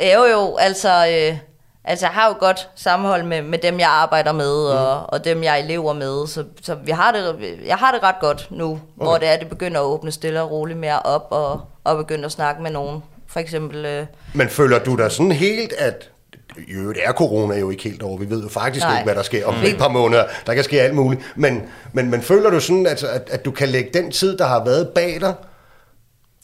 Ja, 0.00 0.16
jo 0.16 0.24
jo, 0.24 0.56
altså, 0.56 0.88
øh, 0.88 1.38
altså 1.84 2.06
jeg 2.06 2.14
har 2.14 2.28
jo 2.28 2.34
godt 2.40 2.68
sammenhold 2.74 3.22
med, 3.24 3.42
med 3.42 3.58
dem, 3.58 3.78
jeg 3.78 3.88
arbejder 3.88 4.32
med, 4.32 4.72
mm. 4.72 4.78
og, 4.78 5.12
og 5.12 5.24
dem, 5.24 5.42
jeg 5.42 5.60
elever 5.60 5.92
med, 5.92 6.26
så, 6.26 6.44
så 6.62 6.74
vi 6.84 6.90
har 6.90 7.12
det, 7.12 7.36
jeg 7.66 7.76
har 7.76 7.92
det 7.92 8.02
ret 8.02 8.20
godt 8.20 8.48
nu, 8.50 8.70
okay. 8.70 8.80
hvor 8.96 9.18
det 9.18 9.28
er, 9.28 9.36
det 9.36 9.48
begynder 9.48 9.80
at 9.80 9.84
åbne 9.84 10.10
stille 10.10 10.42
og 10.42 10.50
roligt 10.50 10.78
mere 10.78 11.00
op, 11.00 11.26
og, 11.30 11.60
og 11.84 11.96
begynde 11.96 12.24
at 12.24 12.32
snakke 12.32 12.62
med 12.62 12.70
nogen, 12.70 13.02
for 13.26 13.40
eksempel... 13.40 13.84
Øh, 13.84 14.06
Men 14.34 14.48
føler 14.48 14.78
du 14.78 14.96
dig 14.96 15.12
sådan 15.12 15.32
helt, 15.32 15.72
at 15.72 16.10
jo, 16.58 16.88
det 16.88 17.00
er 17.04 17.12
corona 17.12 17.58
jo 17.58 17.70
ikke 17.70 17.82
helt 17.82 18.02
over. 18.02 18.18
Vi 18.18 18.30
ved 18.30 18.42
jo 18.42 18.48
faktisk 18.48 18.84
Nej. 18.84 18.94
ikke, 18.94 19.04
hvad 19.04 19.14
der 19.14 19.22
sker 19.22 19.46
om 19.46 19.54
mm. 19.54 19.62
et 19.62 19.78
par 19.78 19.88
måneder. 19.88 20.24
Der 20.46 20.54
kan 20.54 20.64
ske 20.64 20.80
alt 20.80 20.94
muligt. 20.94 21.22
Men, 21.36 21.62
men, 21.92 22.10
men 22.10 22.22
føler 22.22 22.50
du 22.50 22.60
sådan, 22.60 22.86
at, 22.86 23.04
at, 23.04 23.28
at 23.30 23.44
du 23.44 23.50
kan 23.50 23.68
lægge 23.68 23.90
den 23.94 24.10
tid, 24.10 24.38
der 24.38 24.46
har 24.46 24.64
været 24.64 24.88
bag 24.88 25.20
dig, 25.20 25.34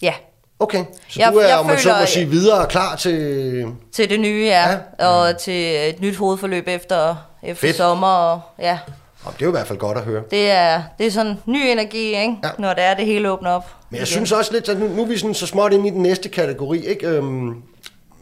Ja. 0.03 0.15
Okay, 0.59 0.85
så 1.09 1.21
jeg, 1.21 1.33
du 1.33 1.39
er, 1.39 1.55
om 1.55 1.67
man 1.67 1.79
så 1.79 1.97
må 2.01 2.07
sige, 2.07 2.27
videre 2.27 2.67
klar 2.67 2.97
til... 2.97 3.67
Til 3.93 4.11
det 4.11 4.21
nye, 4.21 4.45
ja. 4.47 4.71
ja. 4.71 5.07
Og 5.07 5.31
mm. 5.31 5.39
til 5.41 5.89
et 5.89 6.01
nyt 6.01 6.17
hovedforløb 6.17 6.69
efter, 6.69 7.17
efter 7.43 7.73
sommer. 7.73 8.07
Og, 8.07 8.41
ja. 8.59 8.79
Og 9.25 9.33
det 9.33 9.43
er 9.43 9.47
jo 9.47 9.51
i 9.51 9.57
hvert 9.57 9.67
fald 9.67 9.79
godt 9.79 9.99
at 9.99 10.05
høre. 10.05 10.23
Det 10.31 10.51
er, 10.51 10.83
det 10.99 11.07
er 11.07 11.11
sådan 11.11 11.39
ny 11.47 11.59
energi, 11.59 12.07
ikke? 12.07 12.37
Ja. 12.45 12.51
når 12.59 12.75
det 12.75 12.85
er, 12.85 12.95
det 12.95 13.07
hele 13.07 13.31
åbner 13.31 13.51
op. 13.51 13.65
Men 13.91 13.97
jeg 13.97 13.99
igen. 13.99 14.07
synes 14.07 14.33
også 14.33 14.53
lidt, 14.53 14.69
at 14.69 14.79
nu, 14.79 14.89
nu 14.89 15.03
er 15.03 15.07
vi 15.07 15.19
sådan 15.19 15.35
så 15.35 15.47
småt 15.47 15.73
ind 15.73 15.87
i 15.87 15.91
den 15.91 16.03
næste 16.03 16.29
kategori, 16.29 16.87
ikke? 16.87 17.07
Øhm, 17.07 17.63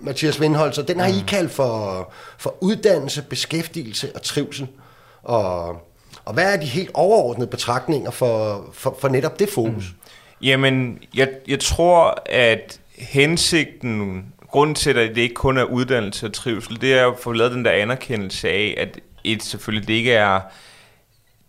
Mathias 0.00 0.40
Vindholz, 0.40 0.74
så 0.74 0.82
den 0.82 1.00
har 1.00 1.06
I 1.06 1.20
mm. 1.20 1.26
kaldt 1.26 1.52
for, 1.52 2.12
for 2.38 2.54
uddannelse, 2.60 3.22
beskæftigelse 3.22 4.10
og 4.14 4.22
trivsel. 4.22 4.68
Og, 5.22 5.68
og 6.24 6.34
hvad 6.34 6.52
er 6.52 6.56
de 6.56 6.66
helt 6.66 6.90
overordnede 6.94 7.50
betragtninger 7.50 8.10
for, 8.10 8.64
for, 8.72 8.96
for 9.00 9.08
netop 9.08 9.38
det 9.38 9.48
fokus? 9.48 9.84
Mm. 9.88 10.01
Jamen, 10.42 10.98
jeg, 11.14 11.28
jeg 11.48 11.60
tror, 11.60 12.22
at 12.26 12.80
hensigten, 12.98 14.26
grunden 14.48 14.74
til, 14.74 14.90
at 14.98 15.14
det 15.14 15.22
ikke 15.22 15.34
kun 15.34 15.58
er 15.58 15.64
uddannelse 15.64 16.26
og 16.26 16.32
trivsel, 16.32 16.80
det 16.80 16.94
er 16.94 17.10
at 17.10 17.18
få 17.22 17.32
lavet 17.32 17.52
den 17.52 17.64
der 17.64 17.70
anerkendelse 17.70 18.48
af, 18.48 18.74
at 18.78 19.00
et 19.24 19.42
selvfølgelig 19.42 19.88
det 19.88 19.94
ikke 19.94 20.12
er 20.12 20.40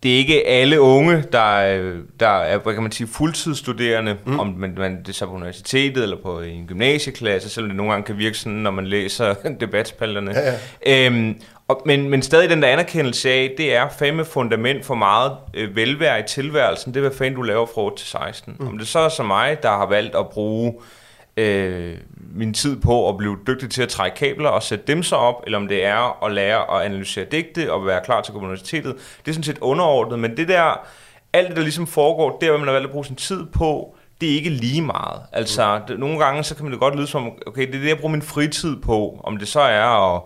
det 0.03 0.13
er 0.13 0.17
ikke 0.17 0.47
alle 0.47 0.81
unge, 0.81 1.23
der, 1.31 1.77
der 2.19 2.27
er 2.27 2.57
hvad 2.57 2.73
kan 2.73 2.83
man 2.83 2.91
sige, 2.91 3.07
fuldtidsstuderende, 3.07 4.17
mm. 4.25 4.39
om 4.39 4.47
man, 4.47 4.75
man 4.77 4.99
det 4.99 5.09
er 5.09 5.13
så 5.13 5.25
på 5.25 5.31
universitetet 5.31 6.03
eller 6.03 6.17
på 6.17 6.39
en 6.39 6.67
gymnasieklasse, 6.67 7.49
selvom 7.49 7.69
det 7.69 7.77
nogle 7.77 7.91
gange 7.91 8.05
kan 8.05 8.17
virke 8.17 8.37
sådan, 8.37 8.57
når 8.57 8.71
man 8.71 8.87
læser 8.87 9.33
debatspalterne. 9.59 10.31
Ja, 10.31 10.53
ja. 10.85 11.05
Øhm, 11.05 11.41
og, 11.67 11.81
men, 11.85 12.09
men 12.09 12.21
stadig 12.21 12.49
den 12.49 12.61
der 12.61 12.67
anerkendelse 12.67 13.29
af, 13.29 13.53
det 13.57 13.75
er 13.75 13.89
fandme 13.89 14.25
fundament 14.25 14.85
for 14.85 14.95
meget 14.95 15.37
øh, 15.53 15.75
velvære 15.75 16.19
i 16.19 16.23
tilværelsen. 16.27 16.93
Det 16.93 16.99
er, 16.99 17.07
hvad 17.07 17.17
fanden 17.17 17.35
du 17.35 17.41
laver 17.41 17.65
fra 17.65 17.81
8 17.81 17.97
til 17.97 18.07
16. 18.07 18.55
Mm. 18.59 18.67
Om 18.67 18.77
det 18.77 18.87
så 18.87 18.99
er 18.99 19.09
så 19.09 19.23
mig, 19.23 19.63
der 19.63 19.69
har 19.69 19.85
valgt 19.85 20.15
at 20.15 20.29
bruge 20.29 20.73
øh, 21.37 21.97
min 22.35 22.53
tid 22.53 22.81
på 22.81 23.09
at 23.09 23.17
blive 23.17 23.37
dygtig 23.47 23.69
til 23.69 23.81
at 23.81 23.89
trække 23.89 24.17
kabler 24.17 24.49
og 24.49 24.63
sætte 24.63 24.85
dem 24.87 25.03
så 25.03 25.15
op, 25.15 25.43
eller 25.45 25.57
om 25.57 25.67
det 25.67 25.85
er 25.85 26.25
at 26.25 26.31
lære 26.31 26.79
at 26.79 26.85
analysere 26.85 27.25
digte 27.25 27.73
og 27.73 27.85
være 27.85 28.01
klar 28.05 28.21
til 28.21 28.33
universitetet. 28.33 28.95
Det 28.95 29.31
er 29.31 29.33
sådan 29.33 29.43
set 29.43 29.59
underordnet, 29.59 30.19
men 30.19 30.37
det 30.37 30.47
der, 30.47 30.87
alt 31.33 31.47
det 31.47 31.55
der 31.55 31.63
ligesom 31.63 31.87
foregår, 31.87 32.37
der 32.41 32.49
hvor 32.49 32.57
man 32.57 32.67
har 32.67 32.73
valgt 32.73 32.85
at 32.85 32.91
bruge 32.91 33.05
sin 33.05 33.15
tid 33.15 33.45
på, 33.45 33.95
det 34.21 34.31
er 34.31 34.35
ikke 34.35 34.49
lige 34.49 34.81
meget. 34.81 35.21
Altså, 35.31 35.77
mm. 35.77 35.85
det, 35.87 35.99
nogle 35.99 36.19
gange 36.19 36.43
så 36.43 36.55
kan 36.55 36.65
man 36.65 36.71
det 36.71 36.79
godt 36.79 36.95
lyde 36.95 37.07
som, 37.07 37.31
okay, 37.47 37.67
det 37.67 37.75
er 37.75 37.79
det, 37.79 37.87
jeg 37.87 37.97
bruger 37.97 38.11
min 38.11 38.21
fritid 38.21 38.81
på, 38.81 39.21
om 39.23 39.37
det 39.37 39.47
så 39.47 39.59
er 39.59 40.15
at 40.15 40.21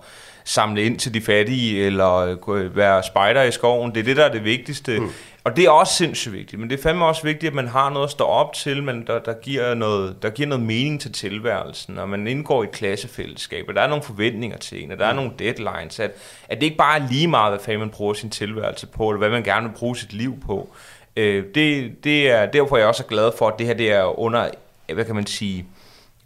samle 0.47 0.83
ind 0.83 0.99
til 0.99 1.13
de 1.13 1.21
fattige, 1.21 1.85
eller 1.85 2.69
være 2.75 3.03
spejder 3.03 3.43
i 3.43 3.51
skoven. 3.51 3.91
Det 3.91 3.99
er 3.99 4.03
det, 4.03 4.17
der 4.17 4.25
er 4.25 4.31
det 4.31 4.43
vigtigste. 4.43 4.99
Mm. 4.99 5.09
Og 5.43 5.55
det 5.55 5.65
er 5.65 5.69
også 5.69 5.93
sindssygt 5.93 6.33
vigtigt, 6.33 6.59
men 6.59 6.69
det 6.69 6.79
er 6.79 6.83
fandme 6.83 7.05
også 7.05 7.23
vigtigt, 7.23 7.49
at 7.49 7.53
man 7.53 7.67
har 7.67 7.89
noget 7.89 8.05
at 8.05 8.11
stå 8.11 8.23
op 8.23 8.53
til, 8.53 8.83
men 8.83 9.07
der, 9.07 9.19
der, 9.19 9.33
giver 9.33 9.73
noget, 9.73 10.15
der 10.21 10.29
giver 10.29 10.47
noget 10.49 10.65
mening 10.65 11.01
til 11.01 11.13
tilværelsen, 11.13 11.97
og 11.99 12.09
man 12.09 12.27
indgår 12.27 12.63
i 12.63 12.65
et 12.65 12.71
klassefællesskab, 12.71 13.65
og 13.67 13.75
der 13.75 13.81
er 13.81 13.87
nogle 13.87 14.03
forventninger 14.03 14.57
til 14.57 14.83
en, 14.83 14.91
og 14.91 14.99
der 14.99 15.05
er 15.05 15.13
mm. 15.13 15.15
nogle 15.15 15.31
deadlines, 15.39 15.99
at, 15.99 16.11
at 16.49 16.57
det 16.57 16.63
ikke 16.63 16.77
bare 16.77 16.99
er 16.99 17.07
lige 17.11 17.27
meget, 17.27 17.51
hvad 17.51 17.59
fanden 17.59 17.79
man 17.79 17.89
bruger 17.89 18.13
sin 18.13 18.29
tilværelse 18.29 18.87
på, 18.87 19.09
eller 19.09 19.17
hvad 19.17 19.29
man 19.29 19.43
gerne 19.43 19.67
vil 19.67 19.75
bruge 19.75 19.97
sit 19.97 20.13
liv 20.13 20.39
på. 20.45 20.69
Øh, 21.15 21.43
det, 21.55 21.95
det 22.03 22.31
er 22.31 22.45
derfor, 22.45 22.77
jeg 22.77 22.87
også 22.87 23.03
er 23.03 23.07
glad 23.07 23.31
for, 23.37 23.47
at 23.47 23.53
det 23.59 23.67
her 23.67 23.73
det 23.73 23.91
er 23.91 24.19
under, 24.19 24.49
hvad 24.93 25.05
kan 25.05 25.15
man 25.15 25.25
sige, 25.25 25.65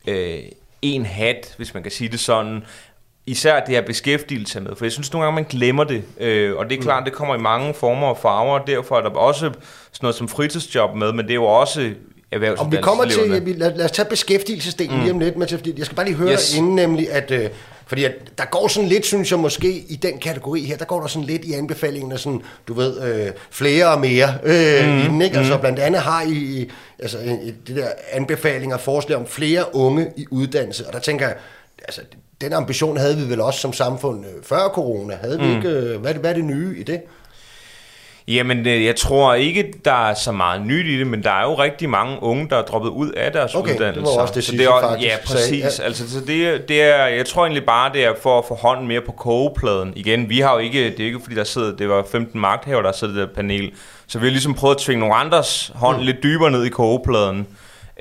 øh, 0.08 0.40
en 0.82 1.06
hat, 1.06 1.54
hvis 1.58 1.74
man 1.74 1.84
kan 1.84 1.92
sige 1.92 2.10
det 2.10 2.20
sådan, 2.20 2.64
især 3.32 3.60
det 3.60 3.76
her 3.76 3.82
beskæftigelse 3.82 4.62
med, 4.62 4.72
for 4.78 4.86
jeg 4.86 4.92
synes 4.92 5.14
nogle 5.14 5.26
gange, 5.26 5.36
man 5.36 5.46
glemmer 5.50 5.84
det, 5.84 6.04
øh, 6.20 6.56
og 6.56 6.66
det 6.66 6.76
er 6.76 6.80
mm. 6.80 6.84
klart, 6.84 7.06
det 7.06 7.14
kommer 7.14 7.36
i 7.36 7.40
mange 7.40 7.74
former 7.74 8.08
og 8.08 8.18
farver, 8.18 8.60
og 8.60 8.68
derfor 8.68 8.98
er 8.98 9.02
der 9.02 9.10
også 9.10 9.40
sådan 9.40 9.54
noget 10.02 10.16
som 10.16 10.28
fritidsjob 10.28 10.96
med, 10.96 11.14
men 11.14 11.26
det 11.26 11.32
er 11.32 11.36
jo 11.36 11.46
også 11.46 11.92
om 12.58 12.72
vi 12.72 12.78
kommer 12.82 13.06
til, 13.06 13.44
lad, 13.58 13.76
lad 13.76 13.86
os 13.86 13.92
tage 13.92 14.10
beskæftigelsesdelen 14.10 14.96
mm. 14.96 15.02
lige 15.02 15.14
om 15.14 15.20
lidt, 15.20 15.38
men 15.38 15.48
jeg 15.78 15.86
skal 15.86 15.96
bare 15.96 16.06
lige 16.06 16.16
høre 16.16 16.32
yes. 16.32 16.58
inden 16.58 16.76
nemlig, 16.76 17.12
at, 17.12 17.32
øh, 17.32 17.50
fordi 17.86 18.04
at 18.04 18.12
der 18.38 18.46
går 18.46 18.68
sådan 18.68 18.90
lidt, 18.90 19.06
synes 19.06 19.32
jeg 19.32 19.40
måske, 19.40 19.72
i 19.90 19.96
den 19.96 20.18
kategori 20.20 20.62
her, 20.62 20.78
der 20.78 20.86
går 20.86 21.00
der 21.00 21.08
sådan 21.08 21.28
lidt 21.28 21.46
i 21.46 21.54
anbefalingen 21.54 22.12
af 22.12 22.20
sådan, 22.20 22.42
du 22.68 22.74
ved, 22.74 23.02
øh, 23.02 23.32
flere 23.50 23.88
og 23.88 24.00
mere 24.00 24.34
øh, 24.44 24.88
mm. 24.88 25.00
inden, 25.00 25.22
ikke? 25.22 25.38
Altså 25.38 25.54
mm. 25.54 25.60
blandt 25.60 25.80
andet 25.80 26.02
har 26.02 26.24
I 26.28 26.70
altså, 27.00 27.18
det 27.68 27.76
der 27.76 27.88
anbefalinger 28.12 28.76
og 28.76 28.82
forslag 28.82 29.18
om 29.18 29.28
flere 29.28 29.76
unge 29.76 30.08
i 30.18 30.26
uddannelse, 30.32 30.88
og 30.88 30.94
der 30.94 31.00
tænker 31.00 31.28
jeg, 31.28 31.36
altså, 31.82 32.02
den 32.42 32.54
ambition 32.54 32.98
havde 32.98 33.18
vi 33.18 33.30
vel 33.30 33.42
også 33.42 33.60
som 33.60 33.74
samfund 33.74 34.26
øh, 34.26 34.44
før 34.44 34.70
corona. 34.74 35.18
Havde 35.22 35.40
vi 35.40 35.46
mm. 35.46 35.56
ikke, 35.56 35.70
øh, 35.70 36.02
hvad, 36.02 36.14
det, 36.14 36.22
hvad 36.22 36.30
er 36.32 36.36
det 36.36 36.46
nye 36.46 36.80
i 36.80 36.84
det? 36.84 37.02
Jamen, 38.28 38.68
øh, 38.68 38.86
jeg 38.86 38.96
tror 38.96 39.34
ikke, 39.34 39.74
der 39.86 40.10
er 40.10 40.14
så 40.14 40.32
meget 40.32 40.62
nyt 40.62 40.86
i 40.86 41.00
det, 41.00 41.08
men 41.08 41.24
der 41.24 41.32
er 41.32 41.44
jo 41.44 41.54
rigtig 41.54 41.90
mange 41.90 42.24
unge, 42.24 42.50
der 42.50 42.58
er 42.58 42.62
droppet 42.62 42.90
ud 42.90 43.12
af 43.12 43.32
deres 43.32 43.56
okay, 43.56 43.74
uddannelser. 43.74 44.02
det 44.02 44.16
var 44.16 44.22
også 44.22 44.34
det 44.34 44.44
så 44.44 44.52
det 44.52 44.66
er, 44.66 44.82
faktisk 44.82 45.10
Ja, 45.10 45.18
præcis. 45.26 45.64
Sagde, 45.64 45.80
ja. 45.80 45.86
Altså, 45.86 46.10
så 46.10 46.20
det, 46.20 46.68
det 46.68 46.82
er, 46.82 47.06
jeg 47.06 47.26
tror 47.26 47.44
egentlig 47.44 47.66
bare, 47.66 47.94
det 47.94 48.06
er 48.06 48.14
for 48.22 48.40
at 48.40 48.46
få 48.46 48.56
hånden 48.56 48.88
mere 48.88 49.02
på 49.02 49.12
kogepladen. 49.12 49.94
Igen, 49.96 50.30
vi 50.30 50.40
har 50.40 50.54
jo 50.54 50.60
ikke, 50.60 50.84
det 50.84 51.00
er 51.00 51.06
ikke 51.06 51.20
fordi, 51.24 51.36
der 51.36 51.44
sidder, 51.44 51.76
det 51.76 51.90
var 51.90 52.06
15 52.12 52.42
magthaver, 52.42 52.82
der 52.82 52.92
sidder 52.92 53.14
i 53.14 53.20
det 53.20 53.28
der 53.28 53.36
panel. 53.36 53.72
Så 54.08 54.20
vi 54.20 54.26
har 54.26 54.32
ligesom 54.32 54.54
prøvet 54.54 54.76
at 54.76 54.82
tvinge 54.82 55.00
nogle 55.00 55.16
andres 55.16 55.72
hånd 55.76 55.98
mm. 55.98 56.04
lidt 56.04 56.24
dybere 56.24 56.52
ned 56.52 56.64
i 56.64 56.70
kogepladen. 56.70 57.48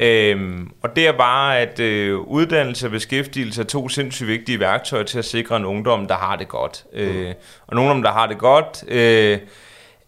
Øhm, 0.00 0.70
og 0.82 0.96
det 0.96 1.06
er 1.06 1.12
bare, 1.12 1.58
at 1.58 1.80
øh, 1.80 2.18
uddannelse 2.18 2.86
og 2.86 2.90
beskæftigelse 2.90 3.62
er 3.62 3.66
to 3.66 3.88
sindssygt 3.88 4.28
vigtige 4.28 4.60
værktøjer 4.60 5.04
til 5.04 5.18
at 5.18 5.24
sikre 5.24 5.56
en 5.56 5.64
ungdom, 5.64 6.08
der 6.08 6.14
har 6.14 6.36
det 6.36 6.48
godt. 6.48 6.84
Mm. 6.92 6.98
Øh, 6.98 7.34
og 7.66 7.72
en 7.72 7.78
ungdom, 7.78 8.02
der 8.02 8.12
har 8.12 8.26
det 8.26 8.38
godt, 8.38 8.84
øh, 8.88 9.38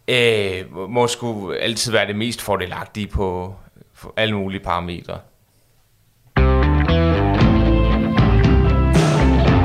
øh, 0.08 0.90
må 0.90 1.06
sgu 1.06 1.52
altid 1.52 1.92
være 1.92 2.06
det 2.06 2.16
mest 2.16 2.42
fordelagtige 2.42 3.06
på, 3.06 3.54
på 4.00 4.12
alle 4.16 4.36
mulige 4.36 4.60
parametre. 4.60 5.18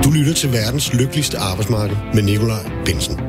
Du 0.04 0.12
lytter 0.12 0.34
til 0.36 0.50
verdens 0.54 0.94
lykkeligste 0.94 1.38
arbejdsmarked 1.38 1.98
med 2.14 2.24
Nikolaj 2.24 2.64
Bensen. 2.86 3.20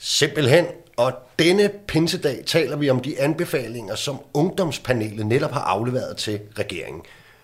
Simpelthen, 0.00 0.64
og 0.98 1.12
denne 1.38 1.70
pinsedag 1.86 2.42
taler 2.46 2.76
vi 2.76 2.90
om 2.90 3.00
de 3.00 3.20
anbefalinger, 3.20 3.94
som 3.94 4.20
ungdomspanelet 4.34 5.26
netop 5.26 5.52
har 5.52 5.60
afleveret 5.60 6.16
til 6.16 6.40
regeringen. 6.58 7.02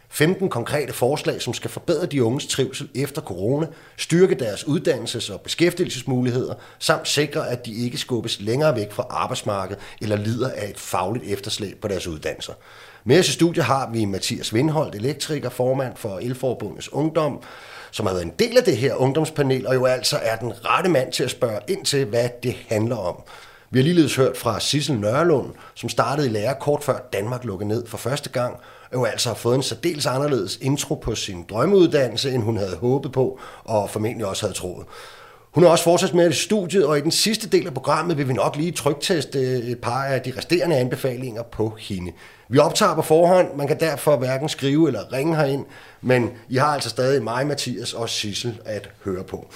15 0.08 0.48
konkrete 0.48 0.92
forslag, 0.92 1.42
som 1.42 1.54
skal 1.54 1.70
forbedre 1.70 2.06
de 2.06 2.24
unges 2.24 2.46
trivsel 2.46 2.88
efter 2.94 3.22
corona, 3.22 3.66
styrke 3.96 4.34
deres 4.34 4.64
uddannelses- 4.64 5.32
og 5.32 5.40
beskæftigelsesmuligheder, 5.40 6.54
samt 6.78 7.08
sikre, 7.08 7.48
at 7.48 7.66
de 7.66 7.84
ikke 7.84 7.98
skubbes 7.98 8.40
længere 8.40 8.76
væk 8.76 8.92
fra 8.92 9.06
arbejdsmarkedet 9.10 9.82
eller 10.02 10.16
lider 10.16 10.50
af 10.50 10.68
et 10.68 10.78
fagligt 10.78 11.24
efterslæb 11.24 11.80
på 11.80 11.88
deres 11.88 12.06
uddannelser. 12.06 12.52
Med 13.06 13.18
os 13.18 13.28
i 13.28 13.32
studiet 13.32 13.64
har 13.64 13.90
vi 13.92 14.04
Mathias 14.04 14.54
Vindholdt, 14.54 14.94
elektriker, 14.94 15.48
formand 15.48 15.92
for 15.96 16.18
Elforbundets 16.18 16.92
Ungdom, 16.92 17.42
som 17.90 18.06
har 18.06 18.12
været 18.12 18.24
en 18.24 18.32
del 18.38 18.56
af 18.58 18.64
det 18.64 18.76
her 18.76 18.94
ungdomspanel, 18.94 19.66
og 19.66 19.74
jo 19.74 19.84
altså 19.84 20.18
er 20.22 20.36
den 20.36 20.52
rette 20.64 20.90
mand 20.90 21.12
til 21.12 21.24
at 21.24 21.30
spørge 21.30 21.58
ind 21.68 21.84
til, 21.84 22.04
hvad 22.04 22.28
det 22.42 22.56
handler 22.68 22.96
om. 22.96 23.22
Vi 23.70 23.78
har 23.78 23.84
ligeledes 23.84 24.16
hørt 24.16 24.36
fra 24.36 24.60
Sissel 24.60 24.98
Nørlund, 24.98 25.50
som 25.74 25.88
startede 25.88 26.26
i 26.26 26.30
lære 26.30 26.54
kort 26.60 26.84
før 26.84 26.98
Danmark 27.12 27.44
lukkede 27.44 27.68
ned 27.68 27.86
for 27.86 27.98
første 27.98 28.30
gang, 28.30 28.56
og 28.90 28.94
jo 28.94 29.04
altså 29.04 29.28
har 29.28 29.36
fået 29.36 29.56
en 29.56 29.62
særdeles 29.62 30.06
anderledes 30.06 30.58
intro 30.62 30.94
på 30.94 31.14
sin 31.14 31.44
drømmeuddannelse, 31.50 32.30
end 32.30 32.42
hun 32.42 32.56
havde 32.56 32.76
håbet 32.76 33.12
på, 33.12 33.38
og 33.64 33.90
formentlig 33.90 34.26
også 34.26 34.46
havde 34.46 34.54
troet. 34.54 34.86
Hun 35.54 35.64
er 35.64 35.68
også 35.68 35.84
fortsat 35.84 36.14
med 36.14 36.30
i 36.30 36.32
studiet, 36.32 36.86
og 36.86 36.98
i 36.98 37.00
den 37.00 37.10
sidste 37.10 37.48
del 37.48 37.66
af 37.66 37.74
programmet 37.74 38.18
vil 38.18 38.28
vi 38.28 38.32
nok 38.32 38.56
lige 38.56 38.72
trygteste 38.72 39.40
et 39.40 39.78
par 39.78 40.04
af 40.04 40.22
de 40.22 40.32
resterende 40.36 40.76
anbefalinger 40.76 41.42
på 41.42 41.76
hende. 41.78 42.12
Vi 42.48 42.58
optager 42.58 42.94
på 42.94 43.02
forhånd, 43.02 43.56
man 43.56 43.66
kan 43.66 43.80
derfor 43.80 44.16
hverken 44.16 44.48
skrive 44.48 44.86
eller 44.88 45.12
ringe 45.12 45.36
herind, 45.36 45.64
men 46.00 46.30
I 46.48 46.56
har 46.56 46.66
altså 46.66 46.90
stadig 46.90 47.22
mig, 47.22 47.46
Mathias 47.46 47.92
og 47.92 48.08
Sissel 48.08 48.60
at 48.64 48.90
høre 49.04 49.24
på. 49.24 49.50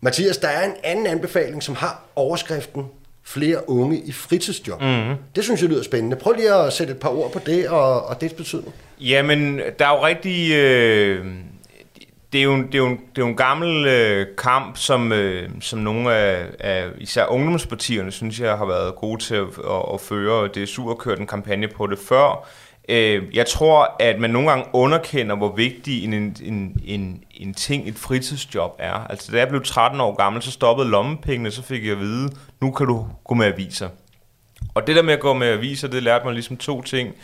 Mathias, 0.00 0.36
der 0.36 0.48
er 0.48 0.64
en 0.64 0.74
anden 0.84 1.06
anbefaling, 1.06 1.62
som 1.62 1.74
har 1.74 2.02
overskriften 2.16 2.84
flere 3.24 3.70
unge 3.70 4.00
i 4.00 4.12
fritidsjob. 4.12 4.80
Mm-hmm. 4.80 5.14
Det 5.36 5.44
synes 5.44 5.62
jeg 5.62 5.70
lyder 5.70 5.82
spændende. 5.82 6.16
Prøv 6.16 6.32
lige 6.32 6.54
at 6.54 6.72
sætte 6.72 6.92
et 6.92 6.98
par 6.98 7.08
ord 7.08 7.32
på 7.32 7.38
det 7.46 7.68
og, 7.68 8.06
og 8.06 8.20
dets 8.20 8.34
betydning. 8.34 8.74
Jamen, 9.00 9.60
der 9.78 9.86
er 9.86 9.96
jo 9.96 10.06
rigtig... 10.06 10.52
Øh, 10.52 11.26
det, 12.36 12.42
er 12.42 12.44
jo, 12.44 12.56
det, 12.56 12.74
er 12.74 12.78
jo, 12.78 12.88
det 12.88 13.18
er 13.18 13.22
jo 13.22 13.26
en 13.26 13.36
gammel 13.36 13.86
øh, 13.86 14.26
kamp, 14.38 14.76
som, 14.76 15.12
øh, 15.12 15.50
som 15.60 15.78
nogle 15.78 16.14
af, 16.14 16.46
af 16.60 16.88
især 16.98 17.26
ungdomspartierne, 17.26 18.12
synes 18.12 18.40
jeg, 18.40 18.56
har 18.56 18.66
været 18.66 18.94
gode 18.94 19.22
til 19.22 19.34
at, 19.34 19.42
at, 19.42 19.94
at 19.94 20.00
føre. 20.00 20.48
Det 20.48 20.62
er 20.62 20.66
sur 20.66 20.90
at 20.90 20.98
køre 20.98 21.20
en 21.20 21.26
kampagne 21.26 21.68
på 21.68 21.86
det 21.86 21.98
før. 22.08 22.48
Øh, 22.88 23.22
jeg 23.36 23.46
tror, 23.46 23.96
at 24.00 24.20
man 24.20 24.30
nogle 24.30 24.48
gange 24.48 24.64
underkender, 24.72 25.36
hvor 25.36 25.52
vigtig 25.56 26.04
en, 26.04 26.12
en, 26.14 26.80
en, 26.84 27.24
en 27.34 27.54
ting 27.54 27.88
et 27.88 27.96
fritidsjob 27.96 28.76
er. 28.78 29.06
Altså, 29.10 29.32
da 29.32 29.38
jeg 29.38 29.48
blev 29.48 29.62
13 29.64 30.00
år 30.00 30.14
gammel, 30.14 30.42
så 30.42 30.50
stoppede 30.50 30.88
lommepengene, 30.88 31.50
så 31.50 31.62
fik 31.62 31.84
jeg 31.84 31.92
at 31.92 32.00
vide, 32.00 32.30
nu 32.60 32.70
kan 32.70 32.86
du 32.86 33.06
gå 33.24 33.34
med 33.34 33.46
aviser. 33.46 33.88
Og 34.74 34.86
det 34.86 34.96
der 34.96 35.02
med 35.02 35.14
at 35.14 35.20
gå 35.20 35.32
med 35.32 35.48
aviser, 35.48 35.88
det 35.88 36.02
lærte 36.02 36.24
mig 36.24 36.34
ligesom 36.34 36.56
to 36.56 36.82
ting. 36.82 37.14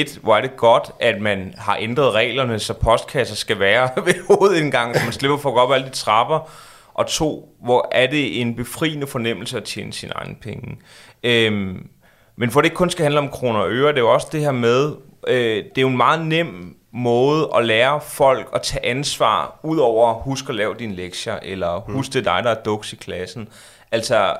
Et, 0.00 0.18
hvor 0.22 0.36
er 0.36 0.40
det 0.40 0.56
godt, 0.56 0.90
at 1.00 1.20
man 1.20 1.54
har 1.58 1.76
ændret 1.80 2.12
reglerne, 2.12 2.58
så 2.58 2.72
postkasser 2.72 3.36
skal 3.36 3.58
være 3.58 3.90
ved 4.06 4.14
hovedindgangen, 4.26 4.94
så 4.94 5.04
man 5.04 5.12
slipper 5.12 5.38
for 5.38 5.48
at 5.48 5.54
gå 5.54 5.60
op 5.60 5.72
alle 5.72 5.86
de 5.86 5.92
trapper. 5.92 6.50
Og 6.94 7.06
to, 7.06 7.56
hvor 7.64 7.88
er 7.92 8.06
det 8.06 8.40
en 8.40 8.56
befriende 8.56 9.06
fornemmelse 9.06 9.56
at 9.56 9.64
tjene 9.64 9.92
sine 9.92 10.12
egne 10.12 10.34
penge. 10.34 10.78
Øhm, 11.22 11.88
men 12.36 12.50
for 12.50 12.60
det 12.60 12.66
ikke 12.66 12.76
kun 12.76 12.90
skal 12.90 13.02
handle 13.02 13.20
om 13.20 13.28
kroner 13.28 13.60
og 13.60 13.70
øre, 13.70 13.88
det 13.88 13.98
er 13.98 14.02
jo 14.02 14.12
også 14.12 14.28
det 14.32 14.40
her 14.40 14.52
med, 14.52 14.92
øh, 15.28 15.56
det 15.56 15.78
er 15.78 15.82
jo 15.82 15.88
en 15.88 15.96
meget 15.96 16.26
nem 16.26 16.76
måde 16.92 17.50
at 17.56 17.64
lære 17.64 18.00
folk 18.00 18.48
at 18.54 18.62
tage 18.62 18.86
ansvar, 18.86 19.60
ud 19.62 19.78
over 19.78 20.14
husk 20.14 20.48
at 20.48 20.54
lave 20.54 20.74
dine 20.78 20.94
lektier, 20.94 21.38
eller 21.42 21.80
husk 21.80 22.12
det 22.12 22.26
er 22.26 22.34
dig, 22.34 22.44
der 22.44 22.50
er 22.50 22.62
duks 22.62 22.92
i 22.92 22.96
klassen. 22.96 23.48
Altså, 23.92 24.36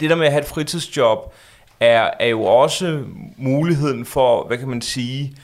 det 0.00 0.10
der 0.10 0.16
med 0.16 0.26
at 0.26 0.32
have 0.32 0.42
et 0.42 0.48
fritidsjob, 0.48 1.34
er, 1.82 2.10
er 2.20 2.26
jo 2.26 2.42
også 2.42 3.04
muligheden 3.36 4.04
for, 4.04 4.46
hvad 4.46 4.58
kan 4.58 4.68
man 4.68 4.82
sige, 4.82 5.36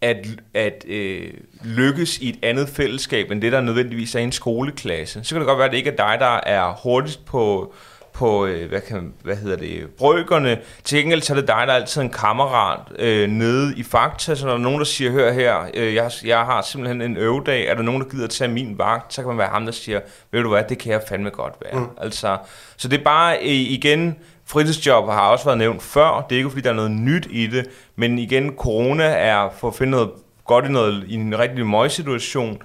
at, 0.00 0.26
at 0.54 0.84
øh, 0.88 1.30
lykkes 1.64 2.18
i 2.18 2.28
et 2.28 2.38
andet 2.42 2.68
fællesskab, 2.68 3.30
end 3.30 3.42
det, 3.42 3.52
der 3.52 3.60
nødvendigvis 3.60 4.14
er 4.14 4.20
en 4.20 4.32
skoleklasse. 4.32 5.24
Så 5.24 5.34
kan 5.34 5.40
det 5.40 5.46
godt 5.46 5.58
være, 5.58 5.66
at 5.66 5.72
det 5.72 5.78
ikke 5.78 5.90
er 5.90 5.96
dig, 5.96 6.16
der 6.20 6.40
er 6.46 6.80
hurtigst 6.82 7.24
på, 7.24 7.74
på 8.12 8.46
øh, 8.46 8.68
hvad, 8.68 8.80
kan, 8.80 9.12
hvad 9.22 9.36
hedder 9.36 9.56
det, 9.56 9.90
brøkerne. 9.98 10.58
Til 10.84 10.98
gengæld 10.98 11.22
så 11.22 11.32
er 11.32 11.36
det 11.36 11.48
dig, 11.48 11.62
der 11.66 11.72
er 11.72 11.76
altid 11.76 12.02
en 12.02 12.10
kammerat 12.10 12.80
øh, 12.98 13.28
nede 13.28 13.74
i 13.76 13.82
Fakta, 13.82 14.34
så 14.34 14.44
når 14.44 14.52
der 14.52 14.58
er 14.58 14.62
nogen, 14.62 14.78
der 14.78 14.84
siger, 14.84 15.10
hør 15.10 15.32
her, 15.32 15.66
øh, 15.74 15.94
jeg, 15.94 16.10
jeg 16.24 16.38
har 16.38 16.62
simpelthen 16.62 17.02
en 17.02 17.16
øvedag, 17.16 17.66
er 17.66 17.74
der 17.74 17.82
nogen, 17.82 18.02
der 18.02 18.08
gider 18.08 18.26
tage 18.26 18.50
min 18.50 18.78
vagt, 18.78 19.14
så 19.14 19.22
kan 19.22 19.28
man 19.28 19.38
være 19.38 19.48
ham, 19.48 19.64
der 19.64 19.72
siger, 19.72 20.00
ved 20.30 20.42
du 20.42 20.48
hvad, 20.48 20.64
det 20.68 20.78
kan 20.78 20.92
jeg 20.92 21.02
fandme 21.08 21.30
godt 21.30 21.54
være. 21.64 21.80
Mm. 21.80 21.86
Altså, 22.00 22.38
så 22.76 22.88
det 22.88 23.00
er 23.00 23.04
bare 23.04 23.36
øh, 23.36 23.50
igen, 23.50 24.16
fritidsjob 24.46 25.08
har 25.08 25.28
også 25.30 25.44
været 25.44 25.58
nævnt 25.58 25.82
før, 25.82 26.26
det 26.28 26.34
er 26.34 26.38
ikke 26.38 26.50
fordi, 26.50 26.62
der 26.62 26.70
er 26.70 26.74
noget 26.74 26.90
nyt 26.90 27.26
i 27.30 27.46
det, 27.46 27.66
men 27.96 28.18
igen, 28.18 28.50
corona 28.56 29.04
er 29.04 29.48
for 29.58 29.68
at 29.68 29.74
finde 29.74 29.90
noget 29.90 30.10
godt 30.44 30.64
i, 30.64 30.68
noget, 30.68 31.04
i 31.08 31.14
en 31.14 31.38
rigtig 31.38 31.66
møgsituation, 31.66 32.58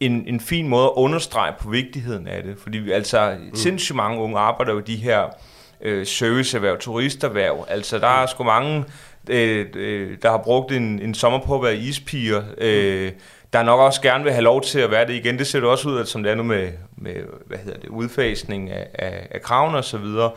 en, 0.00 0.24
en 0.26 0.40
fin 0.40 0.68
måde 0.68 0.84
at 0.84 0.92
understrege 0.96 1.52
på 1.60 1.70
vigtigheden 1.70 2.28
af 2.28 2.42
det. 2.42 2.56
Fordi 2.58 2.90
altså, 2.90 3.36
mm. 3.38 3.54
sindssygt 3.54 3.96
mange 3.96 4.20
unge 4.20 4.38
arbejder 4.38 4.72
jo 4.72 4.80
de 4.80 4.96
her 4.96 5.22
øh, 5.80 6.06
serviceerhverv, 6.06 6.78
turisterhverv. 6.78 7.66
Altså, 7.68 7.98
der 7.98 8.22
er 8.22 8.26
sgu 8.26 8.44
mange, 8.44 8.84
øh, 9.30 9.66
øh, 9.74 10.16
der 10.22 10.30
har 10.30 10.42
brugt 10.44 10.72
en, 10.72 11.00
en 11.02 11.14
sommer 11.14 11.38
på 11.38 11.54
at 11.54 11.62
være 11.62 11.76
ispiger, 11.76 12.42
øh, 12.58 13.12
der 13.52 13.62
nok 13.62 13.80
også 13.80 14.02
gerne 14.02 14.24
vil 14.24 14.32
have 14.32 14.44
lov 14.44 14.62
til 14.62 14.78
at 14.78 14.90
være 14.90 15.06
det 15.06 15.14
igen. 15.14 15.38
Det 15.38 15.46
ser 15.46 15.60
det 15.60 15.68
også 15.68 15.88
ud, 15.88 16.04
som 16.04 16.22
det 16.22 16.32
er 16.32 16.36
nu 16.36 16.42
med, 16.42 16.68
med 16.96 17.14
hvad 17.46 17.58
hedder 17.58 17.80
det, 17.80 17.88
udfasning 17.88 18.70
af, 18.70 18.86
af, 18.94 19.28
af 19.30 19.42
kravene 19.42 19.78
og 19.78 19.84
så 19.84 19.98
videre. 19.98 20.30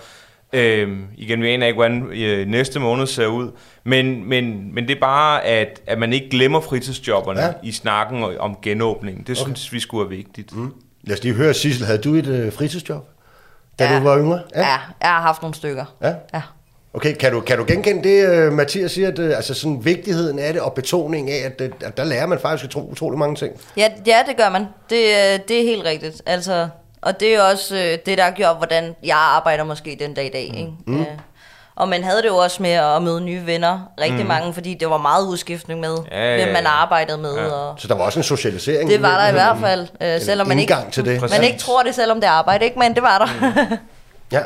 Øhm, 0.53 1.07
igen, 1.17 1.41
vi 1.41 1.49
aner 1.49 1.67
ikke, 1.67 1.75
hvordan 1.75 2.03
øh, 2.11 2.47
næste 2.47 2.79
måned 2.79 3.07
ser 3.07 3.27
ud, 3.27 3.51
men, 3.83 4.29
men, 4.29 4.75
men 4.75 4.87
det 4.87 4.95
er 4.95 4.99
bare, 4.99 5.45
at, 5.45 5.81
at 5.87 5.99
man 5.99 6.13
ikke 6.13 6.29
glemmer 6.29 6.59
fritidsjobberne 6.59 7.41
ja. 7.41 7.51
i 7.63 7.71
snakken 7.71 8.23
om 8.39 8.57
genåbning. 8.61 9.27
Det 9.27 9.41
okay. 9.41 9.53
synes 9.53 9.73
vi 9.73 9.79
skulle 9.79 10.09
være 10.09 10.17
vigtigt. 10.17 10.55
Mm. 10.55 10.73
Lad 11.03 11.17
os 11.17 11.23
lige 11.23 11.35
høre, 11.35 11.53
Sissel, 11.53 11.85
havde 11.85 11.99
du 11.99 12.13
et 12.13 12.27
øh, 12.27 12.53
fritidsjob, 12.53 13.09
da 13.79 13.85
ja. 13.85 13.99
du 13.99 14.03
var 14.03 14.17
yngre? 14.19 14.39
Ja. 14.55 14.59
ja, 14.59 14.77
jeg 15.01 15.09
har 15.09 15.21
haft 15.21 15.41
nogle 15.41 15.55
stykker. 15.55 15.85
Ja? 16.01 16.13
Ja. 16.33 16.41
Okay, 16.93 17.15
kan 17.15 17.31
du, 17.31 17.39
kan 17.39 17.57
du 17.57 17.65
genkende 17.67 18.09
det, 18.09 18.47
uh, 18.47 18.53
Mathias 18.53 18.91
siger, 18.91 19.07
at 19.07 19.19
uh, 19.19 19.25
altså 19.25 19.53
sådan 19.53 19.85
vigtigheden 19.85 20.39
af 20.39 20.53
det, 20.53 20.61
og 20.61 20.73
betoningen 20.73 21.33
af, 21.33 21.45
at, 21.45 21.61
at 21.83 21.97
der 21.97 22.03
lærer 22.03 22.25
man 22.25 22.39
faktisk 22.39 22.65
utro, 22.65 22.89
utrolig 22.91 23.19
mange 23.19 23.35
ting? 23.35 23.53
Ja, 23.77 23.91
ja, 24.07 24.17
det 24.27 24.37
gør 24.37 24.49
man. 24.49 24.61
Det, 24.61 25.47
det 25.47 25.59
er 25.59 25.63
helt 25.63 25.85
rigtigt. 25.85 26.21
Altså, 26.25 26.69
og 27.01 27.19
det 27.19 27.35
er 27.35 27.41
også 27.41 27.75
øh, 27.75 27.97
det, 28.05 28.17
der 28.17 28.23
har 28.23 28.31
gjort, 28.31 28.57
hvordan 28.57 28.95
jeg 29.03 29.17
arbejder 29.17 29.63
måske 29.63 29.97
den 29.99 30.13
dag 30.13 30.25
i 30.25 30.29
dag. 30.29 30.53
Ikke? 30.57 30.71
Mm. 30.87 30.99
Ja. 30.99 31.05
Og 31.75 31.89
man 31.89 32.03
havde 32.03 32.21
det 32.21 32.27
jo 32.27 32.35
også 32.35 32.61
med 32.61 32.71
at 32.71 33.01
møde 33.01 33.21
nye 33.21 33.45
venner, 33.45 33.91
rigtig 34.01 34.21
mm. 34.21 34.27
mange, 34.27 34.53
fordi 34.53 34.73
det 34.73 34.89
var 34.89 34.97
meget 34.97 35.27
udskiftning 35.27 35.79
med, 35.79 35.97
ja, 36.11 36.17
ja, 36.17 36.37
ja. 36.37 36.43
hvem 36.43 36.53
man 36.53 36.65
arbejdede 36.65 37.17
med. 37.17 37.35
Ja. 37.35 37.45
Og 37.45 37.79
så 37.79 37.87
der 37.87 37.95
var 37.95 38.03
også 38.03 38.19
en 38.19 38.23
socialisering? 38.23 38.89
Det 38.89 39.01
var 39.01 39.21
der 39.21 39.29
i 39.29 39.31
hvert 39.31 39.57
fald, 39.59 39.87
øh, 40.01 40.21
selvom 40.21 40.47
man 40.47 40.59
ikke, 40.59 40.75
til 40.91 41.05
det. 41.05 41.21
man 41.21 41.43
ikke 41.43 41.59
tror 41.59 41.83
det, 41.83 41.95
selvom 41.95 42.21
det 42.21 42.27
er 42.27 42.31
arbejde, 42.31 42.65
ikke? 42.65 42.79
men 42.79 42.95
det 42.95 43.03
var 43.03 43.17
der. 43.17 43.27
Mm. 43.69 43.77
Ja, 44.31 44.41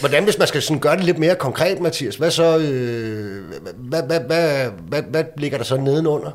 hvordan 0.00 0.24
hvis 0.24 0.38
man 0.38 0.48
skal 0.48 0.62
sådan 0.62 0.80
gøre 0.80 0.96
det 0.96 1.04
lidt 1.04 1.18
mere 1.18 1.34
konkret, 1.34 1.80
Mathias, 1.80 2.16
hvad 2.16 2.30
så, 2.30 2.58
øh, 2.58 3.44
hvad, 3.76 4.02
hvad, 4.02 4.20
hvad, 4.20 4.70
hvad, 4.88 5.02
hvad 5.02 5.24
ligger 5.36 5.58
der 5.58 5.64
så 5.64 5.76
nedenunder? 5.76 6.30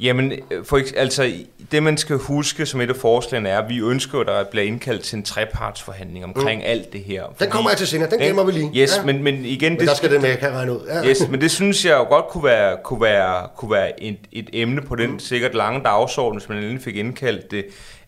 Jamen, 0.00 0.32
øh, 0.50 0.64
for, 0.64 0.80
altså, 0.96 1.32
det 1.72 1.82
man 1.82 1.96
skal 1.96 2.16
huske 2.16 2.66
som 2.66 2.80
et 2.80 2.90
af 2.90 2.96
forslagene 2.96 3.48
er, 3.48 3.58
at 3.58 3.68
vi 3.68 3.78
ønsker, 3.80 4.20
at 4.20 4.26
der 4.26 4.44
bliver 4.44 4.66
indkaldt 4.66 5.02
til 5.02 5.16
en 5.16 5.22
trepartsforhandling 5.22 6.24
omkring 6.24 6.60
mm. 6.60 6.66
alt 6.66 6.92
det 6.92 7.00
her. 7.00 7.24
Den 7.40 7.50
kommer 7.50 7.70
jeg 7.70 7.78
til 7.78 7.86
senere, 7.86 8.10
den 8.10 8.18
glemmer 8.18 8.44
vi 8.44 8.52
lige. 8.52 8.70
Yes, 8.76 8.96
Ja. 8.96 9.04
men, 9.04 9.22
men 9.22 9.44
igen... 9.44 9.72
Men 9.72 9.86
der 9.86 9.94
skal 9.94 10.10
det 10.10 10.20
med, 10.20 10.28
jeg 10.28 10.38
kan 10.38 10.52
regne 10.52 10.72
ud. 10.72 10.86
Ja. 10.88 11.08
Yes, 11.08 11.28
men 11.30 11.40
det 11.40 11.50
synes 11.60 11.84
jeg 11.84 11.92
jo 11.92 12.04
godt 12.04 12.28
kunne 12.28 12.44
være, 12.44 12.76
kunne 12.84 13.00
være, 13.00 13.48
kunne 13.56 13.70
være 13.70 14.02
et, 14.02 14.18
et 14.32 14.50
emne 14.52 14.82
på 14.82 14.96
den 14.96 15.10
mm. 15.10 15.18
sikkert 15.18 15.54
lange 15.54 15.82
dagsorden, 15.84 16.38
hvis 16.38 16.48
man 16.48 16.58
endelig 16.58 16.82
fik 16.82 16.96
indkaldt 16.96 17.50
det. 17.50 17.64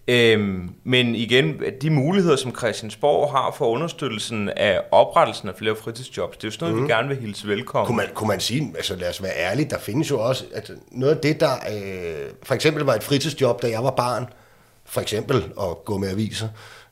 Øhm, 0.09 0.71
men 0.85 1.15
igen, 1.15 1.63
de 1.83 1.91
muligheder, 1.91 2.37
som 2.37 2.57
Christiansborg 2.57 3.31
har 3.31 3.55
for 3.59 3.67
understøttelsen 3.67 4.49
af 4.49 4.81
oprettelsen 4.91 5.49
af 5.49 5.55
flere 5.59 5.77
fritidsjobs, 5.77 6.37
det 6.37 6.45
er 6.45 6.49
jo 6.49 6.53
sådan 6.53 6.69
noget, 6.69 6.83
mm. 6.83 6.89
vi 6.89 6.93
gerne 6.93 7.09
vil 7.09 7.17
hilse 7.17 7.49
velkommen. 7.49 7.87
Kunne 7.87 7.97
man, 7.97 8.07
kunne 8.15 8.29
man 8.29 8.41
sige, 8.41 8.73
altså 8.77 8.97
lad 8.97 9.09
os 9.09 9.23
være 9.23 9.37
ærlige, 9.37 9.71
der 9.71 9.79
findes 9.79 10.11
jo 10.11 10.21
også, 10.21 10.45
at 10.55 10.71
noget 10.91 11.15
af 11.15 11.21
det, 11.21 11.41
der 11.41 11.53
øh, 11.53 12.31
for 12.43 12.55
eksempel 12.55 12.85
var 12.85 12.95
et 12.95 13.03
fritidsjob, 13.03 13.63
da 13.63 13.71
jeg 13.71 13.85
var 13.85 13.91
barn, 13.91 14.27
for 14.85 15.01
eksempel 15.01 15.37
at 15.37 15.85
gå 15.85 15.99
med 15.99 16.11
aviser, 16.11 16.49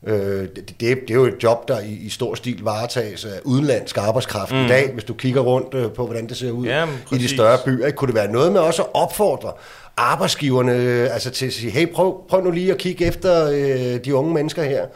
øh, 0.07 0.17
det, 0.17 0.57
det, 0.57 0.81
det 0.81 1.11
er 1.11 1.15
jo 1.15 1.25
et 1.25 1.43
job, 1.43 1.69
der 1.69 1.81
i, 1.81 1.93
i 1.93 2.09
stor 2.09 2.35
stil 2.35 2.63
varetages 2.63 3.25
af 3.25 3.41
udenlandsk 3.45 3.97
arbejdskraft 3.97 4.53
mm. 4.53 4.65
i 4.65 4.69
dag, 4.69 4.91
hvis 4.93 5.05
du 5.05 5.15
kigger 5.15 5.41
rundt 5.41 5.75
øh, 5.75 5.93
på, 5.93 6.05
hvordan 6.05 6.29
det 6.29 6.37
ser 6.37 6.51
ud 6.51 6.67
Jamen, 6.67 6.95
i 7.13 7.19
de 7.19 7.29
større 7.29 7.59
byer. 7.65 7.87
Ikke? 7.87 7.97
Kunne 7.97 8.07
det 8.07 8.15
være 8.15 8.33
noget 8.33 8.53
med 8.53 8.61
også 8.61 8.83
at 8.83 8.89
opfordre 8.95 9.53
arbejdsgiverne 9.99 10.73
øh, 10.73 11.15
altså 11.15 11.31
til 11.31 11.47
at 11.47 11.53
sige, 11.53 11.71
hey, 11.71 11.93
prøv, 11.93 12.29
prøv 12.29 12.45
nu 12.45 12.51
lige 12.51 12.73
at 12.73 12.79
kigge 12.79 13.05
efter 13.05 13.51
øh, 13.51 14.05
de 14.05 14.15
unge 14.15 14.35
mennesker 14.35 14.63
her, 14.63 14.87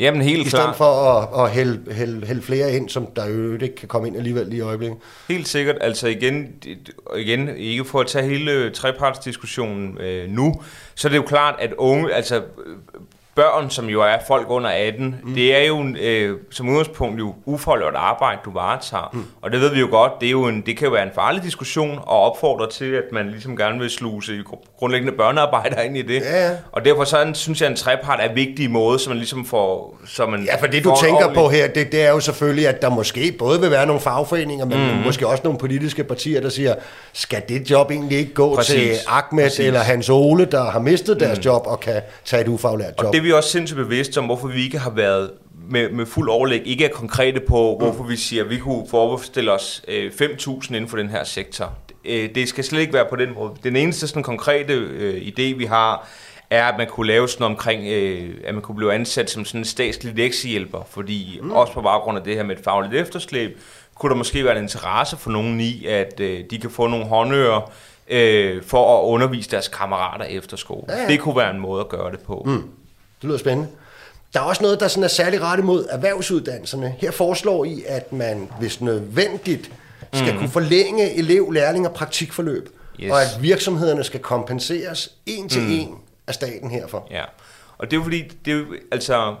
Jamen 0.00 0.22
helt 0.22 0.46
i 0.46 0.50
stedet 0.50 0.64
klart. 0.64 0.76
for 0.76 0.84
at, 0.84 1.44
at 1.44 1.50
hælde, 1.50 1.92
hælde, 1.92 2.26
hælde 2.26 2.42
flere 2.42 2.72
ind, 2.72 2.88
som 2.88 3.06
der 3.16 3.26
jo 3.26 3.52
ikke 3.52 3.76
kan 3.76 3.88
komme 3.88 4.08
ind 4.08 4.16
alligevel 4.16 4.46
lige 4.46 4.58
i 4.58 4.60
øjeblikket. 4.60 4.98
Helt 5.28 5.48
sikkert. 5.48 5.76
Altså 5.80 6.08
igen, 6.08 6.48
igen 7.16 7.48
ikke 7.56 7.84
for 7.84 8.00
at 8.00 8.06
tage 8.06 8.24
hele 8.24 8.70
trepartsdiskussionen 8.70 9.98
øh, 9.98 10.30
nu, 10.30 10.62
så 10.94 11.08
er 11.08 11.10
det 11.10 11.16
jo 11.16 11.22
klart, 11.22 11.54
at 11.58 11.72
unge, 11.72 12.14
altså 12.14 12.36
øh, 12.36 12.42
børn, 13.34 13.70
som 13.70 13.86
jo 13.86 14.02
er 14.02 14.16
folk 14.26 14.46
under 14.50 14.70
18, 14.70 15.16
mm. 15.24 15.34
det 15.34 15.56
er 15.56 15.66
jo 15.66 15.84
øh, 16.00 16.36
som 16.50 16.68
udgangspunkt 16.68 17.18
jo 17.18 17.34
ufaglært 17.44 17.94
arbejde, 17.96 18.40
du 18.44 18.50
varetager. 18.52 19.10
Mm. 19.12 19.24
Og 19.42 19.52
det 19.52 19.60
ved 19.60 19.70
vi 19.70 19.80
jo 19.80 19.88
godt, 19.90 20.12
det, 20.20 20.26
er 20.26 20.30
jo 20.30 20.44
en, 20.46 20.60
det 20.66 20.76
kan 20.76 20.86
jo 20.86 20.92
være 20.92 21.02
en 21.02 21.10
farlig 21.14 21.42
diskussion 21.42 21.98
og 22.02 22.20
opfordre 22.20 22.70
til, 22.70 22.92
at 22.92 23.04
man 23.12 23.28
ligesom 23.30 23.56
gerne 23.56 23.78
vil 23.78 23.90
sluse 23.90 24.32
gru- 24.48 24.76
grundlæggende 24.78 25.16
børnearbejder 25.16 25.80
ind 25.80 25.96
i 25.96 26.02
det. 26.02 26.20
Ja, 26.20 26.48
ja. 26.48 26.56
Og 26.72 26.84
derfor 26.84 27.04
så 27.04 27.30
synes 27.34 27.60
jeg, 27.60 27.66
at 27.66 27.70
en 27.70 27.76
trepart 27.76 28.20
er 28.22 28.34
vigtig 28.34 28.70
måde, 28.70 28.98
så 28.98 29.08
man 29.10 29.16
ligesom 29.18 29.46
får... 29.46 29.98
Så 30.06 30.26
man 30.26 30.42
Ja, 30.44 30.56
for 30.60 30.66
det 30.66 30.84
du 30.84 30.94
tænker 31.02 31.16
ordentlig- 31.24 31.34
på 31.42 31.48
her, 31.48 31.66
det, 31.68 31.92
det 31.92 32.02
er 32.06 32.10
jo 32.10 32.20
selvfølgelig, 32.20 32.68
at 32.68 32.82
der 32.82 32.88
måske 32.90 33.34
både 33.38 33.60
vil 33.60 33.70
være 33.70 33.86
nogle 33.86 34.00
fagforeninger, 34.00 34.64
men 34.64 34.78
mm. 34.78 35.02
måske 35.04 35.26
også 35.26 35.40
nogle 35.44 35.58
politiske 35.58 36.04
partier, 36.04 36.40
der 36.40 36.48
siger, 36.48 36.74
skal 37.12 37.42
det 37.48 37.70
job 37.70 37.90
egentlig 37.90 38.18
ikke 38.18 38.34
gå 38.34 38.54
Præcis. 38.56 38.74
til 38.74 38.90
Ahmed 39.08 39.44
Præcis. 39.44 39.60
eller 39.66 39.80
Hans 39.80 40.08
Ole, 40.10 40.44
der 40.44 40.64
har 40.70 40.78
mistet 40.80 41.20
deres 41.20 41.44
job 41.44 41.62
og 41.66 41.80
kan 41.80 42.02
tage 42.24 42.42
et 42.42 42.48
ufaglært 42.48 42.92
job? 43.02 43.12
Er 43.20 43.24
vi 43.24 43.32
også 43.32 43.50
sindssygt 43.50 43.76
bevidste 43.76 44.18
om, 44.18 44.24
hvorfor 44.24 44.48
vi 44.48 44.64
ikke 44.64 44.78
har 44.78 44.90
været 44.90 45.30
med, 45.68 45.90
med 45.90 46.06
fuld 46.06 46.28
overlæg, 46.28 46.62
ikke 46.66 46.84
er 46.84 46.88
konkrete 46.88 47.40
på, 47.40 47.76
hvorfor 47.78 48.04
vi 48.04 48.16
siger, 48.16 48.44
at 48.44 48.50
vi 48.50 48.58
kunne 48.58 48.86
forestille 48.90 49.52
os 49.52 49.82
øh, 49.88 50.12
5.000 50.20 50.68
inden 50.68 50.88
for 50.88 50.96
den 50.96 51.08
her 51.08 51.24
sektor. 51.24 51.72
Øh, 52.04 52.34
det 52.34 52.48
skal 52.48 52.64
slet 52.64 52.80
ikke 52.80 52.92
være 52.92 53.06
på 53.10 53.16
den 53.16 53.34
måde. 53.34 53.52
Den 53.62 53.76
eneste 53.76 54.08
sådan 54.08 54.22
konkrete 54.22 54.72
øh, 54.72 55.14
idé, 55.14 55.58
vi 55.58 55.64
har, 55.64 56.08
er, 56.50 56.64
at 56.64 56.74
man 56.78 56.86
kunne 56.86 57.06
lave 57.06 57.28
sådan 57.28 57.46
omkring, 57.46 57.86
øh, 57.86 58.34
at 58.44 58.54
man 58.54 58.62
kunne 58.62 58.76
blive 58.76 58.94
ansat 58.94 59.30
som 59.30 59.44
sådan 59.44 59.60
en 59.60 59.64
statslig 59.64 60.14
lektiehjælper, 60.14 60.82
fordi 60.90 61.40
mm. 61.42 61.50
også 61.50 61.72
på 61.72 61.82
baggrund 61.82 62.18
af 62.18 62.24
det 62.24 62.36
her 62.36 62.42
med 62.42 62.56
et 62.56 62.64
fagligt 62.64 62.94
efterslæb, 62.94 63.60
kunne 63.94 64.10
der 64.10 64.16
måske 64.16 64.44
være 64.44 64.56
en 64.56 64.62
interesse 64.62 65.16
for 65.16 65.30
nogen 65.30 65.60
i, 65.60 65.86
at 65.86 66.20
øh, 66.20 66.44
de 66.50 66.58
kan 66.58 66.70
få 66.70 66.86
nogle 66.86 67.04
håndører 67.04 67.72
øh, 68.08 68.62
for 68.62 68.98
at 68.98 69.04
undervise 69.04 69.50
deres 69.50 69.68
kammerater 69.68 70.24
efter 70.24 70.56
skole. 70.56 70.84
Ja, 70.88 71.02
ja. 71.02 71.08
Det 71.08 71.20
kunne 71.20 71.36
være 71.36 71.50
en 71.50 71.60
måde 71.60 71.80
at 71.80 71.88
gøre 71.88 72.10
det 72.10 72.20
på. 72.20 72.42
Mm. 72.46 72.70
Det 73.20 73.28
lyder 73.28 73.38
spændende. 73.38 73.68
Der 74.34 74.40
er 74.40 74.44
også 74.44 74.62
noget, 74.62 74.80
der 74.80 74.88
sådan 74.88 75.04
er 75.04 75.08
særlig 75.08 75.40
rettet 75.40 75.66
mod 75.66 75.86
erhvervsuddannelserne. 75.90 76.94
Her 76.98 77.10
foreslår 77.10 77.64
I, 77.64 77.82
at 77.86 78.12
man, 78.12 78.50
hvis 78.58 78.80
nødvendigt, 78.80 79.70
skal 80.12 80.32
mm. 80.32 80.38
kunne 80.38 80.50
forlænge 80.50 81.14
elev-, 81.14 81.50
lærling- 81.50 81.86
og 81.86 81.94
praktikforløb, 81.94 82.68
Yes. 83.00 83.12
og 83.12 83.22
at 83.22 83.28
virksomhederne 83.40 84.04
skal 84.04 84.20
kompenseres 84.20 85.10
en 85.26 85.48
til 85.48 85.62
mm. 85.62 85.70
en 85.70 85.94
af 86.26 86.34
staten 86.34 86.70
herfor. 86.70 87.06
Ja, 87.10 87.24
og 87.78 87.90
det 87.90 87.92
er 87.92 87.96
jo 87.98 88.02
fordi, 88.02 88.22
det 88.44 88.52
er 88.52 88.56
jo, 88.56 88.64
altså, 88.92 89.34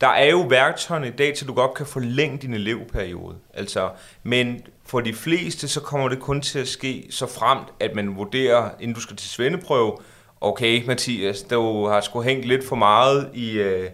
der 0.00 0.08
er 0.08 0.30
jo 0.30 0.40
værktøjerne 0.40 1.08
i 1.08 1.10
dag, 1.10 1.34
til 1.36 1.46
du 1.48 1.54
godt 1.54 1.74
kan 1.74 1.86
forlænge 1.86 2.38
din 2.38 2.54
elevperiode. 2.54 3.34
Altså, 3.54 3.90
men 4.22 4.60
for 4.86 5.00
de 5.00 5.14
fleste, 5.14 5.68
så 5.68 5.80
kommer 5.80 6.08
det 6.08 6.20
kun 6.20 6.40
til 6.40 6.58
at 6.58 6.68
ske 6.68 7.06
så 7.10 7.26
fremt, 7.26 7.68
at 7.80 7.94
man 7.94 8.16
vurderer, 8.16 8.70
inden 8.80 8.94
du 8.94 9.00
skal 9.00 9.16
til 9.16 9.28
svendeprøve, 9.28 9.96
okay, 10.42 10.84
Mathias, 10.86 11.42
du 11.42 11.86
har 11.86 12.00
sgu 12.00 12.22
hængt 12.22 12.44
lidt 12.44 12.68
for 12.68 12.76
meget 12.76 13.30
i... 13.34 13.58
Øh, 13.58 13.90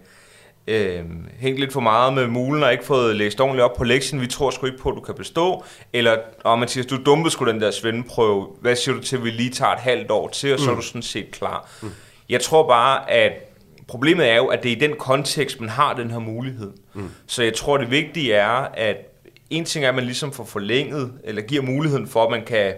øh, 0.69 1.05
hængt 1.39 1.61
lidt 1.61 1.73
for 1.73 1.81
meget 1.81 2.15
med 2.15 2.27
mulen 2.27 2.63
og 2.63 2.73
ikke 2.73 2.85
fået 2.85 3.17
læst 3.17 3.41
ordentligt 3.41 3.65
op 3.65 3.77
på 3.77 3.85
lektien. 3.85 4.21
Vi 4.21 4.27
tror 4.27 4.51
sgu 4.51 4.67
ikke 4.67 4.79
på, 4.79 4.89
at 4.89 4.97
du 4.97 5.01
kan 5.01 5.15
bestå. 5.15 5.65
Eller, 5.93 6.17
og 6.45 6.59
Mathias, 6.59 6.87
du 6.87 6.97
dumpede 7.07 7.33
sgu 7.33 7.45
den 7.45 7.61
der 7.61 7.71
svendeprøve. 7.71 8.47
Hvad 8.61 8.77
siger 8.77 8.95
du 8.95 9.01
til, 9.01 9.17
at 9.17 9.25
vi 9.25 9.31
lige 9.31 9.51
tager 9.51 9.73
et 9.73 9.79
halvt 9.79 10.11
år 10.11 10.29
til, 10.29 10.53
og 10.53 10.61
så 10.61 10.71
er 10.71 10.75
du 10.75 10.83
sådan 10.83 11.03
set 11.03 11.31
klar. 11.31 11.71
Mm. 11.83 11.91
Jeg 12.29 12.41
tror 12.41 12.69
bare, 12.69 13.11
at 13.11 13.33
problemet 13.87 14.31
er 14.31 14.37
jo, 14.37 14.47
at 14.47 14.63
det 14.63 14.73
er 14.73 14.77
i 14.77 14.79
den 14.79 14.97
kontekst, 14.99 15.61
man 15.61 15.69
har 15.69 15.95
den 15.95 16.11
her 16.11 16.19
mulighed. 16.19 16.73
Mm. 16.95 17.11
Så 17.27 17.43
jeg 17.43 17.55
tror, 17.55 17.77
det 17.77 17.91
vigtige 17.91 18.35
er, 18.35 18.69
at 18.75 18.97
en 19.51 19.65
ting 19.65 19.85
er, 19.85 19.89
at 19.89 19.95
man 19.95 20.05
ligesom 20.05 20.33
får 20.33 20.45
forlænget, 20.45 21.13
eller 21.25 21.43
giver 21.43 21.63
muligheden 21.63 22.09
for, 22.09 22.25
at 22.25 22.31
man 22.31 22.45
kan 22.45 22.75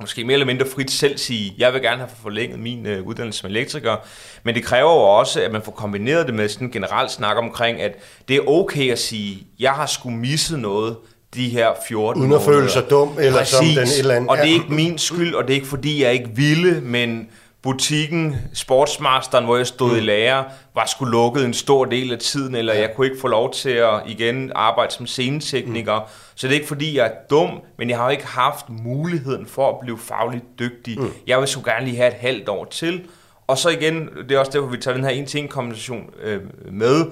måske 0.00 0.24
mere 0.24 0.32
eller 0.32 0.46
mindre 0.46 0.66
frit 0.74 0.90
selv 0.90 1.18
sige, 1.18 1.54
jeg 1.58 1.72
vil 1.72 1.82
gerne 1.82 1.96
have 1.98 2.08
forlænget 2.22 2.58
min 2.58 2.86
øh, 2.86 3.02
uddannelse 3.06 3.40
som 3.40 3.50
elektriker, 3.50 3.96
men 4.42 4.54
det 4.54 4.64
kræver 4.64 4.90
jo 4.92 5.00
også, 5.18 5.40
at 5.42 5.52
man 5.52 5.62
får 5.62 5.72
kombineret 5.72 6.26
det 6.26 6.34
med 6.34 6.48
sådan 6.48 6.66
en 6.66 6.72
generelt 6.72 7.10
snak 7.10 7.36
omkring, 7.36 7.80
at 7.80 7.92
det 8.28 8.36
er 8.36 8.40
okay 8.48 8.92
at 8.92 8.98
sige, 8.98 9.46
jeg 9.60 9.72
har 9.72 9.86
sgu 9.86 10.10
misset 10.10 10.58
noget 10.58 10.96
de 11.34 11.48
her 11.48 11.68
14 11.88 12.22
Uden 12.22 12.32
at 12.32 12.42
føle 12.42 12.70
sig 12.70 12.90
dum, 12.90 13.16
eller 13.18 13.44
som 13.44 13.64
den 13.64 13.78
et 13.78 13.98
eller 13.98 14.14
andet- 14.14 14.30
Og 14.30 14.36
det 14.36 14.48
er 14.50 14.54
ikke 14.54 14.72
min 14.74 14.98
skyld, 14.98 15.34
og 15.34 15.42
det 15.42 15.50
er 15.50 15.54
ikke 15.54 15.66
fordi, 15.66 16.02
jeg 16.02 16.12
ikke 16.12 16.30
ville, 16.34 16.80
men 16.80 17.28
butikken, 17.64 18.36
sportsmasteren, 18.52 19.44
hvor 19.44 19.56
jeg 19.56 19.66
stod 19.66 19.90
mm. 19.90 19.96
i 19.96 20.00
lærer, 20.00 20.44
var 20.74 20.86
sgu 20.86 21.04
lukket 21.04 21.44
en 21.44 21.54
stor 21.54 21.84
del 21.84 22.12
af 22.12 22.18
tiden, 22.18 22.54
eller 22.54 22.74
ja. 22.74 22.80
jeg 22.80 22.90
kunne 22.96 23.06
ikke 23.06 23.20
få 23.20 23.28
lov 23.28 23.52
til 23.52 23.70
at 23.70 24.02
igen 24.06 24.52
arbejde 24.54 24.92
som 24.92 25.06
scenetekniker. 25.06 25.98
Mm. 25.98 26.06
Så 26.34 26.46
det 26.46 26.52
er 26.52 26.56
ikke 26.56 26.68
fordi, 26.68 26.96
jeg 26.96 27.06
er 27.06 27.12
dum, 27.30 27.60
men 27.78 27.90
jeg 27.90 27.98
har 27.98 28.10
ikke 28.10 28.26
haft 28.26 28.68
muligheden 28.68 29.46
for 29.46 29.68
at 29.68 29.76
blive 29.80 29.98
fagligt 29.98 30.44
dygtig. 30.58 31.00
Mm. 31.00 31.10
Jeg 31.26 31.40
vil 31.40 31.48
så 31.48 31.60
gerne 31.60 31.84
lige 31.84 31.96
have 31.96 32.08
et 32.08 32.14
halvt 32.14 32.48
år 32.48 32.64
til. 32.64 33.04
Og 33.46 33.58
så 33.58 33.68
igen, 33.68 34.08
det 34.28 34.32
er 34.32 34.38
også 34.38 34.52
derfor, 34.52 34.66
vi 34.66 34.76
tager 34.76 34.96
den 34.96 35.04
her 35.04 35.10
en 35.10 35.26
til 35.26 35.48
kompensation 35.48 36.10
øh, 36.22 36.40
med, 36.72 37.06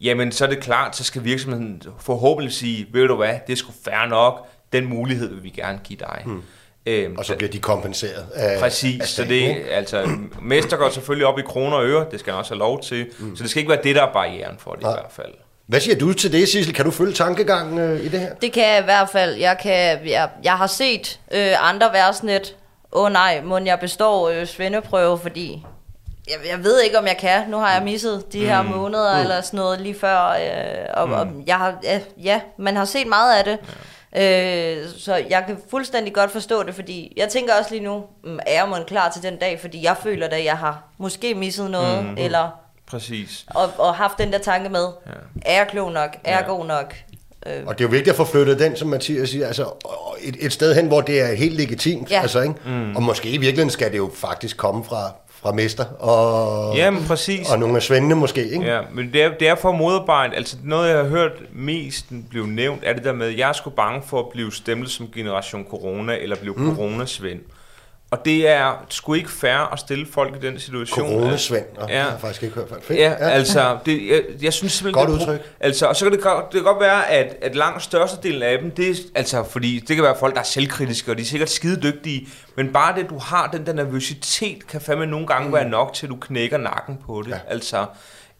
jamen 0.00 0.32
så 0.32 0.44
er 0.44 0.48
det 0.48 0.60
klart, 0.60 0.96
så 0.96 1.04
skal 1.04 1.24
virksomheden 1.24 1.82
forhåbentlig 2.00 2.52
sige, 2.52 2.86
ved 2.92 3.08
du 3.08 3.16
hvad, 3.16 3.34
det 3.46 3.52
er 3.52 3.56
sgu 3.56 3.72
fair 3.84 4.08
nok, 4.08 4.48
den 4.72 4.86
mulighed 4.86 5.34
vil 5.34 5.42
vi 5.42 5.50
gerne 5.50 5.80
give 5.84 5.98
dig. 5.98 6.22
Mm. 6.26 6.42
Øhm, 6.86 7.16
Og 7.18 7.24
så 7.24 7.36
bliver 7.36 7.50
de 7.50 7.58
kompenseret 7.58 8.26
af, 8.34 8.60
Præcis, 8.60 9.00
af 9.00 9.08
så 9.08 9.24
det 9.24 9.30
ikke? 9.30 9.70
altså, 9.70 10.16
mester 10.42 10.76
går 10.76 10.90
selvfølgelig 10.90 11.26
op 11.26 11.38
i 11.38 11.42
kroner 11.42 11.76
og 11.76 11.86
øre, 11.86 12.06
det 12.10 12.20
skal 12.20 12.32
han 12.32 12.38
også 12.38 12.54
have 12.54 12.58
lov 12.58 12.82
til, 12.82 13.06
mm. 13.18 13.36
så 13.36 13.42
det 13.42 13.50
skal 13.50 13.60
ikke 13.60 13.70
være 13.70 13.82
det, 13.82 13.96
der 13.96 14.02
er 14.02 14.12
barrieren 14.12 14.56
for 14.58 14.72
det 14.72 14.82
Nej. 14.82 14.90
i 14.90 14.94
hvert 14.94 15.12
fald. 15.12 15.32
Hvad 15.66 15.80
siger 15.80 15.98
du 15.98 16.12
til 16.12 16.32
det, 16.32 16.48
Sissel? 16.48 16.74
Kan 16.74 16.84
du 16.84 16.90
følge 16.90 17.12
tankegangen 17.12 17.78
øh, 17.78 18.00
i 18.00 18.08
det 18.08 18.20
her? 18.20 18.34
Det 18.34 18.52
kan 18.52 18.62
jeg 18.62 18.80
i 18.80 18.84
hvert 18.84 19.08
fald. 19.08 19.34
Jeg, 19.34 19.58
kan, 19.62 20.08
jeg, 20.08 20.28
jeg 20.44 20.52
har 20.52 20.66
set 20.66 21.20
øh, 21.32 21.68
andre 21.68 21.90
lidt, 22.22 22.56
åh 22.92 23.04
oh, 23.04 23.12
nej, 23.12 23.40
må 23.44 23.58
jeg 23.58 23.78
består 23.80 24.28
øh, 24.28 24.46
svendeprøve, 24.46 25.18
fordi 25.18 25.64
jeg, 26.28 26.50
jeg 26.50 26.64
ved 26.64 26.80
ikke, 26.80 26.98
om 26.98 27.06
jeg 27.06 27.16
kan. 27.16 27.48
Nu 27.48 27.56
har 27.56 27.74
jeg 27.74 27.82
misset 27.82 28.32
de 28.32 28.46
her 28.46 28.62
måneder 28.62 29.18
eller 29.18 29.40
sådan 29.40 29.56
noget 29.56 29.80
lige 29.80 29.94
før. 30.00 30.28
Øh, 30.28 30.86
og, 30.94 31.08
mm. 31.08 31.14
og 31.14 31.26
jeg 31.46 31.56
har, 31.56 31.74
ja, 31.82 32.00
ja, 32.22 32.40
man 32.58 32.76
har 32.76 32.84
set 32.84 33.06
meget 33.06 33.38
af 33.38 33.44
det. 33.44 33.58
Øh, 34.16 34.76
så 34.98 35.14
jeg 35.30 35.44
kan 35.46 35.56
fuldstændig 35.70 36.12
godt 36.14 36.30
forstå 36.30 36.62
det, 36.62 36.74
fordi 36.74 37.12
jeg 37.16 37.28
tænker 37.28 37.54
også 37.58 37.70
lige 37.70 37.82
nu, 37.84 38.02
mm, 38.24 38.38
er 38.46 38.52
jeg 38.52 38.68
måske 38.68 38.84
klar 38.86 39.10
til 39.10 39.22
den 39.22 39.36
dag, 39.36 39.60
fordi 39.60 39.84
jeg 39.84 39.96
føler 40.02 40.26
at 40.28 40.44
jeg 40.44 40.58
har 40.58 40.82
måske 40.98 41.34
misset 41.34 41.70
noget, 41.70 42.04
mm. 42.04 42.14
eller 42.18 42.48
Præcis. 42.86 43.44
og, 43.54 43.70
og 43.78 43.94
haft 43.94 44.18
den 44.18 44.32
der 44.32 44.38
tanke 44.38 44.68
med, 44.68 44.86
Ja. 45.06 45.12
er 45.42 45.56
jeg 45.56 45.66
klog 45.70 45.92
nok, 45.92 46.16
er 46.24 46.32
jeg 46.32 46.44
Ja. 46.48 46.52
god 46.54 46.66
nok? 46.66 46.94
Øh, 47.46 47.62
Og 47.66 47.78
det 47.78 47.84
er 47.84 47.88
jo 47.88 47.90
vigtigt 47.90 48.08
at 48.08 48.16
få 48.16 48.24
flyttet 48.24 48.58
den, 48.58 48.76
som 48.76 48.88
Mathias 48.88 49.30
siger, 49.30 49.46
altså 49.46 49.86
et, 50.22 50.36
et 50.40 50.52
sted 50.52 50.74
hen, 50.74 50.86
hvor 50.86 51.00
det 51.00 51.20
er 51.20 51.34
helt 51.34 51.56
legitimt. 51.56 52.10
Ja. 52.10 52.20
Altså, 52.22 52.40
ikke? 52.40 52.54
Mm. 52.66 52.96
Og 52.96 53.02
måske 53.02 53.28
i 53.28 53.36
virkeligheden 53.36 53.70
skal 53.70 53.92
det 53.92 53.98
jo 53.98 54.10
faktisk 54.14 54.56
komme 54.56 54.84
fra, 54.84 55.12
fra 55.42 55.52
mester 55.52 55.84
og, 55.84 56.76
Jamen 56.76 57.04
præcis. 57.04 57.50
og 57.50 57.58
nogle 57.58 57.76
af 57.76 57.82
svendene 57.82 58.14
måske. 58.14 58.48
Ikke? 58.48 58.64
Ja, 58.64 58.80
men 58.92 59.12
det 59.12 59.22
er, 59.22 59.30
det 59.40 59.48
er 59.48 59.54
for 59.54 59.68
at 59.68 59.78
modarbejde, 59.78 60.36
altså 60.36 60.56
noget 60.64 60.88
jeg 60.88 60.96
har 60.98 61.04
hørt 61.04 61.32
mest 61.52 62.06
blive 62.30 62.46
nævnt, 62.46 62.80
er 62.84 62.92
det 62.92 63.04
der 63.04 63.12
med, 63.12 63.26
at 63.26 63.38
jeg 63.38 63.48
er 63.48 63.52
sgu 63.52 63.70
bange 63.70 64.02
for 64.06 64.18
at 64.18 64.26
blive 64.32 64.52
stemplet 64.52 64.90
som 64.90 65.08
generation 65.14 65.66
corona, 65.70 66.16
eller 66.20 66.36
blive 66.36 66.54
mm. 66.56 66.76
coronasvend. 66.76 67.40
Og 68.12 68.24
det 68.24 68.48
er 68.48 68.84
sgu 68.88 69.14
ikke 69.14 69.30
fair 69.30 69.72
at 69.72 69.78
stille 69.78 70.06
folk 70.12 70.36
i 70.36 70.46
den 70.46 70.58
situation. 70.60 71.08
Corona-svend, 71.08 71.64
og 71.76 71.88
Ja. 71.88 71.94
det 71.94 72.02
har 72.02 72.10
jeg 72.10 72.20
faktisk 72.20 72.42
ikke 72.42 72.54
hørt 72.54 72.68
før. 72.68 72.76
Fedt. 72.82 72.98
Ja, 72.98 73.10
ja, 73.10 73.16
altså, 73.16 73.78
det, 73.86 74.08
jeg, 74.10 74.22
jeg 74.42 74.52
synes 74.52 74.72
simpelthen... 74.72 75.06
Godt 75.06 75.20
udtryk. 75.20 75.40
Altså, 75.60 75.86
og 75.86 75.96
så 75.96 76.04
kan 76.04 76.12
det, 76.12 76.20
godt- 76.20 76.44
det 76.44 76.52
kan 76.52 76.62
godt 76.62 76.80
være, 76.80 77.10
at, 77.10 77.36
at 77.42 77.54
langt 77.56 77.82
størstedelen 77.82 78.42
af 78.42 78.58
dem, 78.58 78.70
det 78.70 78.88
er, 78.90 78.94
altså, 79.14 79.44
fordi 79.50 79.84
det 79.88 79.96
kan 79.96 80.04
være 80.04 80.16
folk, 80.20 80.34
der 80.34 80.40
er 80.40 80.44
selvkritiske, 80.44 81.10
og 81.10 81.16
de 81.16 81.22
er 81.22 81.26
sikkert 81.26 81.50
skide 81.50 81.82
dygtige, 81.82 82.28
men 82.56 82.72
bare 82.72 82.96
det, 83.00 83.10
du 83.10 83.18
har, 83.18 83.46
den 83.52 83.66
der 83.66 83.72
nervøsitet, 83.72 84.66
kan 84.66 84.80
fandme 84.80 85.06
nogle 85.06 85.26
gange 85.26 85.48
mm. 85.48 85.54
være 85.54 85.68
nok 85.68 85.92
til, 85.94 86.06
at 86.06 86.10
du 86.10 86.16
knækker 86.20 86.58
nakken 86.58 86.98
på 87.06 87.22
det. 87.24 87.30
Ja. 87.30 87.36
Altså, 87.48 87.86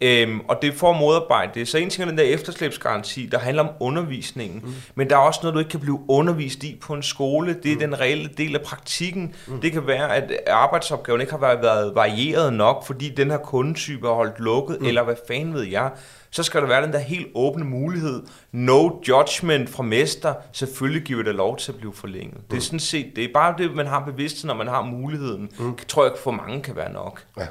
Øhm, 0.02 0.40
og 0.48 0.62
det 0.62 0.68
at 0.68 0.96
modarbejde 0.96 1.50
det. 1.54 1.68
Så 1.68 1.78
en 1.78 1.90
ting 1.90 2.02
er 2.02 2.08
den 2.08 2.18
der 2.18 2.24
efterslæbsgaranti, 2.24 3.26
der 3.26 3.38
handler 3.38 3.62
om 3.62 3.70
undervisningen. 3.80 4.60
Mm. 4.64 4.74
Men 4.94 5.10
der 5.10 5.16
er 5.16 5.20
også 5.20 5.40
noget, 5.42 5.54
du 5.54 5.58
ikke 5.58 5.70
kan 5.70 5.80
blive 5.80 6.00
undervist 6.08 6.64
i 6.64 6.78
på 6.80 6.94
en 6.94 7.02
skole. 7.02 7.56
Det 7.62 7.70
er 7.70 7.74
mm. 7.74 7.80
den 7.80 8.00
reelle 8.00 8.30
del 8.38 8.54
af 8.54 8.62
praktikken. 8.62 9.34
Mm. 9.46 9.60
Det 9.60 9.72
kan 9.72 9.86
være, 9.86 10.16
at 10.16 10.32
arbejdsopgaven 10.50 11.20
ikke 11.20 11.32
har 11.32 11.40
været, 11.40 11.62
været 11.62 11.94
varieret 11.94 12.52
nok, 12.52 12.86
fordi 12.86 13.08
den 13.08 13.30
her 13.30 13.38
kundetype 13.38 14.08
er 14.08 14.12
holdt 14.12 14.40
lukket, 14.40 14.80
mm. 14.80 14.86
eller 14.86 15.02
hvad 15.02 15.16
fanden 15.28 15.54
ved 15.54 15.62
jeg. 15.62 15.90
Så 16.30 16.42
skal 16.42 16.60
der 16.60 16.66
være 16.66 16.82
den 16.82 16.92
der 16.92 16.98
helt 16.98 17.26
åbne 17.34 17.64
mulighed. 17.64 18.22
No 18.52 18.90
judgment 19.08 19.70
fra 19.70 19.82
mester. 19.82 20.34
Selvfølgelig 20.52 21.02
giver 21.02 21.22
det 21.22 21.34
lov 21.34 21.56
til 21.56 21.72
at 21.72 21.78
blive 21.78 21.92
forlænget. 21.94 22.36
Mm. 22.36 22.44
Det 22.50 22.56
er 22.56 22.60
sådan 22.60 22.80
set, 22.80 23.12
det 23.16 23.24
er 23.24 23.28
bare 23.34 23.54
det, 23.58 23.74
man 23.74 23.86
har 23.86 24.00
bevidsthed, 24.00 24.48
når 24.48 24.54
man 24.54 24.68
har 24.68 24.82
muligheden. 24.82 25.50
Mm. 25.58 25.76
Tror 25.88 26.04
jeg, 26.04 26.12
for 26.24 26.30
mange 26.30 26.62
kan 26.62 26.76
være 26.76 26.92
nok. 26.92 27.24
Ja. 27.38 27.46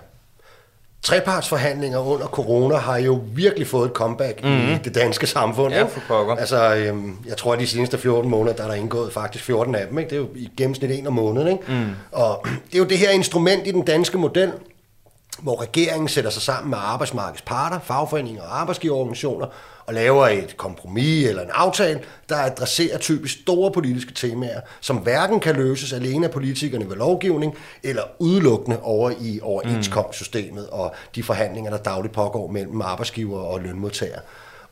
Trepartsforhandlinger 1.03 1.99
under 1.99 2.27
corona 2.27 2.75
har 2.75 2.97
jo 2.97 3.21
virkelig 3.33 3.67
fået 3.67 3.85
et 3.85 3.93
comeback 3.93 4.43
mm. 4.43 4.49
i 4.49 4.77
det 4.83 4.95
danske 4.95 5.27
samfund. 5.27 5.73
Ja, 5.73 5.83
for 5.83 6.01
pokker. 6.07 6.35
Altså, 6.35 6.75
øhm, 6.75 7.17
jeg 7.27 7.37
tror, 7.37 7.53
at 7.53 7.59
de 7.59 7.67
seneste 7.67 7.97
14 7.97 8.29
måneder, 8.29 8.55
der 8.55 8.63
er 8.63 8.67
der 8.67 8.75
indgået 8.75 9.13
faktisk 9.13 9.43
14 9.43 9.75
af 9.75 9.87
dem. 9.87 9.99
Ikke? 9.99 10.09
Det 10.09 10.15
er 10.15 10.19
jo 10.19 10.29
i 10.35 10.49
gennemsnit 10.57 10.91
en 10.91 11.07
om 11.07 11.13
måneden. 11.13 11.47
Ikke? 11.47 11.63
Mm. 11.67 11.85
Og 12.11 12.45
det 12.45 12.75
er 12.75 12.79
jo 12.79 12.85
det 12.85 12.97
her 12.97 13.09
instrument 13.09 13.67
i 13.67 13.71
den 13.71 13.85
danske 13.85 14.17
model, 14.17 14.51
hvor 15.39 15.61
regeringen 15.61 16.07
sætter 16.07 16.29
sig 16.29 16.41
sammen 16.41 16.69
med 16.69 16.77
arbejdsmarkedets 16.81 17.41
parter, 17.41 17.79
fagforeninger 17.79 18.41
og 18.41 18.61
arbejdsgiverorganisationer, 18.61 19.47
og 19.91 19.95
laver 19.95 20.27
et 20.27 20.57
kompromis 20.57 21.27
eller 21.27 21.41
en 21.41 21.49
aftale, 21.53 21.99
der 22.29 22.35
adresserer 22.35 22.97
typisk 22.97 23.41
store 23.41 23.71
politiske 23.71 24.13
temaer, 24.13 24.61
som 24.81 24.97
hverken 24.97 25.39
kan 25.39 25.55
løses 25.55 25.93
alene 25.93 26.25
af 26.25 26.31
politikerne 26.31 26.89
ved 26.89 26.95
lovgivning, 26.95 27.55
eller 27.83 28.03
udelukkende 28.19 28.81
over 28.81 29.11
i 29.21 29.39
overenskomstsystemet 29.41 30.69
og 30.69 30.95
de 31.15 31.23
forhandlinger, 31.23 31.71
der 31.71 31.77
dagligt 31.77 32.13
pågår 32.13 32.47
mellem 32.47 32.81
arbejdsgiver 32.81 33.39
og 33.39 33.59
lønmodtagere. 33.59 34.19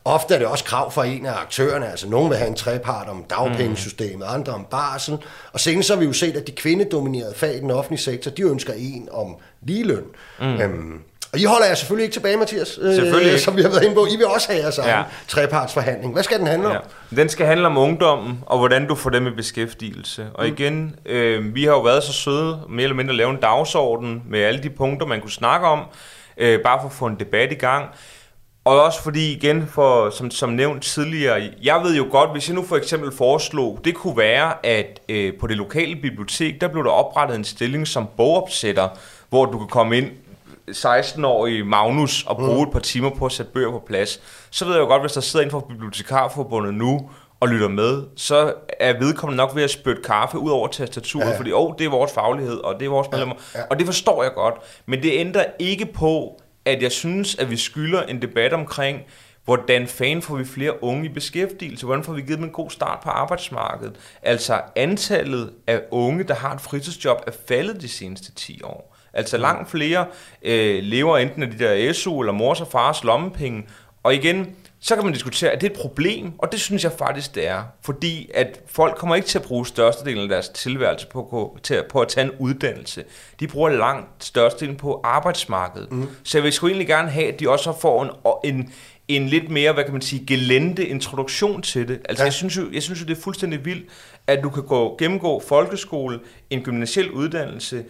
Ofte 0.04 0.34
er 0.34 0.38
det 0.38 0.46
også 0.46 0.64
krav 0.64 0.92
fra 0.92 1.04
en 1.04 1.26
af 1.26 1.32
aktørerne, 1.32 1.90
altså 1.90 2.08
nogen 2.08 2.30
vil 2.30 2.38
have 2.38 2.48
en 2.48 2.54
trepart 2.54 3.08
om 3.08 3.24
dagpengesystemet, 3.30 4.26
andre 4.28 4.52
om 4.52 4.66
barsel, 4.70 5.18
og 5.52 5.60
senest 5.60 5.86
så 5.86 5.94
har 5.94 6.00
vi 6.00 6.06
jo 6.06 6.12
set, 6.12 6.36
at 6.36 6.46
de 6.46 6.52
kvindedominerede 6.52 7.34
fag 7.34 7.56
i 7.56 7.60
den 7.60 7.70
offentlige 7.70 8.00
sektor, 8.00 8.30
de 8.30 8.42
ønsker 8.42 8.72
en 8.72 9.08
om 9.12 9.36
ligeløn. 9.62 10.04
Mm. 10.40 10.60
Øhm, 10.60 11.00
og 11.32 11.38
I 11.38 11.44
holder 11.44 11.66
jeg 11.66 11.76
selvfølgelig 11.78 12.04
ikke 12.04 12.12
tilbage, 12.14 12.36
Mathias, 12.36 12.78
øh, 12.82 12.94
ikke. 12.94 13.38
som 13.38 13.56
vi 13.56 13.62
har 13.62 13.68
været 13.68 13.82
inde 13.82 13.94
på. 13.94 14.06
I 14.06 14.16
vil 14.16 14.26
også 14.26 14.48
have 14.52 14.62
jeres 14.62 14.78
egen 14.78 14.90
Ja. 14.90 15.02
trepartsforhandling. 15.28 16.12
Hvad 16.12 16.22
skal 16.22 16.38
den 16.38 16.46
handle 16.46 16.66
om? 16.68 16.72
Ja. 17.12 17.16
Den 17.16 17.28
skal 17.28 17.46
handle 17.46 17.66
om 17.66 17.76
ungdommen, 17.78 18.40
og 18.46 18.58
hvordan 18.58 18.86
du 18.88 18.94
får 18.94 19.10
dem 19.10 19.26
i 19.26 19.30
beskæftigelse. 19.30 20.26
Og 20.34 20.48
igen, 20.48 20.94
øh, 21.06 21.54
vi 21.54 21.64
har 21.64 21.70
jo 21.72 21.80
været 21.80 22.02
så 22.02 22.12
søde, 22.12 22.60
mere 22.68 22.82
eller 22.82 22.96
mindre 22.96 23.10
at 23.12 23.16
lave 23.16 23.30
en 23.30 23.36
dagsorden 23.36 24.22
med 24.30 24.40
alle 24.40 24.62
de 24.62 24.70
punkter, 24.70 25.06
man 25.06 25.20
kunne 25.20 25.30
snakke 25.30 25.66
om, 25.66 25.80
øh, 26.36 26.60
bare 26.62 26.78
for 26.80 26.86
at 26.88 26.92
få 26.94 27.06
en 27.06 27.16
debat 27.20 27.52
i 27.52 27.54
gang. 27.54 27.84
Og 28.64 28.82
også 28.82 29.02
fordi, 29.02 29.32
igen, 29.32 29.66
for, 29.66 30.10
som, 30.10 30.30
som 30.30 30.48
nævnt 30.50 30.82
tidligere, 30.82 31.50
jeg 31.62 31.80
ved 31.84 31.96
jo 31.96 32.06
godt, 32.10 32.30
hvis 32.32 32.48
jeg 32.48 32.54
nu 32.56 32.66
for 32.66 32.76
eksempel 32.76 33.12
foreslog, 33.16 33.80
det 33.84 33.94
kunne 33.94 34.16
være, 34.16 34.66
at 34.66 35.00
øh, 35.08 35.32
på 35.40 35.46
det 35.46 35.56
lokale 35.56 35.96
bibliotek, 35.96 36.60
der 36.60 36.68
blev 36.68 36.84
der 36.84 36.90
oprettet 36.90 37.36
en 37.36 37.44
stilling 37.44 37.88
som 37.88 38.06
bogopsætter, 38.16 38.88
hvor 39.28 39.44
du 39.44 39.58
kan 39.58 39.68
komme 39.68 39.98
ind 39.98 40.06
16-årig 40.70 41.66
Magnus 41.66 42.24
og 42.26 42.36
bruge 42.36 42.62
et 42.62 42.72
par 42.72 42.80
timer 42.80 43.10
på 43.10 43.26
at 43.26 43.32
sætte 43.32 43.52
bøger 43.52 43.70
på 43.70 43.82
plads, 43.86 44.20
så 44.50 44.64
ved 44.64 44.72
jeg 44.72 44.80
jo 44.80 44.86
godt, 44.86 45.02
hvis 45.02 45.12
der 45.12 45.20
sidder 45.20 45.44
inden 45.44 45.50
for 45.50 45.66
Bibliotekarforbundet 45.68 46.74
nu 46.74 47.10
og 47.40 47.48
lytter 47.48 47.68
med, 47.68 48.02
så 48.16 48.54
er 48.80 48.98
vedkommende 48.98 49.36
nok 49.36 49.56
ved 49.56 49.62
at 49.62 49.70
spytte 49.70 50.02
kaffe 50.02 50.38
ud 50.38 50.50
over 50.50 50.68
tastaturet, 50.68 51.24
ja. 51.24 51.30
Ja. 51.30 51.38
fordi 51.38 51.52
åh, 51.52 51.74
det 51.78 51.86
er 51.86 51.90
vores 51.90 52.12
faglighed, 52.12 52.56
og 52.56 52.74
det 52.80 52.86
er 52.86 52.90
vores 52.90 53.08
medlemmer, 53.10 53.34
ja. 53.54 53.60
og 53.70 53.78
det 53.78 53.86
forstår 53.86 54.22
jeg 54.22 54.32
godt, 54.34 54.54
men 54.86 55.02
det 55.02 55.10
ændrer 55.14 55.44
ikke 55.58 55.86
på, 55.86 56.40
at 56.64 56.82
jeg 56.82 56.92
synes, 56.92 57.34
at 57.34 57.50
vi 57.50 57.56
skylder 57.56 58.02
en 58.02 58.22
debat 58.22 58.52
omkring, 58.52 59.02
hvordan 59.44 59.86
fanden 59.86 60.22
får 60.22 60.36
vi 60.36 60.44
flere 60.44 60.84
unge 60.84 61.04
i 61.04 61.08
beskæftigelse? 61.08 61.86
Hvordan 61.86 62.04
får 62.04 62.12
vi 62.12 62.20
givet 62.20 62.38
dem 62.38 62.44
en 62.44 62.52
god 62.52 62.70
start 62.70 63.00
på 63.02 63.10
arbejdsmarkedet? 63.10 63.96
Altså 64.22 64.60
antallet 64.76 65.52
af 65.66 65.82
unge, 65.90 66.24
der 66.24 66.34
har 66.34 66.54
et 66.54 66.60
fritidsjob, 66.60 67.18
er 67.26 67.32
faldet 67.48 67.80
de 67.80 67.88
seneste 67.88 68.34
10 68.34 68.62
år. 68.64 68.89
Altså 69.14 69.36
langt 69.36 69.70
flere 69.70 70.06
øh, 70.42 70.82
lever 70.82 71.18
enten 71.18 71.42
af 71.42 71.50
de 71.50 71.58
der 71.58 71.92
SU 71.92 72.20
eller 72.20 72.32
mors 72.32 72.60
og 72.60 72.68
fars 72.72 73.04
lommepenge. 73.04 73.66
Og 74.02 74.14
igen, 74.14 74.56
så 74.80 74.94
kan 74.94 75.04
man 75.04 75.12
diskutere, 75.12 75.50
at 75.50 75.60
det 75.60 75.66
er 75.66 75.70
et 75.70 75.78
problem, 75.80 76.32
og 76.38 76.52
det 76.52 76.60
synes 76.60 76.84
jeg 76.84 76.92
faktisk, 76.92 77.34
det 77.34 77.48
er. 77.48 77.62
Fordi 77.84 78.30
at 78.34 78.60
folk 78.66 78.96
kommer 78.96 79.16
ikke 79.16 79.28
til 79.28 79.38
at 79.38 79.44
bruge 79.44 79.66
størstedelen 79.66 80.22
af 80.22 80.28
deres 80.28 80.48
tilværelse 80.48 81.06
på, 81.06 81.20
at 81.20 81.28
gå- 81.28 81.58
til, 81.62 81.82
på 81.90 82.00
at 82.00 82.08
tage 82.08 82.24
en 82.24 82.32
uddannelse. 82.38 83.04
De 83.40 83.46
bruger 83.48 83.68
langt 83.68 84.24
størstedelen 84.24 84.76
på 84.76 85.00
arbejdsmarkedet. 85.04 85.92
Mm. 85.92 86.08
Så 86.24 86.38
jeg 86.38 86.44
vil 86.44 86.52
sgu 86.52 86.66
egentlig 86.66 86.86
gerne 86.86 87.10
have, 87.10 87.32
at 87.32 87.40
de 87.40 87.48
også 87.50 87.72
får 87.80 88.02
en, 88.04 88.10
en, 88.54 88.72
en 89.08 89.28
lidt 89.28 89.50
mere, 89.50 89.72
hvad 89.72 89.84
kan 89.84 89.92
man 89.92 90.02
sige, 90.02 90.26
gelente 90.26 90.86
introduktion 90.88 91.62
til 91.62 91.88
det. 91.88 92.00
Altså. 92.08 92.22
Ja. 92.22 92.24
jeg, 92.24 92.32
synes 92.32 92.56
jo, 92.56 92.62
jeg 92.72 92.82
synes 92.82 93.00
jo, 93.00 93.06
det 93.06 93.18
er 93.18 93.22
fuldstændig 93.22 93.64
vildt, 93.64 93.86
at 94.26 94.42
du 94.42 94.50
kan 94.50 94.62
gå, 94.62 94.96
gennemgå 94.98 95.42
folkeskole, 95.48 96.20
en 96.50 96.62
gymnasiel 96.62 97.10
uddannelse, 97.10 97.84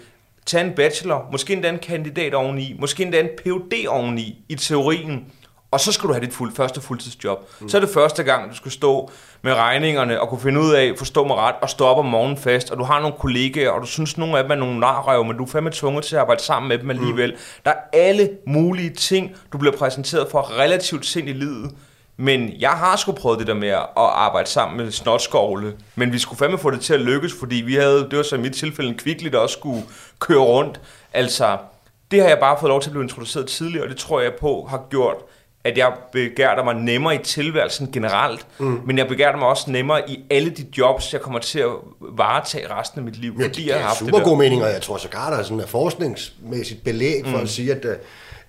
tage 0.47 0.64
en 0.64 0.72
bachelor, 0.72 1.28
måske 1.32 1.53
endda 1.53 1.68
en 1.68 1.78
kandidat 1.78 2.34
oveni, 2.34 2.76
måske 2.78 3.03
endda 3.03 3.20
en 3.20 3.28
PhD 3.38 3.86
oveni 3.88 4.45
i 4.49 4.55
teorien, 4.55 5.24
og 5.70 5.80
så 5.80 5.93
skal 5.93 6.09
du 6.09 6.12
have 6.12 6.24
dit 6.24 6.34
fuld, 6.34 6.55
første 6.55 6.80
fuldtidsjob. 6.80 7.49
Mm. 7.61 7.68
Så 7.68 7.76
er 7.76 7.80
det 7.80 7.91
første 7.91 8.22
gang, 8.22 8.51
du 8.51 8.57
skal 8.57 8.70
stå 8.70 9.11
med 9.43 9.55
regningerne 9.55 10.20
og 10.20 10.28
kunne 10.28 10.41
finde 10.41 10.61
ud 10.61 10.72
af, 10.72 10.93
forstå 10.99 11.26
mig 11.26 11.36
ret, 11.36 11.55
og 11.62 11.70
stå 11.70 11.84
op 11.84 11.99
om 11.99 12.07
morgenen 12.07 12.36
fast, 12.36 12.70
og 12.70 12.78
du 12.78 12.84
har 12.84 13.01
nogle 13.01 13.16
kollegaer, 13.18 13.70
og 13.70 13.80
du 13.80 13.86
synes, 13.86 14.18
nogle 14.18 14.38
af 14.38 14.45
dem 14.45 14.51
er 14.51 14.57
nogle 14.57 14.80
narrøv, 14.80 15.24
men 15.24 15.36
du 15.36 15.43
er 15.43 15.49
fandme 15.49 15.70
tvunget 15.72 16.05
til 16.05 16.16
at 16.16 16.20
arbejde 16.20 16.43
sammen 16.43 16.68
med 16.68 16.78
dem 16.78 16.91
alligevel. 16.91 17.30
Mm. 17.30 17.38
Der 17.64 17.70
er 17.70 17.76
alle 17.93 18.30
mulige 18.47 18.91
ting, 18.91 19.36
du 19.53 19.59
bliver 19.59 19.76
præsenteret 19.76 20.28
for 20.30 20.59
relativt 20.59 21.07
sent 21.07 21.28
i 21.28 21.32
livet, 21.32 21.70
men 22.21 22.53
jeg 22.59 22.71
har 22.71 22.97
sgu 22.97 23.12
prøvet 23.12 23.39
det 23.39 23.47
der 23.47 23.55
med 23.55 23.68
at 23.68 23.87
arbejde 23.97 24.49
sammen 24.49 24.77
med 24.77 24.93
snotskovle, 24.93 25.77
men 25.95 26.12
vi 26.12 26.18
skulle 26.18 26.39
fandme 26.39 26.59
få 26.59 26.71
det 26.71 26.81
til 26.81 26.95
at 26.95 27.01
lykkes, 27.01 27.33
fordi 27.41 27.57
vi 27.57 27.75
havde, 27.75 28.07
det 28.11 28.16
var 28.16 28.23
så 28.23 28.37
i 28.37 28.39
mit 28.39 28.53
tilfælde 28.53 28.91
en 28.91 28.99
kvikli, 28.99 29.29
der 29.29 29.39
også 29.39 29.53
skulle 29.53 29.83
køre 30.18 30.39
rundt. 30.39 30.81
Altså, 31.12 31.59
det 32.11 32.21
har 32.21 32.29
jeg 32.29 32.39
bare 32.39 32.57
fået 32.61 32.71
lov 32.71 32.81
til 32.81 32.89
at 32.89 32.93
blive 32.93 33.03
introduceret 33.03 33.47
tidligere, 33.47 33.85
og 33.85 33.91
det 33.91 33.97
tror 33.97 34.21
jeg 34.21 34.33
på 34.41 34.66
har 34.71 34.83
gjort, 34.91 35.16
at 35.64 35.79
jeg 35.79 35.93
begærter 36.12 36.64
mig 36.64 36.75
nemmere 36.75 37.14
i 37.14 37.18
tilværelsen 37.18 37.93
generelt, 37.93 38.47
mm. 38.59 38.81
men 38.87 38.99
jeg 38.99 39.09
begærter 39.09 39.39
mig 39.39 39.49
også 39.49 39.71
nemmere 39.71 40.11
i 40.11 40.25
alle 40.31 40.51
de 40.51 40.66
jobs, 40.79 41.12
jeg 41.12 41.21
kommer 41.21 41.39
til 41.39 41.59
at 41.59 41.71
varetage 42.01 42.75
resten 42.75 42.99
af 42.99 43.05
mit 43.05 43.16
liv, 43.16 43.37
Ja, 43.39 43.45
fordi 43.45 43.61
det 43.61 43.66
jeg 43.66 43.75
har 43.75 43.83
er 43.83 43.87
haft 43.87 44.01
det 44.01 44.09
super 44.09 44.25
god 44.25 44.39
mening, 44.39 44.62
og 44.62 44.68
jeg 44.68 44.83
tror 44.83 44.97
sågar, 44.97 45.31
der 45.31 45.39
er 45.39 45.43
sådan 45.43 45.61
et 45.61 45.68
forskningsmæssigt 45.68 46.85
belæg 46.85 47.23
for 47.25 47.37
mm. 47.37 47.43
at 47.43 47.49
sige, 47.49 47.73
at, 47.73 47.85
øh, 47.85 47.97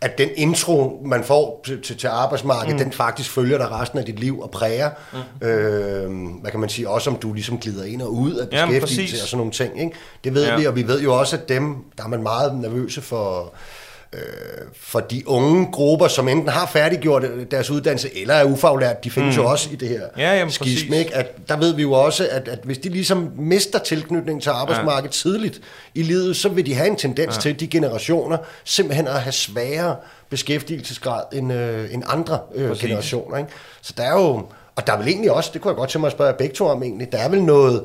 at 0.01 0.17
den 0.17 0.29
intro, 0.35 1.01
man 1.05 1.23
får 1.23 1.61
til, 1.65 1.81
til, 1.81 1.97
til 1.97 2.07
arbejdsmarkedet, 2.07 2.79
mm. 2.79 2.83
den 2.83 2.91
faktisk 2.91 3.29
følger 3.31 3.57
dig 3.57 3.71
resten 3.71 3.99
af 3.99 4.05
dit 4.05 4.19
liv 4.19 4.39
og 4.39 4.51
præger. 4.51 4.89
Mm. 5.13 5.47
Øh, 5.47 6.09
hvad 6.41 6.51
kan 6.51 6.59
man 6.59 6.69
sige? 6.69 6.89
Også 6.89 7.09
om 7.09 7.15
du 7.15 7.33
ligesom 7.33 7.59
glider 7.59 7.83
ind 7.83 8.01
og 8.01 8.13
ud 8.13 8.33
af 8.33 8.47
Jamen, 8.51 8.73
beskæftigelse 8.73 9.11
præcis. 9.11 9.21
og 9.21 9.27
sådan 9.27 9.37
nogle 9.37 9.51
ting. 9.51 9.81
Ikke? 9.81 9.95
Det 10.23 10.33
ved 10.33 10.45
ja. 10.47 10.57
vi, 10.57 10.65
og 10.65 10.75
vi 10.75 10.87
ved 10.87 11.01
jo 11.01 11.19
også, 11.19 11.35
at 11.37 11.49
dem, 11.49 11.75
der 11.97 12.03
er 12.03 12.07
man 12.07 12.23
meget 12.23 12.55
nervøse 12.55 13.01
for 13.01 13.53
øh, 14.13 14.21
for 14.73 14.99
de 14.99 15.27
unge 15.27 15.67
grupper, 15.71 16.07
som 16.07 16.27
enten 16.27 16.49
har 16.49 16.65
færdiggjort 16.65 17.23
deres 17.51 17.69
uddannelse, 17.69 18.17
eller 18.21 18.33
er 18.33 18.43
ufaglært, 18.43 19.03
de 19.03 19.11
findes 19.11 19.37
mm. 19.37 19.43
jo 19.43 19.49
også 19.49 19.69
i 19.71 19.75
det 19.75 19.89
her 19.89 20.01
Ja, 20.17 20.35
jamen, 20.37 20.51
skisme, 20.51 20.97
ikke? 20.97 21.15
At, 21.15 21.49
der 21.49 21.57
ved 21.57 21.75
vi 21.75 21.81
jo 21.81 21.91
også, 21.91 22.27
at, 22.31 22.47
at 22.47 22.59
hvis 22.63 22.77
de 22.77 22.89
ligesom 22.89 23.31
mister 23.37 23.79
tilknytning 23.79 24.41
til 24.41 24.49
arbejdsmarkedet 24.49 25.25
ja. 25.25 25.29
tidligt 25.29 25.61
i 25.95 26.01
livet, 26.01 26.35
så 26.35 26.49
vil 26.49 26.65
de 26.65 26.73
have 26.73 26.87
en 26.87 26.95
tendens 26.95 27.35
ja. 27.35 27.41
til, 27.41 27.59
de 27.59 27.67
generationer, 27.67 28.37
simpelthen 28.63 29.07
at 29.07 29.21
have 29.21 29.31
sværere 29.31 29.95
beskæftigelsesgrad 30.29 31.23
end, 31.33 31.53
øh, 31.53 31.93
end 31.93 32.03
andre 32.07 32.39
øh, 32.55 32.67
Præcis. 32.67 32.83
generationer. 32.83 33.37
Ikke? 33.37 33.49
Så 33.81 33.93
der 33.97 34.03
er 34.03 34.13
jo, 34.13 34.45
og 34.75 34.87
der 34.87 34.93
er 34.93 34.97
vel 34.97 35.07
egentlig 35.07 35.31
også, 35.31 35.49
det 35.53 35.61
kunne 35.61 35.69
jeg 35.69 35.75
godt 35.75 35.89
tænke 35.89 36.01
mig 36.01 36.07
at 36.07 36.13
spørge 36.13 36.33
begge 36.33 36.55
to 36.55 36.65
om 36.67 36.83
egentlig, 36.83 37.11
der 37.11 37.17
er 37.17 37.29
vel 37.29 37.43
noget, 37.43 37.83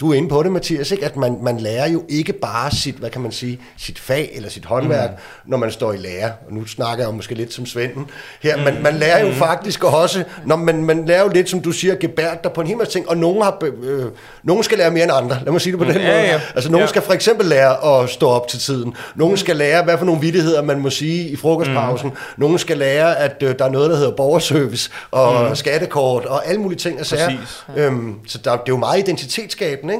du 0.00 0.10
er 0.10 0.14
inde 0.14 0.28
på 0.28 0.42
det, 0.42 0.52
Mathias, 0.52 0.90
ikke? 0.90 1.04
at 1.04 1.16
man, 1.16 1.36
man 1.42 1.58
lærer 1.60 1.88
jo 1.88 2.02
ikke 2.08 2.32
bare 2.32 2.70
sit, 2.70 2.94
hvad 2.94 3.10
kan 3.10 3.20
man 3.22 3.32
sige, 3.32 3.60
sit 3.78 3.98
fag 3.98 4.30
eller 4.34 4.48
sit 4.50 4.64
håndværk, 4.64 5.10
mm. 5.10 5.50
når 5.50 5.56
man 5.56 5.70
står 5.70 5.92
i 5.92 5.96
lære. 5.96 6.32
Og 6.46 6.52
nu 6.52 6.66
snakker 6.66 7.04
jeg 7.04 7.10
jo 7.10 7.16
måske 7.16 7.34
lidt 7.34 7.52
som 7.54 7.66
Svenden 7.66 8.06
her, 8.42 8.56
men 8.64 8.82
man 8.82 8.94
lærer 8.94 9.26
jo 9.26 9.32
faktisk 9.32 9.84
også, 9.84 10.24
når 10.46 10.56
man, 10.56 10.84
man 10.84 11.04
lærer 11.06 11.22
jo 11.22 11.28
lidt, 11.28 11.50
som 11.50 11.60
du 11.60 11.72
siger, 11.72 11.94
gebært 11.94 12.44
der 12.44 12.50
på 12.50 12.60
en 12.60 12.66
hel 12.66 12.76
masse 12.76 12.92
ting, 12.92 13.08
og 13.08 13.16
nogen, 13.16 13.42
har, 13.42 13.62
øh, 13.82 14.04
nogen 14.42 14.62
skal 14.64 14.78
lære 14.78 14.90
mere 14.90 15.02
end 15.04 15.12
andre, 15.12 15.38
lad 15.44 15.52
mig 15.52 15.60
sige 15.60 15.72
det 15.72 15.78
på 15.78 15.84
den 15.84 15.94
Mm, 15.94 16.00
ja, 16.00 16.06
måde. 16.16 16.20
ja. 16.22 16.40
Altså 16.54 16.70
nogen 16.70 16.82
Ja. 16.84 16.88
skal 16.88 17.02
for 17.02 17.12
eksempel 17.12 17.46
lære 17.46 18.02
at 18.02 18.10
stå 18.10 18.28
op 18.28 18.48
til 18.48 18.58
tiden, 18.58 18.94
nogen 19.14 19.36
skal 19.36 19.56
lære, 19.56 19.84
hvad 19.84 19.98
for 19.98 20.04
nogle 20.04 20.20
vittigheder 20.20 20.62
man 20.62 20.80
må 20.80 20.90
sige 20.90 21.28
i 21.28 21.36
frokostpausen, 21.36 22.08
Mm. 22.08 22.16
nogen 22.36 22.58
skal 22.58 22.76
lære, 22.78 23.18
at 23.18 23.36
øh, 23.42 23.54
der 23.58 23.64
er 23.64 23.70
noget, 23.70 23.90
der 23.90 23.96
hedder 23.96 24.12
borgerservice 24.16 24.90
og 25.10 25.48
mm. 25.48 25.54
skattekort 25.56 26.24
og 26.24 26.46
alle 26.48 26.60
mulige 26.60 26.78
ting 26.78 27.00
og 27.00 27.06
sager. 27.06 27.24
Præcis. 27.26 27.64
Øhm, 27.76 28.14
så 28.26 28.38
der, 28.38 28.50
det 28.52 28.58
er 28.58 28.62
jo 28.68 28.76
meget 28.76 28.98
identitetsskabende, 28.98 29.93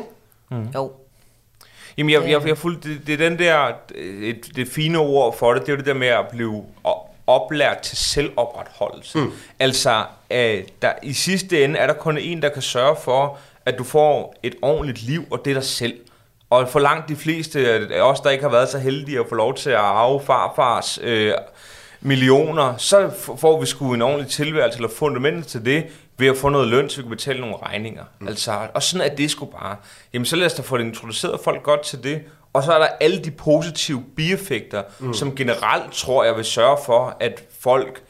ikke? 0.61 0.71
Jo. 0.75 0.93
Jamen, 1.99 2.11
jeg, 2.11 2.31
jeg, 2.31 2.47
jeg 2.49 2.59
fuldt, 2.59 2.85
det, 2.85 3.01
det 3.07 3.13
er 3.13 3.29
den 3.29 3.39
der, 3.39 3.73
det, 3.89 4.57
det 4.57 4.69
fine 4.69 4.99
ord 4.99 5.39
for 5.39 5.53
det, 5.55 5.63
det 5.63 5.69
er 5.69 5.73
jo 5.73 5.77
det 5.77 5.87
der 5.87 5.95
med 5.95 6.09
at 6.09 6.29
blive 6.33 6.65
oplært 7.27 7.79
til 7.79 7.97
selvopretholdelse. 7.97 9.19
Mm. 9.19 9.33
Altså, 9.61 10.05
øh, 10.31 10.63
der, 10.83 10.93
i 11.03 11.13
sidste 11.13 11.65
ende 11.65 11.79
er 11.79 11.87
der 11.87 11.95
kun 11.95 12.19
en, 12.19 12.43
der 12.43 12.49
kan 12.49 12.63
sørge 12.63 12.97
for, 13.05 13.39
at 13.67 13.79
du 13.79 13.85
får 13.85 14.35
et 14.43 14.55
ordentligt 14.63 15.03
liv, 15.03 15.25
og 15.31 15.45
det 15.45 15.51
er 15.51 15.55
dig 15.55 15.65
selv. 15.65 15.95
Og 16.51 16.69
for 16.69 16.79
langt 16.79 17.09
de 17.09 17.17
fleste 17.17 17.69
af 17.95 18.01
os, 18.03 18.21
der 18.21 18.31
ikke 18.31 18.45
har 18.45 18.51
været 18.51 18.69
så 18.69 18.79
heldige 18.79 19.21
at 19.21 19.27
få 19.29 19.35
lov 19.35 19.55
til 19.55 19.71
at 19.71 19.77
arve 19.77 20.21
farfars 20.21 20.99
øh, 21.03 21.33
millioner, 22.01 22.77
så 22.77 23.11
får 23.39 23.61
vi 23.61 23.67
sgu 23.67 23.95
en 23.95 24.03
ordentlig 24.03 24.31
tilværelse, 24.31 24.79
eller 24.79 24.89
fundament 24.89 25.47
til 25.47 25.65
det, 25.65 25.85
ved 26.19 26.29
at 26.29 26.37
få 26.37 26.49
noget 26.49 26.69
løn, 26.69 26.91
så 26.91 26.97
vi 26.97 27.03
kan 27.03 27.11
betale 27.11 27.41
nogle 27.41 27.57
regninger. 27.63 28.05
Mm. 28.21 28.29
Altså, 28.29 28.69
og 28.75 28.83
sådan 28.83 29.11
er 29.11 29.15
det 29.15 29.31
sgu 29.31 29.45
bare. 29.45 29.77
Jamen, 30.13 30.27
så 30.27 30.37
lad 30.37 30.47
os 30.47 30.55
da 30.55 30.63
få 30.63 30.79
det 30.79 30.85
introduceret 30.85 31.41
folk 31.41 31.63
godt 31.63 31.83
til 31.83 32.05
det, 32.05 32.23
og 32.53 32.63
så 32.63 32.73
er 32.73 32.79
der 32.79 32.89
alle 33.01 33.19
de 33.19 33.31
positive 33.31 34.05
bieffekter, 34.17 34.83
mm. 34.99 35.15
som 35.15 35.37
generelt 35.37 35.93
tror 35.93 36.25
jeg 36.25 36.37
vil 36.37 36.45
sørge 36.45 36.79
for, 36.87 37.17
at 37.21 37.45
folk 37.61 38.03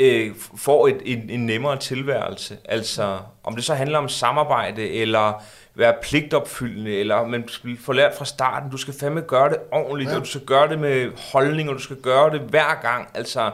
øh, 0.00 0.34
får 0.56 0.88
et, 0.88 1.02
en, 1.04 1.30
en 1.30 1.46
nemmere 1.46 1.76
tilværelse. 1.76 2.56
Altså, 2.64 3.18
om 3.44 3.54
det 3.54 3.64
så 3.64 3.74
handler 3.74 3.98
om 3.98 4.08
samarbejde, 4.08 4.90
eller 4.90 5.42
være 5.74 5.94
pligtopfyldende, 6.02 6.90
eller 6.90 7.26
man 7.26 7.48
får 7.80 7.92
lært 7.92 8.14
fra 8.18 8.24
starten, 8.24 8.70
du 8.70 8.76
skal 8.76 8.94
fandme 9.00 9.20
gøre 9.20 9.48
det 9.48 9.58
ordentligt, 9.72 10.10
ja. 10.10 10.16
og 10.16 10.20
du 10.20 10.28
skal 10.28 10.40
gøre 10.40 10.68
det 10.68 10.78
med 10.78 11.10
holdning, 11.32 11.68
og 11.68 11.74
du 11.74 11.80
skal 11.80 11.96
gøre 11.96 12.30
det 12.30 12.40
hver 12.40 12.80
gang. 12.82 13.08
Altså, 13.14 13.50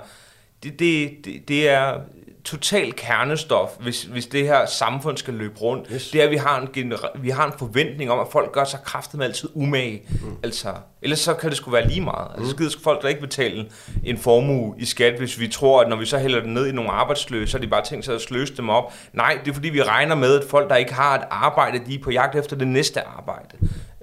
det, 0.62 0.78
det, 0.78 1.10
det, 1.24 1.48
det 1.48 1.68
er 1.68 2.00
total 2.44 2.92
kernestof, 2.92 3.68
hvis, 3.80 4.02
hvis 4.02 4.26
det 4.26 4.44
her 4.44 4.66
samfund 4.66 5.16
skal 5.16 5.34
løbe 5.34 5.58
rundt. 5.58 5.88
Yes. 5.92 6.10
Det 6.10 6.20
er, 6.20 6.24
at 6.24 6.30
vi 6.30 6.36
har, 6.36 6.60
en 6.76 6.92
vi 7.14 7.30
har 7.30 7.46
en 7.46 7.52
forventning 7.58 8.10
om, 8.10 8.18
at 8.18 8.26
folk 8.32 8.52
gør 8.52 8.64
sig 8.64 8.80
kraftigt 8.84 9.18
med 9.18 9.26
altid 9.26 9.48
umage. 9.54 10.02
Mm. 10.10 10.36
Altså, 10.42 10.74
ellers 11.02 11.18
så 11.18 11.34
kan 11.34 11.48
det 11.48 11.56
sgu 11.56 11.70
være 11.70 11.88
lige 11.88 12.00
meget. 12.00 12.28
Altså, 12.34 12.44
mm. 12.44 12.50
skider 12.50 12.82
folk 12.84 13.02
der 13.02 13.08
ikke 13.08 13.20
betale 13.20 13.70
en 14.04 14.18
formue 14.18 14.74
i 14.78 14.84
skat, 14.84 15.18
hvis 15.18 15.40
vi 15.40 15.48
tror, 15.48 15.80
at 15.80 15.88
når 15.88 15.96
vi 15.96 16.06
så 16.06 16.18
hælder 16.18 16.40
det 16.40 16.48
ned 16.48 16.66
i 16.66 16.72
nogle 16.72 16.90
arbejdsløse, 16.90 17.50
så 17.50 17.56
er 17.56 17.60
de 17.60 17.68
bare 17.68 17.84
tænkt 17.84 18.04
sig 18.04 18.14
at 18.14 18.20
sløse 18.20 18.56
dem 18.56 18.68
op. 18.68 18.92
Nej, 19.12 19.38
det 19.44 19.50
er 19.50 19.54
fordi, 19.54 19.68
vi 19.68 19.82
regner 19.82 20.14
med, 20.14 20.40
at 20.40 20.46
folk, 20.50 20.70
der 20.70 20.76
ikke 20.76 20.94
har 20.94 21.18
et 21.18 21.24
arbejde, 21.30 21.80
de 21.86 21.94
er 21.94 22.02
på 22.02 22.10
jagt 22.10 22.34
efter 22.34 22.56
det 22.56 22.68
næste 22.68 23.06
arbejde. 23.06 23.56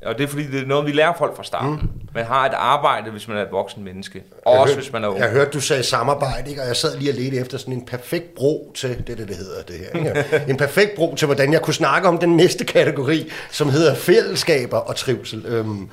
Og 0.05 0.17
det 0.17 0.23
er 0.23 0.27
fordi, 0.27 0.51
det 0.51 0.61
er 0.61 0.65
noget, 0.65 0.85
vi 0.85 0.91
lærer 0.91 1.13
folk 1.17 1.35
fra 1.35 1.43
starten. 1.43 1.71
Mm. 1.71 1.89
Man 2.13 2.25
har 2.25 2.45
et 2.45 2.53
arbejde, 2.53 3.11
hvis 3.11 3.27
man 3.27 3.37
er 3.37 3.41
et 3.41 3.51
voksen 3.51 3.83
menneske. 3.83 4.23
Og 4.45 4.53
jeg 4.53 4.61
også 4.61 4.73
hørte, 4.73 4.81
hvis 4.81 4.93
man 4.93 5.03
er 5.03 5.07
ung. 5.07 5.19
Jeg 5.19 5.29
hørte, 5.29 5.51
du 5.51 5.59
sagde 5.59 5.83
samarbejde, 5.83 6.49
ikke? 6.49 6.61
og 6.61 6.67
jeg 6.67 6.75
sad 6.75 6.97
lige 6.97 7.11
og 7.11 7.15
ledte 7.15 7.37
efter 7.37 7.57
sådan 7.57 7.73
en 7.73 7.85
perfekt 7.85 8.35
bro 8.35 8.71
til, 8.75 8.89
det 8.89 9.17
det, 9.17 9.27
det 9.27 9.35
hedder 9.35 9.61
det 9.61 9.75
her. 9.75 9.99
Ikke? 9.99 10.43
en 10.51 10.57
perfekt 10.57 10.95
bro 10.95 11.15
til, 11.15 11.25
hvordan 11.25 11.53
jeg 11.53 11.61
kunne 11.61 11.73
snakke 11.73 12.07
om 12.07 12.17
den 12.17 12.37
næste 12.37 12.65
kategori, 12.65 13.31
som 13.51 13.69
hedder 13.69 13.95
fællesskaber 13.95 14.77
og 14.77 14.95
trivsel. 14.95 15.45
Øhm, 15.45 15.89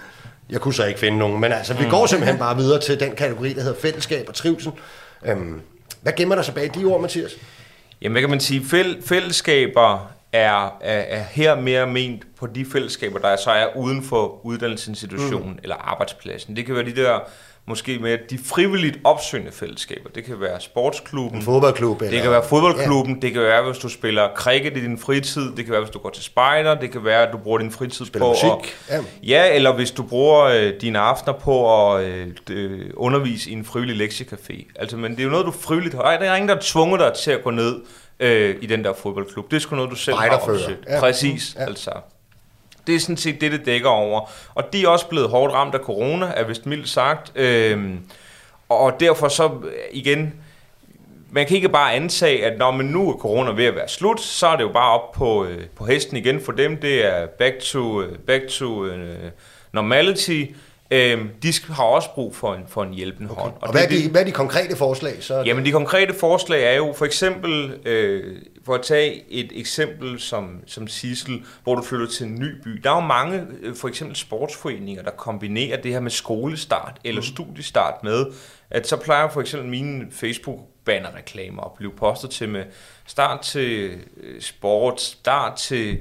jeg 0.50 0.60
kunne 0.60 0.74
så 0.74 0.84
ikke 0.84 1.00
finde 1.00 1.18
nogen, 1.18 1.40
men 1.40 1.52
altså, 1.52 1.74
vi 1.74 1.84
mm. 1.84 1.90
går 1.90 2.06
simpelthen 2.06 2.38
bare 2.38 2.56
videre 2.56 2.80
til 2.80 3.00
den 3.00 3.12
kategori, 3.12 3.52
der 3.52 3.62
hedder 3.62 3.80
fællesskab 3.80 4.24
og 4.28 4.34
trivsel. 4.34 4.72
Øhm, 5.26 5.60
hvad 6.02 6.12
gemmer 6.12 6.34
der 6.34 6.42
sig 6.42 6.54
bag 6.54 6.70
de 6.74 6.84
ord, 6.84 7.00
Mathias? 7.00 7.36
Jamen, 8.02 8.12
hvad 8.12 8.22
kan 8.22 8.30
man 8.30 8.40
sige? 8.40 8.60
Fæl- 8.60 9.08
fællesskaber 9.08 10.10
er, 10.34 10.76
er, 10.80 11.00
er 11.00 11.22
her 11.30 11.60
mere 11.60 11.86
ment 11.86 12.22
på 12.38 12.46
de 12.46 12.66
fællesskaber, 12.72 13.18
der 13.18 13.36
så 13.36 13.50
er 13.50 13.76
uden 13.76 14.02
for 14.02 14.46
uddannelsesinstitutionen 14.46 15.52
mm. 15.52 15.58
eller 15.62 15.76
arbejdspladsen. 15.76 16.56
Det 16.56 16.66
kan 16.66 16.74
være 16.74 16.84
de 16.84 16.96
der 16.96 17.18
måske 17.66 17.98
med 17.98 18.18
de 18.30 18.38
frivilligt 18.44 18.98
opsøgende 19.04 19.52
fællesskaber. 19.52 20.10
Det 20.10 20.24
kan 20.24 20.40
være 20.40 20.60
sportsklubben. 20.60 21.38
En 21.38 21.44
fodboldklub. 21.44 22.00
Eller... 22.00 22.10
Det 22.12 22.22
kan 22.22 22.30
være 22.30 22.44
fodboldklubben. 22.48 23.14
Ja. 23.14 23.20
Det 23.20 23.32
kan 23.32 23.42
være, 23.42 23.62
hvis 23.62 23.78
du 23.78 23.88
spiller 23.88 24.28
cricket 24.36 24.76
i 24.76 24.80
din 24.80 24.98
fritid. 24.98 25.56
Det 25.56 25.64
kan 25.64 25.72
være, 25.72 25.80
hvis 25.80 25.90
du 25.90 25.98
går 25.98 26.10
til 26.10 26.24
spejder. 26.24 26.74
Det 26.74 26.90
kan 26.90 27.04
være, 27.04 27.26
at 27.26 27.32
du 27.32 27.38
bruger 27.38 27.58
din 27.58 27.70
fritid 27.70 28.06
spiller 28.06 28.26
på 28.26 28.30
musik. 28.30 28.76
At... 28.88 29.04
Ja. 29.22 29.44
ja, 29.46 29.54
eller 29.54 29.72
hvis 29.72 29.90
du 29.90 30.02
bruger 30.02 30.44
øh, 30.44 30.72
dine 30.80 30.98
aftener 30.98 31.38
på 31.38 31.92
at 31.94 32.04
øh, 32.50 32.90
undervise 32.96 33.50
i 33.50 33.52
en 33.52 33.64
frivillig 33.64 34.08
lektiecafé. 34.08 34.72
Altså, 34.76 34.96
men 34.96 35.12
det 35.12 35.20
er 35.20 35.24
jo 35.24 35.30
noget, 35.30 35.46
du 35.46 35.50
frivilligt 35.50 35.94
har. 35.94 36.02
Der 36.02 36.30
er 36.30 36.34
ingen, 36.34 36.48
der 36.48 36.54
har 36.54 36.62
tvunget 36.64 37.00
dig 37.00 37.12
til 37.12 37.30
at 37.30 37.42
gå 37.44 37.50
ned 37.50 37.80
øh, 38.20 38.56
i 38.60 38.66
den 38.66 38.84
der 38.84 38.92
fodboldklub. 38.92 39.50
Det 39.50 39.56
er 39.56 39.60
sgu 39.60 39.76
noget, 39.76 39.90
du 39.90 39.96
selv 39.96 40.16
har 40.16 40.28
opsøgt. 40.28 40.84
Ja. 40.88 41.00
Præcis, 41.00 41.56
ja. 41.58 41.64
altså. 41.64 41.90
Det 42.86 42.94
er 42.94 43.00
sådan 43.00 43.16
set 43.16 43.40
det, 43.40 43.52
det 43.52 43.66
dækker 43.66 43.88
over. 43.88 44.30
Og 44.54 44.72
de 44.72 44.84
er 44.84 44.88
også 44.88 45.06
blevet 45.06 45.28
hårdt 45.28 45.54
ramt 45.54 45.74
af 45.74 45.80
corona, 45.80 46.32
er 46.36 46.44
vist 46.44 46.66
mildt 46.66 46.88
sagt. 46.88 47.32
Øhm, 47.34 47.98
og 48.68 49.00
derfor 49.00 49.28
så 49.28 49.50
igen, 49.92 50.34
man 51.30 51.46
kan 51.46 51.56
ikke 51.56 51.68
bare 51.68 51.92
antage, 51.92 52.44
at 52.46 52.58
når 52.58 52.70
man 52.70 52.86
nu 52.86 53.10
er 53.10 53.16
corona 53.16 53.50
ved 53.50 53.64
at 53.64 53.74
være 53.74 53.88
slut, 53.88 54.20
så 54.20 54.46
er 54.46 54.56
det 54.56 54.62
jo 54.62 54.72
bare 54.72 55.00
op 55.00 55.12
på, 55.12 55.44
øh, 55.44 55.66
på 55.76 55.84
hesten 55.84 56.16
igen 56.16 56.40
for 56.40 56.52
dem. 56.52 56.76
Det 56.76 57.06
er 57.06 57.26
back 57.26 57.58
to, 57.58 58.02
øh, 58.02 58.18
back 58.18 58.48
to 58.48 58.84
uh, 58.84 58.90
normality. 59.72 60.44
Øhm, 60.90 61.28
de 61.42 61.52
har 61.70 61.84
også 61.84 62.08
brug 62.14 62.36
for 62.36 62.54
en, 62.54 62.62
for 62.68 62.82
en 62.82 62.94
hjælpende 62.94 63.30
okay. 63.30 63.42
hånd. 63.42 63.52
Og, 63.54 63.62
og 63.62 63.72
hvad, 63.72 63.84
er 63.84 63.88
de, 63.88 64.10
hvad 64.10 64.20
er 64.20 64.24
de 64.24 64.32
konkrete 64.32 64.76
forslag? 64.76 65.22
Så 65.22 65.42
Jamen 65.46 65.64
de 65.64 65.72
konkrete 65.72 66.14
forslag 66.14 66.72
er 66.72 66.76
jo 66.76 66.94
for 66.96 67.04
eksempel, 67.04 67.78
øh, 67.84 68.42
for 68.64 68.74
at 68.74 68.82
tage 68.82 69.24
et 69.30 69.52
eksempel 69.54 70.20
som, 70.20 70.60
som 70.66 70.88
Sissel, 70.88 71.42
hvor 71.62 71.74
du 71.74 71.82
flytter 71.82 72.06
til 72.06 72.26
en 72.26 72.34
ny 72.34 72.62
by. 72.64 72.70
Der 72.70 72.90
er 72.90 72.94
jo 72.94 73.00
mange, 73.00 73.46
øh, 73.62 73.76
for 73.76 73.88
eksempel 73.88 74.16
sportsforeninger, 74.16 75.02
der 75.02 75.10
kombinerer 75.10 75.82
det 75.82 75.92
her 75.92 76.00
med 76.00 76.10
skolestart 76.10 77.00
eller 77.04 77.20
mm. 77.20 77.26
studiestart 77.26 78.04
med, 78.04 78.26
at 78.70 78.86
så 78.86 78.96
plejer 78.96 79.28
for 79.28 79.40
eksempel 79.40 79.70
mine 79.70 80.06
Facebook 80.10 80.58
bannerreklamer 80.84 81.62
at 81.62 81.72
blive 81.76 81.92
postet 81.92 82.30
til 82.30 82.48
med 82.48 82.64
start 83.06 83.40
til 83.40 83.90
øh, 84.16 84.40
sport, 84.40 85.00
start 85.00 85.56
til 85.56 85.98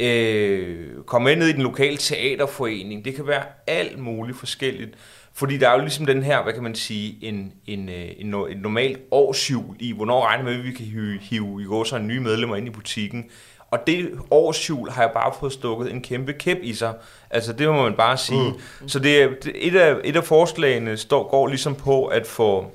øh, 0.00 0.86
komme 1.06 1.34
ned 1.34 1.48
i 1.48 1.52
den 1.52 1.62
lokale 1.62 1.96
teaterforening. 1.96 3.04
Det 3.04 3.14
kan 3.14 3.26
være 3.26 3.42
alt 3.66 3.98
muligt 3.98 4.38
forskelligt. 4.38 4.90
Fordi 5.34 5.56
der 5.56 5.68
er 5.68 5.74
jo 5.74 5.80
ligesom 5.80 6.06
den 6.06 6.22
her, 6.22 6.42
hvad 6.42 6.52
kan 6.52 6.62
man 6.62 6.74
sige, 6.74 7.18
en, 7.22 7.52
en, 7.66 7.88
øh, 7.88 8.08
en, 8.18 8.34
en 8.34 8.56
normal 8.56 8.98
årsjul 9.10 9.76
i, 9.78 9.92
hvornår 9.92 10.26
regner 10.26 10.44
med, 10.44 10.54
at 10.58 10.64
vi 10.64 10.72
kan 10.72 10.86
hive, 10.86 11.18
hive 11.20 11.62
i 11.62 11.64
går 11.64 11.84
så 11.84 11.98
nye 11.98 12.20
medlemmer 12.20 12.56
ind 12.56 12.66
i 12.66 12.70
butikken. 12.70 13.24
Og 13.70 13.86
det 13.86 14.10
årsjul 14.30 14.90
har 14.90 15.02
jeg 15.02 15.10
bare 15.14 15.32
fået 15.40 15.52
stukket 15.52 15.92
en 15.92 16.02
kæmpe 16.02 16.32
kæp 16.32 16.58
i 16.62 16.74
sig. 16.74 16.94
Altså 17.30 17.52
det 17.52 17.68
må 17.68 17.82
man 17.82 17.94
bare 17.94 18.16
sige. 18.16 18.48
Mm. 18.80 18.88
Så 18.88 18.98
det 18.98 19.22
er, 19.22 19.28
et, 19.54 19.76
af, 19.76 19.96
et 20.04 20.16
af 20.16 20.24
forslagene 20.24 20.96
står, 20.96 21.30
går 21.30 21.46
ligesom 21.46 21.74
på 21.74 22.04
at 22.06 22.26
få 22.26 22.72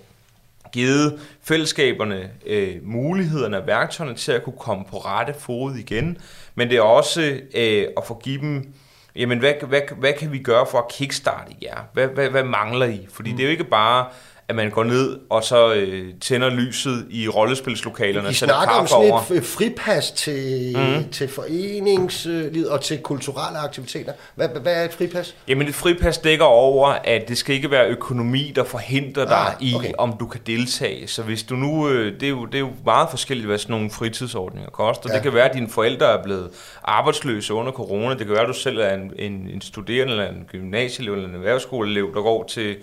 givet 0.72 1.20
fællesskaberne 1.44 2.30
øh, 2.46 2.76
mulighederne 2.84 3.58
og 3.58 3.68
værktøjerne 3.68 4.18
til 4.18 4.32
at 4.32 4.44
kunne 4.44 4.60
komme 4.60 4.86
på 4.92 4.98
rette 4.98 5.34
fod 5.40 5.76
igen, 5.76 6.18
men 6.56 6.70
det 6.70 6.78
er 6.78 6.82
også 6.82 7.40
øh, 7.56 7.88
at 7.98 8.06
få 8.06 8.22
give 8.24 8.42
dem, 8.42 8.74
jamen 9.16 9.40
hvad, 9.40 9.54
hvad, 9.68 9.82
hvad 9.98 10.14
kan 10.14 10.32
vi 10.32 10.40
gøre 10.40 10.66
for 10.72 10.78
at 10.78 10.88
kickstarte 10.92 11.52
jer? 11.62 11.78
Hvad, 11.94 12.08
hvad, 12.08 12.30
hvad 12.30 12.44
mangler 12.44 12.86
I? 12.86 13.08
Fordi 13.10 13.32
mm. 13.32 13.38
det 13.38 13.44
er 13.44 13.48
jo 13.48 13.52
ikke 13.52 13.64
bare 13.64 14.06
at 14.52 14.56
man 14.56 14.70
går 14.70 14.84
ned 14.84 15.20
og 15.30 15.44
så 15.44 15.74
øh, 15.74 16.14
tænder 16.22 16.50
lyset 16.50 17.08
i 17.10 17.28
rollespilslokalerne 17.28 18.28
og 18.28 18.34
sætter 18.34 18.56
kaffe 18.56 18.80
om 18.80 18.88
sådan 18.88 19.12
over. 19.12 19.32
et 19.32 19.44
fripas 19.44 20.12
til, 20.12 20.78
mm. 20.78 21.10
til 21.12 21.28
foreningslivet 21.28 22.70
og 22.70 22.82
til 22.82 22.98
kulturelle 22.98 23.60
aktiviteter. 23.60 24.14
Hvad, 24.36 24.48
hvad 24.62 24.76
er 24.76 24.86
et 24.86 24.94
fripas? 24.94 25.36
Jamen 25.48 25.68
et 25.68 25.76
fripas 25.76 26.18
dækker 26.18 26.46
over, 26.46 26.88
at 26.88 27.28
det 27.28 27.38
skal 27.38 27.56
ikke 27.56 27.72
være 27.72 27.88
økonomi, 27.88 28.54
der 28.56 28.64
forhindrer 28.64 29.26
dig 29.26 29.38
ah, 29.38 29.76
okay. 29.76 29.90
i, 29.90 29.94
om 29.98 30.14
du 30.20 30.28
kan 30.28 30.42
deltage. 30.48 31.08
Så 31.08 31.24
hvis 31.24 31.44
du 31.44 31.56
nu, 31.56 31.90
øh, 31.90 32.14
det 32.20 32.24
er, 32.24 32.30
jo, 32.30 32.46
det 32.46 32.56
er 32.56 32.60
jo 32.60 32.72
meget 32.86 33.10
forskelligt, 33.10 33.48
hvad 33.48 33.58
sådan 33.58 33.74
nogle 33.74 33.92
fritidsordninger 33.92 34.70
koster. 34.70 35.10
Ja. 35.10 35.16
Det 35.16 35.24
kan 35.24 35.34
være, 35.34 35.50
at 35.50 35.56
dine 35.56 35.70
forældre 35.70 36.20
er 36.20 36.24
blevet 36.24 36.50
arbejdsløse 36.84 37.54
under 37.54 37.72
corona. 37.72 38.10
Det 38.10 38.26
kan 38.26 38.30
være, 38.30 38.42
at 38.42 38.48
du 38.48 38.54
selv 38.54 38.80
er 38.80 38.94
en, 38.94 39.14
en, 39.20 39.50
en 39.54 39.62
studerende, 39.62 40.14
eller 40.14 40.30
en 40.30 40.46
gymnasieelev, 40.52 41.14
eller 41.14 41.30
en 41.30 41.36
erhvervsskoleelev, 41.36 42.14
der 42.16 42.22
går 42.22 42.44
til 42.44 42.76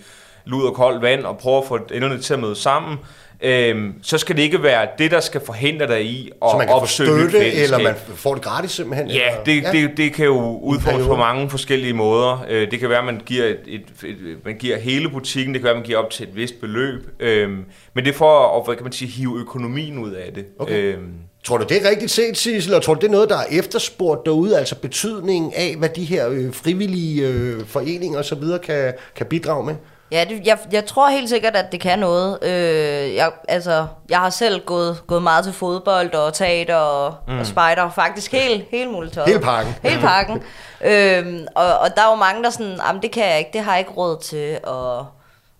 lud 0.49 0.63
og 0.63 0.73
koldt 0.73 1.01
vand 1.01 1.25
og 1.25 1.37
prøver 1.37 1.61
at 1.61 1.67
få 1.67 1.79
enderne 1.93 2.21
til 2.21 2.33
at 2.33 2.39
møde 2.39 2.55
sammen, 2.55 2.97
øhm, 3.41 3.93
så 4.01 4.17
skal 4.17 4.35
det 4.35 4.41
ikke 4.41 4.63
være 4.63 4.87
det, 4.97 5.11
der 5.11 5.19
skal 5.19 5.41
forhindre 5.45 5.87
dig 5.87 6.05
i 6.05 6.31
at 6.41 6.49
så 6.51 6.57
man 6.57 6.67
kan 6.67 6.75
opsøge 6.75 7.29
støtte, 7.29 7.53
eller 7.53 7.79
man 7.79 7.95
får 8.15 8.33
det 8.33 8.43
gratis 8.43 8.71
simpelthen? 8.71 9.07
Ja, 9.09 9.29
eller? 9.29 9.43
det, 9.43 9.63
ja. 9.63 9.71
Det, 9.71 9.97
det 9.97 10.13
kan 10.13 10.25
jo 10.25 10.57
udfordres 10.57 11.07
på 11.07 11.15
mange 11.15 11.49
forskellige 11.49 11.93
måder. 11.93 12.45
Øh, 12.49 12.71
det 12.71 12.79
kan 12.79 12.89
være, 12.89 12.99
at 12.99 13.05
man 13.05 13.21
giver, 13.25 13.45
et, 13.45 13.59
et, 13.67 13.83
et, 14.05 14.17
man 14.45 14.55
giver 14.55 14.77
hele 14.77 15.09
butikken, 15.09 15.53
det 15.53 15.61
kan 15.61 15.65
være, 15.65 15.73
at 15.73 15.77
man 15.77 15.85
giver 15.85 15.97
op 15.97 16.09
til 16.09 16.27
et 16.27 16.35
vist 16.35 16.61
beløb. 16.61 17.07
Øhm, 17.19 17.65
men 17.93 18.05
det 18.05 18.11
er 18.11 18.17
for 18.17 18.57
at 18.57 18.65
hvad 18.65 18.75
kan 18.75 18.83
man 18.83 18.93
sige, 18.93 19.11
hive 19.11 19.39
økonomien 19.39 19.97
ud 19.99 20.11
af 20.11 20.33
det. 20.33 20.45
Okay. 20.59 20.93
Øhm, 20.93 21.13
Tror 21.43 21.57
du, 21.57 21.65
det 21.69 21.85
er 21.85 21.89
rigtigt 21.89 22.11
set, 22.11 22.37
Sissel, 22.37 22.73
og 22.73 22.83
tror 22.83 22.93
du, 22.93 22.99
det 22.99 23.07
er 23.07 23.11
noget, 23.11 23.29
der 23.29 23.37
er 23.37 23.45
efterspurgt 23.51 24.25
derude, 24.25 24.57
altså 24.57 24.75
betydningen 24.75 25.53
af, 25.55 25.75
hvad 25.77 25.89
de 25.89 26.03
her 26.03 26.29
øh, 26.29 26.53
frivillige 26.53 27.27
øh, 27.27 27.65
foreninger 27.65 28.19
osv. 28.19 28.43
Kan, 28.63 28.93
kan 29.15 29.25
bidrage 29.25 29.65
med? 29.65 29.75
Ja, 30.11 30.25
det, 30.29 30.47
jeg, 30.47 30.57
jeg 30.71 30.85
tror 30.85 31.09
helt 31.09 31.29
sikkert, 31.29 31.55
at 31.55 31.71
det 31.71 31.81
kan 31.81 31.99
noget. 31.99 32.43
Øh, 32.43 33.15
jeg, 33.15 33.31
altså, 33.47 33.87
jeg 34.09 34.19
har 34.19 34.29
selv 34.29 34.65
gået, 34.65 35.07
gået 35.07 35.23
meget 35.23 35.43
til 35.43 35.53
fodbold 35.53 36.13
og 36.13 36.33
teater 36.33 36.75
og, 36.75 37.15
mm. 37.27 37.39
og 37.39 37.45
spejder. 37.45 37.89
Faktisk 37.89 38.31
helt, 38.31 38.65
helt 38.71 38.91
muligt. 38.91 39.25
Hele 39.25 39.39
pakken. 39.39 39.75
Hele 39.83 40.01
pakken. 40.01 40.43
øhm, 40.81 41.47
og, 41.55 41.79
og 41.79 41.95
der 41.95 42.01
er 42.01 42.09
jo 42.09 42.15
mange, 42.15 42.43
der 42.43 42.49
sådan, 42.49 42.79
det 43.01 43.11
kan 43.11 43.25
jeg 43.25 43.39
ikke, 43.39 43.49
det 43.53 43.61
har 43.61 43.71
jeg 43.71 43.79
ikke 43.79 43.91
råd 43.91 44.17
til. 44.21 44.57
Og, 44.63 45.07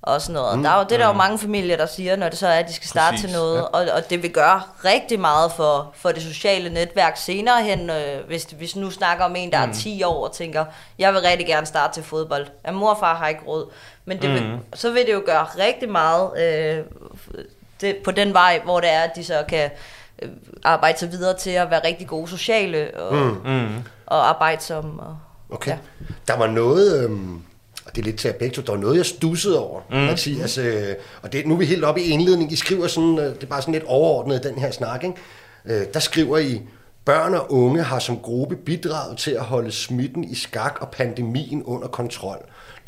og 0.01 0.21
sådan 0.21 0.33
noget. 0.33 0.57
Mm, 0.57 0.63
der 0.63 0.69
er 0.69 0.77
jo, 0.77 0.83
det 0.83 0.91
er 0.91 0.97
der 0.97 1.07
jo 1.07 1.13
mange 1.13 1.39
familier, 1.39 1.77
der 1.77 1.85
siger, 1.85 2.15
når 2.15 2.29
det 2.29 2.37
så 2.37 2.47
er, 2.47 2.59
at 2.59 2.67
de 2.67 2.73
skal 2.73 2.87
starte 2.89 3.13
Præcis, 3.13 3.29
til 3.29 3.39
noget, 3.39 3.57
ja. 3.57 3.61
og, 3.61 3.85
og 3.95 4.09
det 4.09 4.23
vil 4.23 4.31
gøre 4.31 4.61
rigtig 4.85 5.19
meget 5.19 5.51
for, 5.51 5.91
for 5.95 6.09
det 6.09 6.23
sociale 6.23 6.69
netværk 6.69 7.17
senere 7.17 7.63
hen, 7.63 7.89
øh, 7.89 8.27
hvis, 8.27 8.43
hvis 8.43 8.75
nu 8.75 8.91
snakker 8.91 9.25
om 9.25 9.35
en, 9.35 9.51
der 9.51 9.65
mm. 9.65 9.71
er 9.71 9.75
10 9.75 10.03
år 10.03 10.27
og 10.27 10.33
tænker, 10.33 10.65
jeg 10.99 11.13
vil 11.13 11.21
rigtig 11.21 11.47
gerne 11.47 11.65
starte 11.65 11.93
til 11.93 12.03
fodbold. 12.03 12.47
Ja, 12.65 12.71
mor 12.71 12.89
og 12.89 12.99
far 12.99 13.15
har 13.15 13.27
ikke 13.27 13.41
råd. 13.47 13.71
Men 14.09 14.21
det 14.21 14.29
vil, 14.33 14.43
Mm. 14.43 14.57
så 14.73 14.91
vil 14.91 15.05
det 15.05 15.13
jo 15.13 15.21
gøre 15.25 15.43
rigtig 15.43 15.89
meget 15.89 16.29
øh, 16.39 16.83
det, 17.81 17.95
på 18.03 18.11
den 18.11 18.33
vej, 18.33 18.61
hvor 18.63 18.79
det 18.79 18.89
er, 18.89 19.01
at 19.01 19.11
de 19.15 19.23
så 19.23 19.43
kan 19.49 19.69
øh, 20.21 20.29
arbejde 20.63 20.99
sig 20.99 21.11
videre 21.11 21.37
til 21.37 21.49
at 21.49 21.69
være 21.69 21.81
rigtig 21.87 22.07
gode 22.07 22.27
sociale 22.27 22.97
og, 22.97 23.15
mm. 23.15 23.51
Mm. 23.51 23.67
og 24.05 24.29
arbejdsomme. 24.29 25.01
Og, 25.03 25.17
Okay. 25.51 25.71
Ja. 25.71 25.77
Der 26.27 26.37
var 26.37 26.47
noget, 26.47 27.03
øhm, 27.03 27.35
og 27.85 27.95
det 27.95 28.01
er 28.01 28.05
lidt 28.05 28.15
til 28.19 28.27
at 28.27 28.35
begge 28.35 28.55
to, 28.55 28.61
der 28.61 28.71
var 28.71 28.79
noget, 28.79 28.97
jeg 28.97 29.05
stussede 29.05 29.59
over, 29.59 29.81
mm. 29.89 29.95
Mathias. 29.97 30.57
Øh, 30.57 30.95
og 31.21 31.33
det, 31.33 31.47
nu 31.47 31.53
er 31.53 31.57
vi 31.57 31.65
helt 31.65 31.83
oppe 31.85 32.01
i 32.01 32.09
indledning. 32.09 32.51
I 32.51 32.55
skriver 32.55 32.87
sådan, 32.87 33.17
øh, 33.19 33.25
det 33.25 33.43
er 33.43 33.47
bare 33.47 33.61
sådan 33.61 33.73
lidt 33.73 33.83
overordnet 33.87 34.43
den 34.43 34.59
her 34.59 34.71
snak, 34.71 35.03
ikke? 35.03 35.15
Øh, 35.65 35.85
der 35.93 35.99
skriver 35.99 36.37
I, 36.37 36.61
børn 37.05 37.33
og 37.33 37.53
unge 37.53 37.83
har 37.83 37.99
som 37.99 38.19
gruppe 38.19 38.55
bidraget 38.55 39.17
til 39.17 39.31
at 39.31 39.41
holde 39.43 39.71
smitten 39.71 40.23
i 40.23 40.35
skak 40.35 40.77
og 40.81 40.89
pandemien 40.89 41.63
under 41.63 41.87
kontrol. 41.87 42.37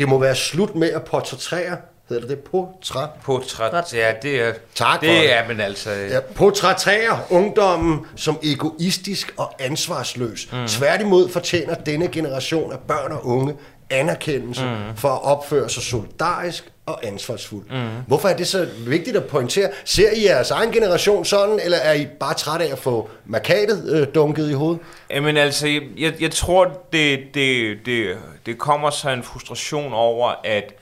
Det 0.02 0.10
må 0.10 0.20
være 0.20 0.36
slut 0.36 0.76
med 0.76 0.91
at 0.91 1.04
portrættere, 1.04 1.78
hedder 2.10 2.28
det 2.28 2.39
portræt? 2.39 3.10
Portræt, 3.24 3.93
ja, 3.93 4.14
det 4.22 4.41
er... 4.41 4.54
Tak 4.76 4.99
for 4.99 5.06
det 5.06 5.22
det. 5.22 5.34
er, 5.34 5.47
men 5.47 5.60
altså... 5.60 5.91
Ja, 5.91 6.20
portrætterer 6.20 7.18
ungdommen 7.30 8.06
som 8.16 8.39
egoistisk 8.43 9.34
og 9.38 9.56
ansvarsløs. 9.60 10.49
Mm. 10.54 10.68
Tværtimod 10.68 11.30
fortjener 11.30 11.76
denne 11.76 12.08
generation 12.08 12.72
af 12.72 12.80
børn 12.80 13.12
og 13.12 13.28
unge 13.28 13.56
anerkendelse 13.89 14.66
mm. 14.66 14.97
for 14.97 15.10
at 15.10 15.24
opføre 15.24 15.70
sig 15.70 15.84
solidarisk 15.84 16.72
og 16.92 17.06
ansvarsfuldt. 17.08 17.72
Mm. 17.72 17.89
Hvorfor 18.08 18.30
er 18.30 18.38
det 18.38 18.48
så 18.48 18.68
vigtigt 18.88 19.18
at 19.18 19.26
pointere? 19.26 19.70
Ser 19.86 20.12
I 20.12 20.26
jeres 20.26 20.52
egen 20.52 20.72
generation 20.72 21.26
sådan, 21.26 21.60
eller 21.64 21.78
er 21.78 21.94
I 21.94 22.08
bare 22.20 22.34
træt 22.34 22.62
af 22.62 22.72
at 22.72 22.80
få 22.80 23.10
markadet 23.26 23.94
øh, 23.96 24.08
dunket 24.16 24.50
i 24.50 24.54
hovedet? 24.54 24.82
Jamen 25.10 25.38
altså, 25.38 25.68
jeg, 25.98 26.22
jeg, 26.22 26.32
tror, 26.32 26.82
det, 26.94 27.20
det, 27.34 27.78
det, 27.86 28.18
det 28.46 28.58
kommer 28.58 28.89
så 28.89 29.10
en 29.10 29.24
frustration 29.24 29.94
over, 29.94 30.34
at 30.44 30.74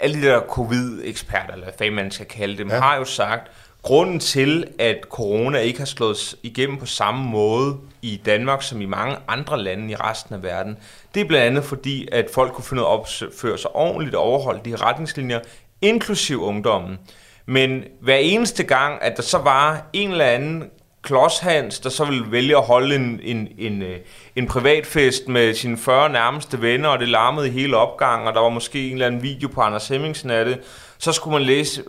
alle 0.00 0.22
de 0.22 0.26
der 0.26 0.40
covid-eksperter, 0.40 1.52
eller 1.52 1.66
hvad 1.76 1.90
man 1.90 2.10
skal 2.10 2.26
kalde 2.26 2.58
dem, 2.58 2.70
ja. 2.70 2.80
har 2.80 2.96
jo 2.96 3.04
sagt, 3.04 3.50
grunden 3.82 4.20
til, 4.20 4.66
at 4.78 4.96
corona 5.10 5.58
ikke 5.58 5.78
har 5.78 5.86
slået 5.86 6.36
igennem 6.42 6.78
på 6.78 6.86
samme 6.86 7.24
måde 7.24 7.76
i 8.02 8.20
Danmark 8.26 8.62
som 8.62 8.80
i 8.80 8.86
mange 8.86 9.16
andre 9.28 9.62
lande 9.62 9.92
i 9.92 9.94
resten 9.94 10.34
af 10.34 10.42
verden, 10.42 10.76
det 11.14 11.20
er 11.20 11.24
blandt 11.24 11.46
andet 11.46 11.64
fordi, 11.64 12.08
at 12.12 12.26
folk 12.34 12.52
kunne 12.52 12.64
finde 12.64 12.82
ud 12.82 12.86
af 12.86 12.92
at 12.92 12.98
opføre 12.98 13.58
sig 13.58 13.76
ordentligt 13.76 14.14
og 14.14 14.22
overholde 14.22 14.70
de 14.70 14.76
retningslinjer, 14.76 15.40
inklusiv 15.82 16.42
ungdommen. 16.42 16.98
Men 17.46 17.84
hver 18.00 18.16
eneste 18.16 18.64
gang, 18.64 19.02
at 19.02 19.16
der 19.16 19.22
så 19.22 19.38
var 19.38 19.86
en 19.92 20.10
eller 20.10 20.24
anden 20.24 20.64
klodshans, 21.02 21.80
der 21.80 21.90
så 21.90 22.04
ville 22.04 22.32
vælge 22.32 22.56
at 22.56 22.62
holde 22.62 22.94
en, 22.94 23.20
en, 23.22 23.48
en, 23.58 23.82
øh, 23.82 23.98
en 24.36 24.46
privatfest 24.46 25.28
med 25.28 25.54
sine 25.54 25.76
40 25.76 26.08
nærmeste 26.08 26.62
venner, 26.62 26.88
og 26.88 26.98
det 26.98 27.08
larmede 27.08 27.50
hele 27.50 27.76
opgangen, 27.76 28.28
og 28.28 28.34
der 28.34 28.40
var 28.40 28.48
måske 28.48 28.86
en 28.86 28.92
eller 28.92 29.06
anden 29.06 29.22
video 29.22 29.48
på 29.48 29.60
Anders 29.60 29.88
Hemmingsen 29.88 30.30
af 30.30 30.44
det, 30.44 30.60
så 30.98 31.12
skulle 31.12 31.38
man 31.38 31.42
læse 31.42 31.82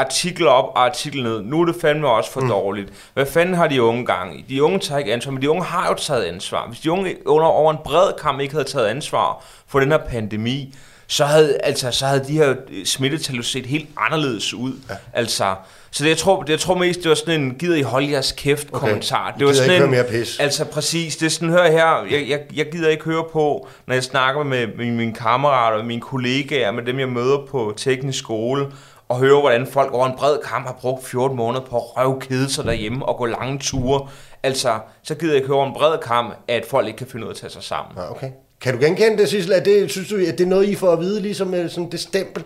artikler 0.00 0.50
op 0.50 0.64
og 0.64 0.84
artikler 0.84 1.22
ned. 1.22 1.42
Nu 1.42 1.60
er 1.60 1.64
det 1.64 1.76
fandme 1.80 2.08
også 2.08 2.32
for 2.32 2.40
mm. 2.40 2.48
dårligt. 2.48 2.92
Hvad 3.14 3.26
fanden 3.26 3.54
har 3.54 3.66
de 3.66 3.82
unge 3.82 4.06
gang 4.06 4.38
i? 4.38 4.44
De 4.48 4.62
unge 4.62 4.78
tager 4.78 4.98
ikke 4.98 5.12
ansvar, 5.12 5.32
men 5.32 5.42
de 5.42 5.50
unge 5.50 5.64
har 5.64 5.88
jo 5.88 5.94
taget 5.94 6.24
ansvar. 6.24 6.66
Hvis 6.66 6.80
de 6.80 6.90
unge 6.90 7.28
under 7.28 7.46
over 7.46 7.70
en 7.72 7.78
bred 7.84 8.12
kamp 8.22 8.40
ikke 8.40 8.54
havde 8.54 8.68
taget 8.68 8.86
ansvar 8.86 9.44
for 9.66 9.80
den 9.80 9.90
her 9.90 9.98
pandemi, 9.98 10.74
så 11.06 11.24
havde, 11.24 11.58
altså, 11.62 11.90
så 11.90 12.06
havde 12.06 12.24
de 12.24 12.32
her 12.32 12.54
smittetal 12.84 13.36
jo 13.36 13.42
set 13.42 13.66
helt 13.66 13.88
anderledes 13.96 14.54
ud. 14.54 14.72
Ja. 14.90 14.94
Altså, 15.12 15.54
så 15.90 16.04
det, 16.04 16.10
jeg, 16.10 16.18
tror, 16.18 16.42
det, 16.42 16.50
jeg 16.50 16.60
tror 16.60 16.74
mest, 16.74 17.02
det 17.02 17.08
var 17.08 17.14
sådan 17.14 17.40
en, 17.40 17.54
gider 17.54 17.76
I 17.76 17.82
holde 17.82 18.10
jeres 18.10 18.32
kæft 18.32 18.68
Okay. 18.72 18.86
kommentar. 18.86 19.34
Det 19.38 19.46
var 19.46 19.52
sådan 19.52 19.72
ikke 19.72 19.84
en, 19.84 19.90
mere 19.90 20.04
pis. 20.04 20.38
Altså 20.40 20.64
præcis, 20.64 21.16
det 21.16 21.26
er 21.26 21.30
sådan, 21.30 21.48
hør 21.48 21.70
her, 21.70 22.04
jeg, 22.10 22.28
jeg, 22.28 22.40
jeg 22.54 22.66
gider 22.72 22.88
ikke 22.88 23.04
høre 23.04 23.24
på, 23.32 23.68
når 23.86 23.94
jeg 23.94 24.04
snakker 24.04 24.42
med, 24.42 24.66
med 24.66 24.90
mine 24.90 25.14
kammerater, 25.14 25.84
mine 25.84 26.00
kollegaer, 26.00 26.70
med 26.70 26.82
dem 26.82 26.98
jeg 26.98 27.08
møder 27.08 27.38
på 27.50 27.74
teknisk 27.76 28.18
skole, 28.18 28.66
og 29.08 29.18
høre, 29.18 29.40
hvordan 29.40 29.66
folk 29.66 29.92
over 29.92 30.06
en 30.06 30.16
bred 30.16 30.38
kamp 30.44 30.66
har 30.66 30.72
brugt 30.80 31.06
14 31.06 31.36
måneder 31.36 31.64
på 31.64 31.76
at 31.76 31.96
røvkede 31.96 32.52
sig 32.52 32.64
derhjemme 32.64 33.06
og 33.06 33.16
gå 33.16 33.26
lange 33.26 33.58
ture. 33.58 34.08
Altså, 34.42 34.78
så 35.02 35.14
gider 35.14 35.32
jeg 35.32 35.36
ikke 35.36 35.46
høre 35.46 35.56
over 35.56 35.66
en 35.66 35.74
bred 35.74 35.98
kamp, 35.98 36.34
at 36.48 36.64
folk 36.70 36.86
ikke 36.86 36.96
kan 36.96 37.06
finde 37.06 37.26
ud 37.26 37.30
af 37.30 37.34
at 37.34 37.40
tage 37.40 37.50
sig 37.50 37.62
sammen. 37.62 37.96
Ja, 37.96 38.10
okay. 38.10 38.30
Kan 38.60 38.74
du 38.74 38.80
genkende 38.80 39.18
det, 39.18 39.28
Sissel? 39.28 39.52
Er 39.52 39.60
det, 39.60 39.90
synes 39.90 40.08
du, 40.08 40.16
at 40.16 40.38
det 40.38 40.40
er 40.40 40.46
noget, 40.46 40.68
I 40.68 40.74
får 40.74 40.92
at 40.92 41.00
vide, 41.00 41.20
ligesom 41.20 41.48
med 41.48 41.68
sådan 41.68 41.90
det 41.90 42.00
stempel? 42.00 42.44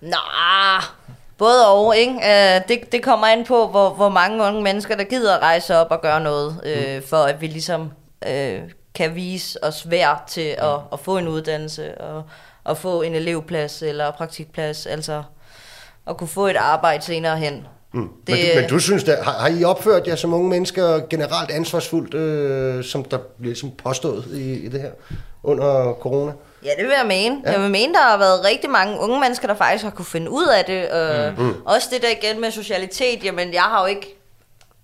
Nå, 0.00 0.16
både 1.38 1.68
og, 1.68 1.96
ikke? 1.96 2.12
Øh, 2.12 2.60
det, 2.68 2.92
det 2.92 3.02
kommer 3.02 3.26
an 3.26 3.44
på, 3.44 3.68
hvor, 3.68 3.90
hvor 3.90 4.08
mange 4.08 4.44
unge 4.44 4.62
mennesker, 4.62 4.96
der 4.96 5.04
gider 5.04 5.36
at 5.36 5.42
rejse 5.42 5.76
op 5.76 5.90
og 5.90 6.00
gøre 6.00 6.20
noget, 6.20 6.60
øh, 6.64 7.02
for 7.02 7.16
at 7.16 7.40
vi 7.40 7.46
ligesom 7.46 7.90
øh, 8.28 8.60
kan 8.94 9.14
vise 9.14 9.64
os 9.64 9.90
værd 9.90 10.24
til 10.28 10.54
at, 10.58 10.76
at 10.92 11.00
få 11.00 11.18
en 11.18 11.28
uddannelse 11.28 12.00
og 12.00 12.22
at 12.66 12.78
få 12.78 13.02
en 13.02 13.14
elevplads 13.14 13.82
eller 13.82 14.10
praktikplads, 14.10 14.86
altså 14.86 15.22
at 16.06 16.16
kunne 16.16 16.28
få 16.28 16.46
et 16.46 16.56
arbejde 16.56 17.04
senere 17.04 17.36
hen. 17.36 17.66
Mm. 17.94 18.08
Det, 18.26 18.34
men, 18.34 18.54
du, 18.54 18.60
men 18.60 18.68
du 18.70 18.78
synes, 18.78 19.04
da, 19.04 19.16
har, 19.22 19.32
har 19.32 19.48
I 19.48 19.64
opført 19.64 20.06
jer 20.06 20.16
som 20.16 20.32
unge 20.34 20.48
mennesker 20.48 21.00
generelt 21.10 21.50
ansvarsfuldt, 21.50 22.14
øh, 22.14 22.84
som 22.84 23.04
der 23.04 23.18
bliver 23.18 23.52
ligesom 23.52 23.70
påstået 23.70 24.24
i, 24.32 24.52
i 24.52 24.68
det 24.68 24.80
her 24.80 24.90
under 25.42 25.94
corona? 26.00 26.32
Ja, 26.64 26.70
det 26.78 26.84
vil 26.84 26.94
jeg 26.98 27.06
mene. 27.06 27.42
Ja. 27.44 27.52
Jeg 27.52 27.60
vil 27.60 27.70
mene, 27.70 27.94
der 27.94 28.00
har 28.00 28.16
været 28.18 28.44
rigtig 28.44 28.70
mange 28.70 29.00
unge 29.00 29.20
mennesker, 29.20 29.46
der 29.46 29.54
faktisk 29.54 29.84
har 29.84 29.90
kunne 29.90 30.04
finde 30.04 30.30
ud 30.30 30.46
af 30.46 30.64
det. 30.64 30.94
Øh, 30.94 31.38
mm. 31.38 31.54
Også 31.64 31.88
det 31.92 32.02
der 32.02 32.08
igen 32.22 32.40
med 32.40 32.50
socialitet. 32.50 33.24
Jamen, 33.24 33.54
jeg 33.54 33.62
har 33.62 33.80
jo 33.80 33.86
ikke 33.86 34.16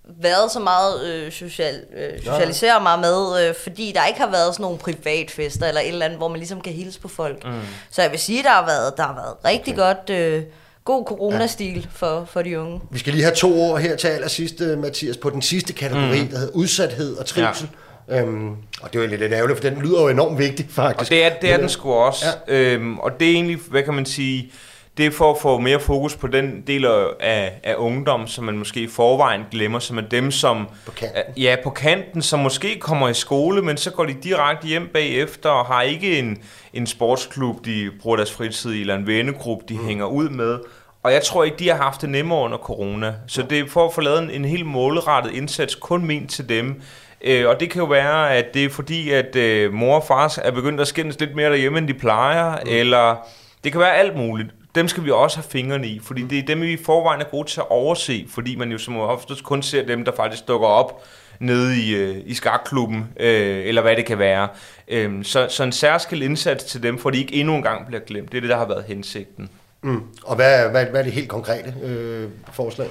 været 0.04 0.50
så 0.50 0.60
meget 0.60 1.04
øh, 1.04 1.32
social, 1.32 1.84
øh, 1.96 2.24
socialisere 2.24 2.80
mig 2.80 2.98
med, 2.98 3.48
øh, 3.48 3.54
fordi 3.62 3.92
der 3.92 4.06
ikke 4.06 4.20
har 4.20 4.30
været 4.30 4.54
sådan 4.54 4.62
nogle 4.62 4.78
privatfester 4.78 5.66
eller 5.66 5.80
et 5.80 5.88
eller 5.88 6.04
andet, 6.04 6.18
hvor 6.18 6.28
man 6.28 6.38
ligesom 6.38 6.60
kan 6.60 6.72
hilse 6.72 7.00
på 7.00 7.08
folk. 7.08 7.44
Mm. 7.44 7.60
Så 7.90 8.02
jeg 8.02 8.10
vil 8.10 8.18
sige, 8.18 8.42
der 8.42 8.48
har 8.48 8.66
været, 8.66 8.96
der 8.96 9.02
har 9.02 9.14
været 9.14 9.34
rigtig 9.44 9.74
okay. 9.74 9.82
godt 9.82 10.10
øh, 10.10 10.42
god 10.86 11.04
coronastil 11.04 11.80
ja. 11.80 11.86
for, 11.90 12.24
for 12.24 12.42
de 12.42 12.60
unge. 12.60 12.80
Vi 12.90 12.98
skal 12.98 13.12
lige 13.12 13.22
have 13.22 13.34
to 13.34 13.60
ord 13.60 13.80
her 13.80 13.96
til 13.96 14.08
allersidst, 14.08 14.60
øh, 14.60 14.78
Mathias, 14.78 15.16
på 15.16 15.30
den 15.30 15.42
sidste 15.42 15.72
kategori, 15.72 16.22
mm. 16.22 16.28
der 16.28 16.38
hedder 16.38 16.54
udsathed 16.54 17.16
og 17.16 17.26
trivsel. 17.26 17.68
Ja. 18.08 18.22
Øhm, 18.22 18.50
og 18.80 18.92
det 18.92 18.98
er 18.98 19.04
jo 19.04 19.16
lidt 19.16 19.32
ærgerligt, 19.32 19.60
for 19.60 19.68
den 19.70 19.82
lyder 19.82 20.02
jo 20.02 20.08
enormt 20.08 20.38
vigtig, 20.38 20.66
faktisk. 20.70 21.00
Og 21.00 21.10
det 21.10 21.24
er, 21.24 21.30
det 21.42 21.52
er 21.52 21.56
den 21.56 21.68
sgu 21.68 21.92
også. 21.92 22.26
Ja. 22.48 22.54
Øhm, 22.54 22.98
og 22.98 23.20
det 23.20 23.28
er 23.28 23.32
egentlig, 23.32 23.58
hvad 23.70 23.82
kan 23.82 23.94
man 23.94 24.06
sige, 24.06 24.52
det 24.96 25.06
er 25.06 25.10
for 25.10 25.30
at 25.30 25.38
få 25.42 25.58
mere 25.58 25.80
fokus 25.80 26.16
på 26.16 26.26
den 26.26 26.62
del 26.66 26.84
af, 27.20 27.52
af 27.62 27.74
ungdom, 27.76 28.26
som 28.26 28.44
man 28.44 28.58
måske 28.58 28.80
i 28.80 28.86
forvejen 28.86 29.42
glemmer, 29.50 29.78
som 29.78 29.98
er 29.98 30.02
dem, 30.02 30.30
som... 30.30 30.68
På 30.86 30.92
kanten. 30.92 31.22
Ja, 31.36 31.56
på 31.64 31.70
kanten, 31.70 32.22
som 32.22 32.38
måske 32.38 32.80
kommer 32.80 33.08
i 33.08 33.14
skole, 33.14 33.62
men 33.62 33.76
så 33.76 33.90
går 33.90 34.04
de 34.04 34.14
direkte 34.22 34.66
hjem 34.66 34.90
bagefter 34.92 35.50
og 35.50 35.66
har 35.66 35.82
ikke 35.82 36.18
en, 36.18 36.38
en 36.72 36.86
sportsklub, 36.86 37.64
de 37.64 37.90
bruger 38.02 38.16
deres 38.16 38.32
fritid 38.32 38.72
i, 38.72 38.80
eller 38.80 38.94
en 38.94 39.06
vennegruppe, 39.06 39.64
de 39.68 39.74
mm. 39.74 39.86
hænger 39.86 40.06
ud 40.06 40.28
med. 40.28 40.58
Og 41.02 41.12
jeg 41.12 41.22
tror 41.22 41.44
ikke, 41.44 41.56
de 41.56 41.68
har 41.68 41.76
haft 41.76 42.00
det 42.00 42.08
nemmere 42.08 42.38
under 42.38 42.58
corona. 42.58 43.14
Så 43.26 43.42
det 43.42 43.58
er 43.58 43.68
for 43.68 43.86
at 43.86 43.92
få 43.92 44.00
lavet 44.00 44.22
en, 44.22 44.30
en 44.30 44.44
helt 44.44 44.66
målrettet 44.66 45.32
indsats, 45.32 45.74
kun 45.74 46.06
ment 46.06 46.30
til 46.30 46.48
dem. 46.48 46.82
Øh, 47.24 47.48
og 47.48 47.60
det 47.60 47.70
kan 47.70 47.80
jo 47.80 47.86
være, 47.86 48.36
at 48.36 48.54
det 48.54 48.64
er 48.64 48.70
fordi, 48.70 49.10
at 49.10 49.36
øh, 49.36 49.72
mor 49.72 49.96
og 49.96 50.04
far 50.04 50.38
er 50.44 50.50
begyndt 50.50 50.80
at 50.80 50.88
skændes 50.88 51.20
lidt 51.20 51.36
mere 51.36 51.50
derhjemme, 51.50 51.78
end 51.78 51.88
de 51.88 51.94
plejer, 51.94 52.56
mm. 52.56 52.62
eller 52.66 53.16
det 53.64 53.72
kan 53.72 53.80
være 53.80 53.96
alt 53.96 54.16
muligt. 54.16 54.48
Dem 54.76 54.88
skal 54.88 55.04
vi 55.04 55.10
også 55.10 55.36
have 55.36 55.46
fingrene 55.48 55.86
i, 55.86 56.00
fordi 56.04 56.22
det 56.22 56.38
er 56.38 56.42
dem, 56.42 56.60
vi 56.60 56.72
i 56.72 56.84
forvejen 56.84 57.20
er 57.20 57.24
gode 57.24 57.48
til 57.48 57.60
at 57.60 57.70
overse, 57.70 58.26
fordi 58.30 58.56
man 58.56 58.72
jo 58.72 58.78
som 58.78 58.96
oftest 58.96 59.44
kun 59.44 59.62
ser 59.62 59.86
dem, 59.86 60.04
der 60.04 60.12
faktisk 60.16 60.48
dukker 60.48 60.68
op 60.68 61.02
nede 61.40 61.80
i, 61.80 61.94
øh, 61.94 62.16
i 62.26 62.34
skakklubben, 62.34 63.08
øh, 63.20 63.66
eller 63.66 63.82
hvad 63.82 63.96
det 63.96 64.04
kan 64.04 64.18
være. 64.18 64.48
Øh, 64.88 65.24
så, 65.24 65.46
så 65.50 65.62
en 65.62 65.72
særskilt 65.72 66.22
indsats 66.22 66.64
til 66.64 66.82
dem, 66.82 66.98
for 66.98 67.10
de 67.10 67.18
ikke 67.18 67.34
endnu 67.34 67.54
en 67.54 67.62
gang 67.62 67.86
bliver 67.86 68.00
glemt. 68.00 68.32
Det 68.32 68.36
er 68.36 68.40
det, 68.40 68.50
der 68.50 68.56
har 68.56 68.68
været 68.68 68.84
hensigten. 68.84 69.50
Mm. 69.82 70.02
Og 70.24 70.36
hvad, 70.36 70.70
hvad, 70.70 70.86
hvad 70.86 71.00
er 71.00 71.04
det 71.04 71.12
helt 71.12 71.28
konkrete 71.28 71.74
øh, 71.82 72.28
forslag? 72.52 72.88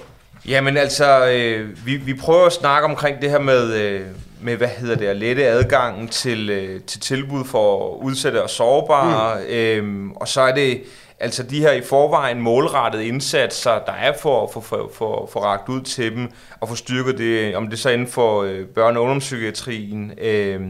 Jamen 0.48 0.78
altså, 0.78 1.30
øh, 1.32 1.86
vi, 1.86 1.96
vi 1.96 2.14
prøver 2.14 2.46
at 2.46 2.54
snakke 2.54 2.88
omkring 2.88 3.22
det 3.22 3.30
her 3.30 3.40
med, 3.40 3.74
øh, 3.74 4.02
med 4.42 4.56
hvad 4.56 4.68
hedder 4.68 4.96
det, 4.96 5.06
at 5.06 5.16
lette 5.16 5.48
adgangen 5.48 6.08
til, 6.08 6.50
øh, 6.50 6.82
til 6.82 7.00
tilbud 7.00 7.46
for 7.46 7.96
udsatte 7.96 8.44
og 8.44 8.50
sårbare. 8.50 9.40
Mm. 9.40 9.46
Øhm, 9.50 10.12
og 10.12 10.28
så 10.28 10.42
er 10.42 10.56
det 10.56 10.84
altså 11.20 11.44
de 11.44 11.60
her 11.60 11.72
i 11.72 11.82
forvejen 11.82 12.42
målrettede 12.42 13.08
indsatser, 13.08 13.80
der 13.86 13.92
er 13.92 14.14
for 14.22 14.44
at 14.44 14.50
få 14.54 14.62
for, 14.62 14.92
for, 14.94 15.30
for 15.34 15.40
ragt 15.40 15.70
ud 15.70 15.82
til 15.82 16.16
dem, 16.16 16.32
og 16.60 16.70
få 16.70 16.76
styrket 16.76 17.18
det, 17.18 17.56
om 17.56 17.68
det 17.68 17.80
så 17.80 17.90
inden 17.90 18.08
for 18.08 18.44
øh, 18.44 18.66
børne- 18.78 18.98
og 18.98 19.02
ungdomspsykiatrien, 19.02 20.14
øh, 20.20 20.62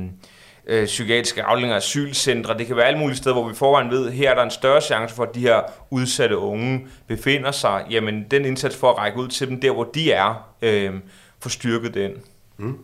øh, 0.68 0.86
psykiatriske 0.86 1.44
afdelinger, 1.44 1.78
asylcentre. 1.78 2.58
Det 2.58 2.68
kan 2.68 2.76
være 2.76 2.86
alle 2.86 3.00
mulige 3.00 3.18
steder, 3.18 3.36
hvor 3.36 3.48
vi 3.50 3.56
forvejen 3.56 3.92
ved, 3.92 4.12
her 4.12 4.32
er 4.32 4.36
der 4.36 4.44
en 4.44 4.52
større 4.52 4.82
chance 4.82 5.16
for, 5.16 5.24
at 5.24 5.36
de 5.36 5.40
her 5.40 5.62
udsatte 5.90 6.38
unge 6.38 6.88
befinder 7.08 7.52
sig. 7.52 7.86
Jamen, 7.90 8.26
den 8.32 8.46
indsats 8.46 8.78
for 8.78 8.92
at 8.92 8.98
række 8.98 9.18
ud 9.18 9.28
til 9.28 9.48
dem, 9.48 9.62
der 9.62 9.72
hvor 9.72 9.84
de 9.84 10.12
er, 10.12 10.50
øh, 10.62 10.94
få 11.40 11.50
styrket 11.50 11.94
den. 11.94 12.12
Mm. 12.58 12.78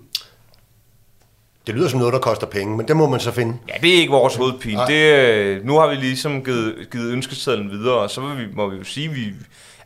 Det 1.67 1.75
lyder 1.75 1.89
som 1.89 1.99
noget, 1.99 2.13
der 2.13 2.19
koster 2.19 2.47
penge, 2.47 2.77
men 2.77 2.87
det 2.87 2.97
må 2.97 3.09
man 3.09 3.19
så 3.19 3.31
finde. 3.31 3.57
Ja, 3.67 3.73
det 3.81 3.95
er 3.95 3.99
ikke 3.99 4.11
vores 4.11 4.35
hovedpine. 4.35 4.73
Nej. 4.73 4.85
Det, 4.85 5.13
øh, 5.15 5.65
nu 5.65 5.77
har 5.77 5.87
vi 5.87 5.95
ligesom 5.95 6.43
givet, 6.43 6.87
givet 6.91 7.11
ønskesedlen 7.11 7.71
videre, 7.71 7.95
og 7.95 8.09
så 8.09 8.21
vi, 8.21 8.43
må 8.53 8.69
vi 8.69 8.77
jo 8.77 8.83
sige, 8.83 9.09
vi... 9.09 9.25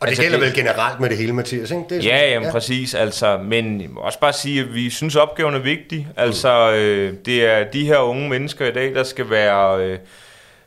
det 0.00 0.08
altså, 0.08 0.22
gælder 0.22 0.38
vel 0.38 0.54
generelt 0.54 1.00
med 1.00 1.10
det 1.10 1.18
hele, 1.18 1.32
Mathias, 1.32 1.70
ikke? 1.70 1.84
Det 1.88 1.98
er 1.98 2.02
Ja, 2.02 2.30
jamen, 2.30 2.46
ja, 2.46 2.52
præcis. 2.52 2.94
Altså, 2.94 3.38
men 3.44 3.90
også 3.96 4.18
bare 4.18 4.32
sige, 4.32 4.60
at 4.60 4.74
vi 4.74 4.90
synes, 4.90 5.16
opgaven 5.16 5.54
er 5.54 5.58
vigtig. 5.58 6.08
Altså, 6.16 6.72
øh, 6.72 7.14
det 7.24 7.44
er 7.46 7.64
de 7.64 7.86
her 7.86 7.98
unge 7.98 8.28
mennesker 8.28 8.66
i 8.66 8.72
dag, 8.72 8.94
der 8.94 9.04
skal 9.04 9.30
være, 9.30 9.80
øh, 9.80 9.98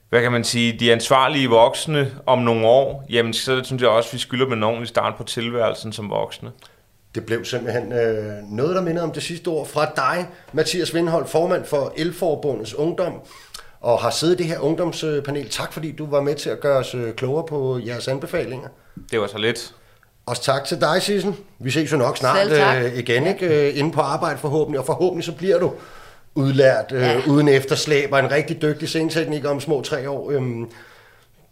hvad 0.09 0.21
kan 0.21 0.31
man 0.31 0.43
sige, 0.43 0.79
de 0.79 0.91
ansvarlige 0.91 1.49
voksne 1.49 2.11
om 2.25 2.39
nogle 2.39 2.67
år. 2.67 3.05
Jamen, 3.09 3.33
så 3.33 3.63
synes 3.63 3.81
jeg 3.81 3.89
også, 3.89 4.11
vi 4.11 4.17
skylder 4.17 4.45
dem 4.45 4.53
en 4.53 4.63
ordentlig 4.63 4.87
start 4.87 5.15
på 5.15 5.23
tilværelsen 5.23 5.93
som 5.93 6.09
voksne. 6.09 6.51
Det 7.15 7.25
blev 7.25 7.45
simpelthen 7.45 7.93
øh, 7.93 8.33
noget, 8.51 8.75
der 8.75 8.81
minder 8.81 9.01
om 9.03 9.11
det 9.11 9.23
sidste 9.23 9.47
ord 9.47 9.67
fra 9.67 9.91
dig, 9.95 10.27
Mathias 10.53 10.93
Vindhold, 10.93 11.27
formand 11.27 11.65
for 11.65 11.93
Elforbundets 11.97 12.73
Ungdom, 12.73 13.13
og 13.81 13.99
har 13.99 14.09
siddet 14.09 14.33
i 14.33 14.37
det 14.37 14.45
her 14.45 14.59
ungdomspanel. 14.59 15.49
Tak 15.49 15.73
fordi 15.73 15.91
du 15.91 16.05
var 16.09 16.21
med 16.21 16.35
til 16.35 16.49
at 16.49 16.59
gøre 16.59 16.77
os 16.77 16.95
øh, 16.95 17.13
klogere 17.13 17.45
på 17.47 17.79
jeres 17.85 18.07
anbefalinger. 18.07 18.67
Det 19.11 19.19
var 19.21 19.27
så 19.27 19.37
lidt. 19.37 19.73
Også 20.25 20.43
tak 20.43 20.65
til 20.65 20.81
dig, 20.81 21.01
Sissel. 21.01 21.33
Vi 21.59 21.71
ses 21.71 21.91
jo 21.91 21.97
nok 21.97 22.17
snart 22.17 22.51
øh, 22.51 22.97
igen, 22.97 23.27
ikke? 23.27 23.67
Øh, 23.69 23.77
inde 23.79 23.91
på 23.91 24.01
arbejde 24.01 24.37
forhåbentlig, 24.37 24.79
og 24.79 24.85
forhåbentlig 24.85 25.25
så 25.25 25.31
bliver 25.35 25.59
du 25.59 25.73
udlært 26.35 26.91
øh, 26.91 27.01
Ja. 27.01 27.21
uden 27.27 27.47
efterslæb 27.47 28.11
og 28.13 28.19
en 28.19 28.31
rigtig 28.31 28.61
dygtig 28.61 28.87
scenetekniker 28.87 29.49
om 29.49 29.59
små 29.59 29.81
tre 29.81 30.09
år. 30.09 30.31
Øhm, 30.31 30.65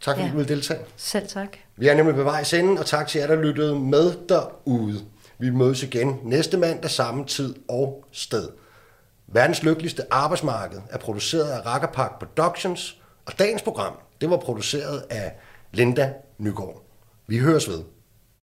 tak 0.02 0.16
fordi 0.16 0.26
Ja. 0.28 0.32
du 0.34 0.38
vil 0.38 0.48
deltage. 0.48 0.80
Selv 0.98 1.28
tak. 1.28 1.48
Vi 1.78 1.88
er 1.88 1.94
nemlig 1.96 2.16
på 2.16 2.24
vej 2.24 2.44
senden, 2.44 2.78
og 2.78 2.86
tak 2.86 3.08
til 3.08 3.20
jer, 3.20 3.28
der 3.28 3.36
lyttede 3.36 3.76
med 3.80 4.12
derude. 4.30 5.00
Vi 5.40 5.50
mødes 5.50 5.84
igen 5.84 6.20
næste 6.24 6.58
mandag 6.58 6.92
samme 6.92 7.26
tid 7.26 7.56
og 7.68 8.06
sted. 8.12 8.50
Verdens 9.28 9.64
lykkeligste 9.64 10.14
arbejdsmarked 10.14 10.82
er 10.90 10.98
produceret 10.98 11.52
af 11.52 11.66
Rakkerpark 11.66 12.20
Productions, 12.20 13.02
og 13.26 13.40
dagens 13.40 13.62
program 13.62 13.94
det 14.22 14.30
var 14.30 14.38
produceret 14.38 15.04
af 15.10 15.36
Linda 15.74 16.14
Nygaard. 16.38 16.84
Vi 17.28 17.38
høres 17.38 17.70
ved. 17.70 17.84